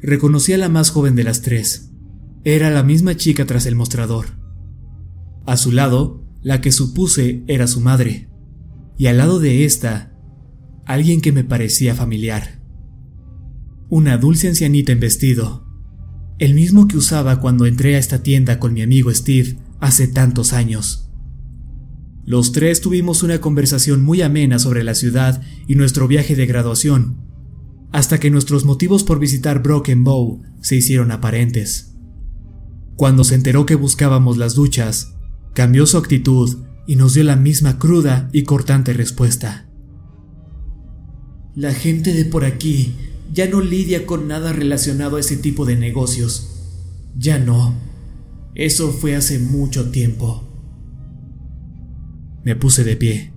Reconocí 0.00 0.52
a 0.52 0.58
la 0.58 0.68
más 0.68 0.90
joven 0.90 1.16
de 1.16 1.24
las 1.24 1.40
tres. 1.40 1.90
Era 2.44 2.70
la 2.70 2.82
misma 2.82 3.16
chica 3.16 3.46
tras 3.46 3.64
el 3.64 3.74
mostrador. 3.74 4.26
A 5.46 5.56
su 5.56 5.72
lado, 5.72 6.22
la 6.42 6.60
que 6.60 6.70
supuse 6.70 7.42
era 7.46 7.66
su 7.66 7.80
madre. 7.80 8.28
Y 8.98 9.06
al 9.06 9.16
lado 9.16 9.40
de 9.40 9.64
esta, 9.64 10.12
alguien 10.84 11.22
que 11.22 11.32
me 11.32 11.42
parecía 11.42 11.94
familiar. 11.94 12.60
Una 13.88 14.18
dulce 14.18 14.48
ancianita 14.48 14.92
en 14.92 15.00
vestido, 15.00 15.66
el 16.38 16.52
mismo 16.52 16.86
que 16.86 16.98
usaba 16.98 17.40
cuando 17.40 17.64
entré 17.64 17.96
a 17.96 17.98
esta 17.98 18.22
tienda 18.22 18.58
con 18.58 18.74
mi 18.74 18.82
amigo 18.82 19.10
Steve 19.14 19.56
hace 19.80 20.06
tantos 20.06 20.52
años. 20.52 21.10
Los 22.26 22.52
tres 22.52 22.80
tuvimos 22.80 23.22
una 23.22 23.40
conversación 23.40 24.02
muy 24.02 24.22
amena 24.22 24.58
sobre 24.58 24.82
la 24.82 24.94
ciudad 24.94 25.42
y 25.68 25.74
nuestro 25.74 26.08
viaje 26.08 26.34
de 26.34 26.46
graduación, 26.46 27.18
hasta 27.92 28.18
que 28.18 28.30
nuestros 28.30 28.64
motivos 28.64 29.04
por 29.04 29.18
visitar 29.18 29.62
Broken 29.62 30.04
Bow 30.04 30.42
se 30.62 30.76
hicieron 30.76 31.12
aparentes. 31.12 31.94
Cuando 32.96 33.24
se 33.24 33.34
enteró 33.34 33.66
que 33.66 33.74
buscábamos 33.74 34.38
las 34.38 34.54
duchas, 34.54 35.14
cambió 35.52 35.84
su 35.86 35.98
actitud 35.98 36.64
y 36.86 36.96
nos 36.96 37.14
dio 37.14 37.24
la 37.24 37.36
misma 37.36 37.78
cruda 37.78 38.28
y 38.32 38.44
cortante 38.44 38.94
respuesta. 38.94 39.68
La 41.54 41.72
gente 41.74 42.14
de 42.14 42.24
por 42.24 42.44
aquí 42.44 42.94
ya 43.32 43.48
no 43.48 43.60
lidia 43.60 44.06
con 44.06 44.28
nada 44.28 44.52
relacionado 44.52 45.16
a 45.16 45.20
ese 45.20 45.36
tipo 45.36 45.66
de 45.66 45.76
negocios. 45.76 46.50
Ya 47.16 47.38
no. 47.38 47.74
Eso 48.54 48.92
fue 48.92 49.14
hace 49.14 49.38
mucho 49.38 49.90
tiempo. 49.90 50.53
Me 52.44 52.56
puse 52.56 52.84
de 52.84 52.96
pie. 52.96 53.32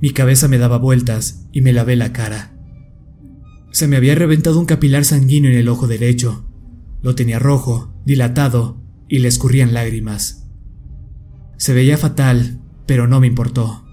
Mi 0.00 0.10
cabeza 0.10 0.48
me 0.48 0.58
daba 0.58 0.78
vueltas 0.78 1.48
y 1.52 1.60
me 1.60 1.72
lavé 1.72 1.96
la 1.96 2.12
cara. 2.12 2.56
Se 3.72 3.86
me 3.86 3.96
había 3.96 4.14
reventado 4.14 4.58
un 4.58 4.66
capilar 4.66 5.04
sanguíneo 5.04 5.50
en 5.50 5.58
el 5.58 5.68
ojo 5.68 5.86
derecho. 5.86 6.46
Lo 7.02 7.14
tenía 7.14 7.38
rojo, 7.38 7.94
dilatado, 8.04 8.82
y 9.08 9.18
le 9.20 9.28
escurrían 9.28 9.72
lágrimas. 9.72 10.48
Se 11.56 11.72
veía 11.72 11.96
fatal, 11.96 12.60
pero 12.86 13.06
no 13.06 13.20
me 13.20 13.26
importó. 13.26 13.84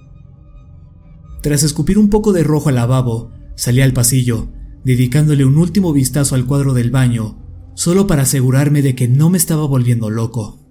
Tras 1.41 1.64
escupir 1.64 1.97
un 1.97 2.10
poco 2.10 2.34
de 2.34 2.43
rojo 2.43 2.70
al 2.70 2.76
lavabo, 2.76 3.32
salí 3.55 3.82
al 3.82 3.93
pasillo 3.93 4.49
dedicándole 4.88 5.43
un 5.43 5.58
último 5.58 5.91
vistazo 5.91 6.36
al 6.36 6.45
cuadro 6.45 6.74
del 6.74 6.91
baño, 6.91 7.43
solo 7.76 8.08
para 8.08 8.22
asegurarme 8.22 8.82
de 8.82 8.95
que 8.95 9.10
no 9.10 9.30
me 9.30 9.38
estaba 9.38 9.66
volviendo 9.66 10.10
loco. 10.10 10.66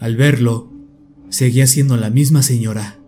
Al 0.00 0.16
verlo, 0.16 0.69
seguía 1.30 1.66
siendo 1.66 1.96
la 1.96 2.10
misma 2.10 2.42
señora. 2.42 2.98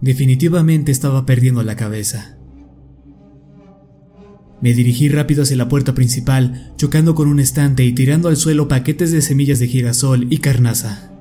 Definitivamente 0.00 0.92
estaba 0.92 1.26
perdiendo 1.26 1.62
la 1.62 1.76
cabeza. 1.76 2.38
Me 4.62 4.74
dirigí 4.74 5.08
rápido 5.08 5.42
hacia 5.42 5.56
la 5.56 5.68
puerta 5.68 5.94
principal, 5.94 6.72
chocando 6.76 7.14
con 7.14 7.28
un 7.28 7.40
estante 7.40 7.84
y 7.84 7.92
tirando 7.92 8.28
al 8.28 8.36
suelo 8.36 8.68
paquetes 8.68 9.10
de 9.10 9.22
semillas 9.22 9.58
de 9.58 9.68
girasol 9.68 10.26
y 10.30 10.38
carnaza. 10.38 11.12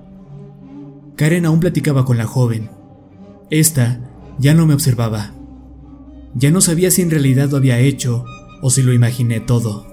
Karen 1.15 1.45
aún 1.45 1.59
platicaba 1.59 2.05
con 2.05 2.17
la 2.17 2.25
joven. 2.25 2.69
Esta 3.49 4.35
ya 4.39 4.53
no 4.53 4.65
me 4.65 4.73
observaba. 4.73 5.33
Ya 6.35 6.51
no 6.51 6.61
sabía 6.61 6.91
si 6.91 7.01
en 7.01 7.09
realidad 7.09 7.49
lo 7.49 7.57
había 7.57 7.79
hecho 7.79 8.25
o 8.61 8.69
si 8.69 8.83
lo 8.83 8.93
imaginé 8.93 9.39
todo. 9.39 9.87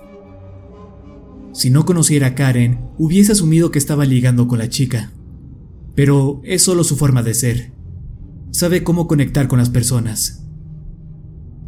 Si 1.53 1.70
no 1.70 1.87
conociera 1.87 2.28
a 2.28 2.34
Karen, 2.34 2.91
hubiese 2.99 3.32
asumido 3.32 3.70
que 3.70 3.78
estaba 3.78 4.05
ligando 4.05 4.47
con 4.47 4.59
la 4.59 4.68
chica. 4.68 5.12
Pero 5.97 6.41
es 6.45 6.63
solo 6.63 6.85
su 6.85 6.97
forma 6.97 7.25
de 7.25 7.35
ser. 7.35 7.73
Sabe 8.53 8.85
cómo 8.85 9.09
conectar 9.09 9.49
con 9.49 9.59
las 9.59 9.71
personas. 9.71 10.47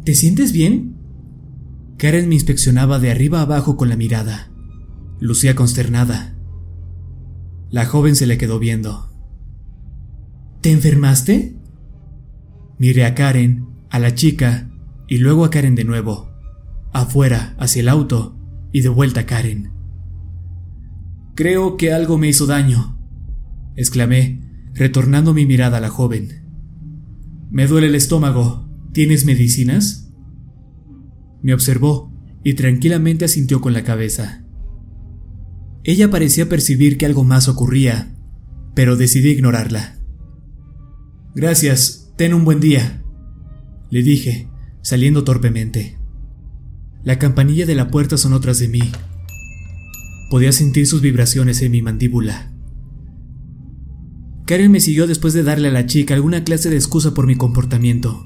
¿Te 0.05 0.15
sientes 0.15 0.53
bien? 0.53 0.95
Karen 1.97 2.29
me 2.29 2.35
inspeccionaba 2.35 2.99
de 2.99 3.11
arriba 3.11 3.41
abajo 3.41 3.75
con 3.75 3.89
la 3.89 3.97
mirada. 3.97 4.51
Lucía 5.19 5.55
consternada. 5.55 6.37
La 7.69 7.85
joven 7.85 8.15
se 8.15 8.25
le 8.25 8.37
quedó 8.37 8.57
viendo. 8.57 9.11
¿Te 10.61 10.71
enfermaste? 10.71 11.57
Miré 12.77 13.05
a 13.05 13.15
Karen 13.15 13.67
a 13.89 13.99
la 13.99 14.13
chica 14.15 14.69
y 15.07 15.17
luego 15.17 15.43
a 15.43 15.49
Karen 15.49 15.75
de 15.75 15.83
nuevo, 15.83 16.29
afuera, 16.93 17.55
hacia 17.57 17.81
el 17.81 17.89
auto 17.89 18.37
y 18.71 18.81
de 18.81 18.89
vuelta 18.89 19.21
a 19.21 19.25
Karen. 19.25 19.71
Creo 21.35 21.77
que 21.77 21.91
algo 21.91 22.17
me 22.17 22.27
hizo 22.27 22.45
daño, 22.45 22.98
exclamé, 23.79 24.41
retornando 24.73 25.33
mi 25.33 25.45
mirada 25.45 25.77
a 25.77 25.81
la 25.81 25.89
joven. 25.89 26.45
Me 27.49 27.65
duele 27.65 27.87
el 27.87 27.95
estómago. 27.95 28.67
¿Tienes 28.91 29.25
medicinas? 29.25 30.11
Me 31.41 31.53
observó 31.53 32.11
y 32.43 32.55
tranquilamente 32.55 33.25
asintió 33.25 33.61
con 33.61 33.73
la 33.73 33.83
cabeza. 33.83 34.45
Ella 35.83 36.09
parecía 36.09 36.49
percibir 36.49 36.97
que 36.97 37.05
algo 37.05 37.23
más 37.23 37.47
ocurría, 37.47 38.15
pero 38.75 38.97
decidí 38.97 39.29
ignorarla. 39.29 39.99
Gracias, 41.35 42.11
ten 42.17 42.33
un 42.33 42.43
buen 42.43 42.59
día, 42.59 43.03
le 43.89 44.03
dije, 44.03 44.49
saliendo 44.81 45.23
torpemente. 45.23 45.97
La 47.03 47.17
campanilla 47.17 47.65
de 47.65 47.75
la 47.75 47.89
puerta 47.89 48.17
sonó 48.17 48.39
tras 48.41 48.59
de 48.59 48.67
mí. 48.67 48.91
Podía 50.29 50.51
sentir 50.51 50.85
sus 50.85 51.01
vibraciones 51.01 51.61
en 51.61 51.71
mi 51.71 51.81
mandíbula. 51.81 52.51
Karen 54.49 54.71
me 54.71 54.79
siguió 54.79 55.05
después 55.05 55.35
de 55.35 55.43
darle 55.43 55.67
a 55.67 55.71
la 55.71 55.85
chica 55.85 56.15
alguna 56.15 56.43
clase 56.43 56.71
de 56.71 56.75
excusa 56.75 57.13
por 57.13 57.27
mi 57.27 57.35
comportamiento. 57.35 58.25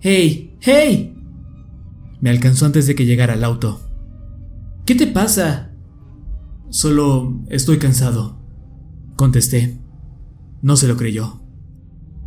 ¡Hey! 0.00 0.56
¡Hey! 0.60 1.14
Me 2.22 2.30
alcanzó 2.30 2.64
antes 2.64 2.86
de 2.86 2.94
que 2.94 3.04
llegara 3.04 3.34
al 3.34 3.44
auto. 3.44 3.78
¿Qué 4.86 4.94
te 4.94 5.06
pasa? 5.06 5.74
Solo 6.70 7.44
estoy 7.50 7.76
cansado, 7.76 8.42
contesté. 9.14 9.82
No 10.62 10.76
se 10.76 10.88
lo 10.88 10.96
creyó. 10.96 11.42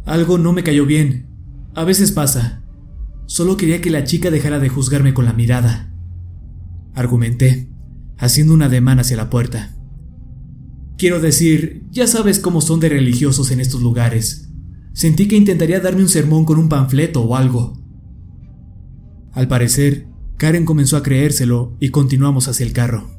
Algo 0.06 0.38
no 0.38 0.54
me 0.54 0.62
cayó 0.62 0.86
bien. 0.86 1.28
A 1.74 1.86
veces 1.86 2.12
pasa. 2.12 2.62
Solo 3.26 3.58
quería 3.58 3.82
que 3.82 3.90
la 3.90 4.04
chica 4.04 4.30
dejara 4.30 4.60
de 4.60 4.70
juzgarme 4.70 5.16
con 5.16 5.26
la 5.26 5.34
mirada. 5.34 5.92
Argumenté, 6.94 7.68
haciendo 8.20 8.54
un 8.54 8.62
ademán 8.62 9.00
hacia 9.00 9.18
la 9.18 9.32
puerta. 9.32 9.75
Quiero 10.98 11.20
decir, 11.20 11.84
ya 11.92 12.08
sabes 12.08 12.40
cómo 12.40 12.62
son 12.62 12.80
de 12.80 12.90
religiosos 12.90 13.52
en 13.52 13.60
estos 13.60 13.82
lugares. 13.82 14.50
Sentí 14.94 15.28
que 15.28 15.36
intentaría 15.36 15.82
darme 15.82 16.02
un 16.02 16.10
sermón 16.10 16.46
con 16.46 16.58
un 16.58 16.70
panfleto 16.70 17.22
o 17.22 17.36
algo. 17.36 17.78
Al 19.34 19.50
parecer, 19.50 20.08
Karen 20.38 20.64
comenzó 20.64 20.96
a 20.96 21.04
creérselo 21.04 21.76
y 21.82 21.90
continuamos 21.90 22.48
hacia 22.48 22.66
el 22.66 22.72
carro. 22.72 23.10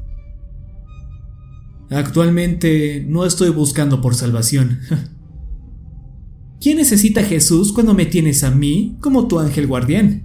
Actualmente 1.91 3.05
no 3.07 3.27
estoy 3.27 3.51
buscando 3.51 4.01
por 4.01 4.15
salvación. 4.15 4.81
¿Quién 6.61 6.79
necesita 6.79 7.21
a 7.21 7.25
Jesús 7.25 7.73
cuando 7.73 7.93
me 7.93 8.07
tienes 8.07 8.43
a 8.43 8.51
mí 8.51 8.97
como 9.01 9.29
tu 9.29 9.39
ángel 9.39 9.67
guardián? 9.67 10.25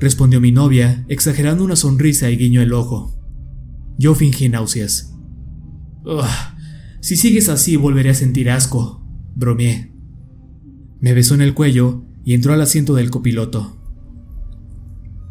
Respondió 0.00 0.40
mi 0.40 0.50
novia, 0.50 1.04
exagerando 1.08 1.62
una 1.62 1.76
sonrisa 1.76 2.28
y 2.28 2.36
guiñó 2.36 2.60
el 2.60 2.72
ojo. 2.72 3.16
Yo 3.96 4.16
fingí 4.16 4.48
náuseas. 4.48 5.11
Si 7.00 7.16
sigues 7.16 7.48
así 7.48 7.76
volveré 7.76 8.10
a 8.10 8.14
sentir 8.14 8.50
asco, 8.50 9.02
bromeé. 9.34 9.92
Me 11.00 11.14
besó 11.14 11.34
en 11.34 11.42
el 11.42 11.54
cuello 11.54 12.04
y 12.24 12.34
entró 12.34 12.52
al 12.52 12.60
asiento 12.60 12.94
del 12.94 13.10
copiloto. 13.10 13.78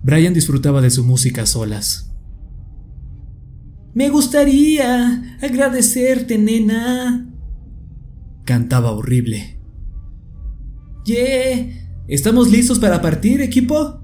Brian 0.04 0.34
disfrutaba 0.34 0.82
de 0.82 0.90
su 0.90 1.04
música 1.04 1.46
solas. 1.46 2.12
Me 3.94 4.10
gustaría 4.10 5.38
agradecerte, 5.42 6.38
nena. 6.38 7.30
Cantaba 8.46 8.92
horrible. 8.92 9.60
¡Yeah! 11.06 11.82
¿Estamos 12.08 12.50
listos 12.52 12.80
para 12.80 13.02
partir, 13.02 13.42
equipo? 13.42 14.02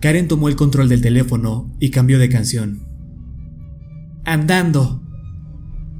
Karen 0.00 0.28
tomó 0.28 0.48
el 0.48 0.56
control 0.56 0.88
del 0.88 1.00
teléfono 1.00 1.72
y 1.80 1.90
cambió 1.90 2.18
de 2.18 2.28
canción. 2.28 2.86
Andando, 4.24 5.05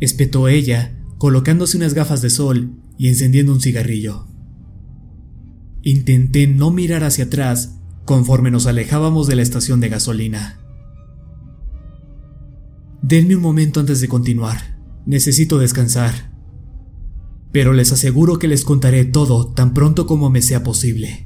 espetó 0.00 0.48
ella, 0.48 0.98
colocándose 1.18 1.76
unas 1.76 1.94
gafas 1.94 2.22
de 2.22 2.30
sol 2.30 2.72
y 2.98 3.08
encendiendo 3.08 3.52
un 3.52 3.60
cigarrillo. 3.60 4.26
Intenté 5.82 6.46
no 6.46 6.70
mirar 6.70 7.04
hacia 7.04 7.24
atrás 7.24 7.78
conforme 8.04 8.50
nos 8.50 8.66
alejábamos 8.66 9.26
de 9.26 9.36
la 9.36 9.42
estación 9.42 9.80
de 9.80 9.88
gasolina. 9.88 10.60
Denme 13.02 13.36
un 13.36 13.42
momento 13.42 13.80
antes 13.80 14.00
de 14.00 14.08
continuar. 14.08 14.78
Necesito 15.06 15.58
descansar 15.58 16.36
pero 17.56 17.72
les 17.72 17.90
aseguro 17.90 18.38
que 18.38 18.48
les 18.48 18.66
contaré 18.66 19.06
todo 19.06 19.46
tan 19.46 19.72
pronto 19.72 20.06
como 20.06 20.28
me 20.28 20.42
sea 20.42 20.62
posible. 20.62 21.25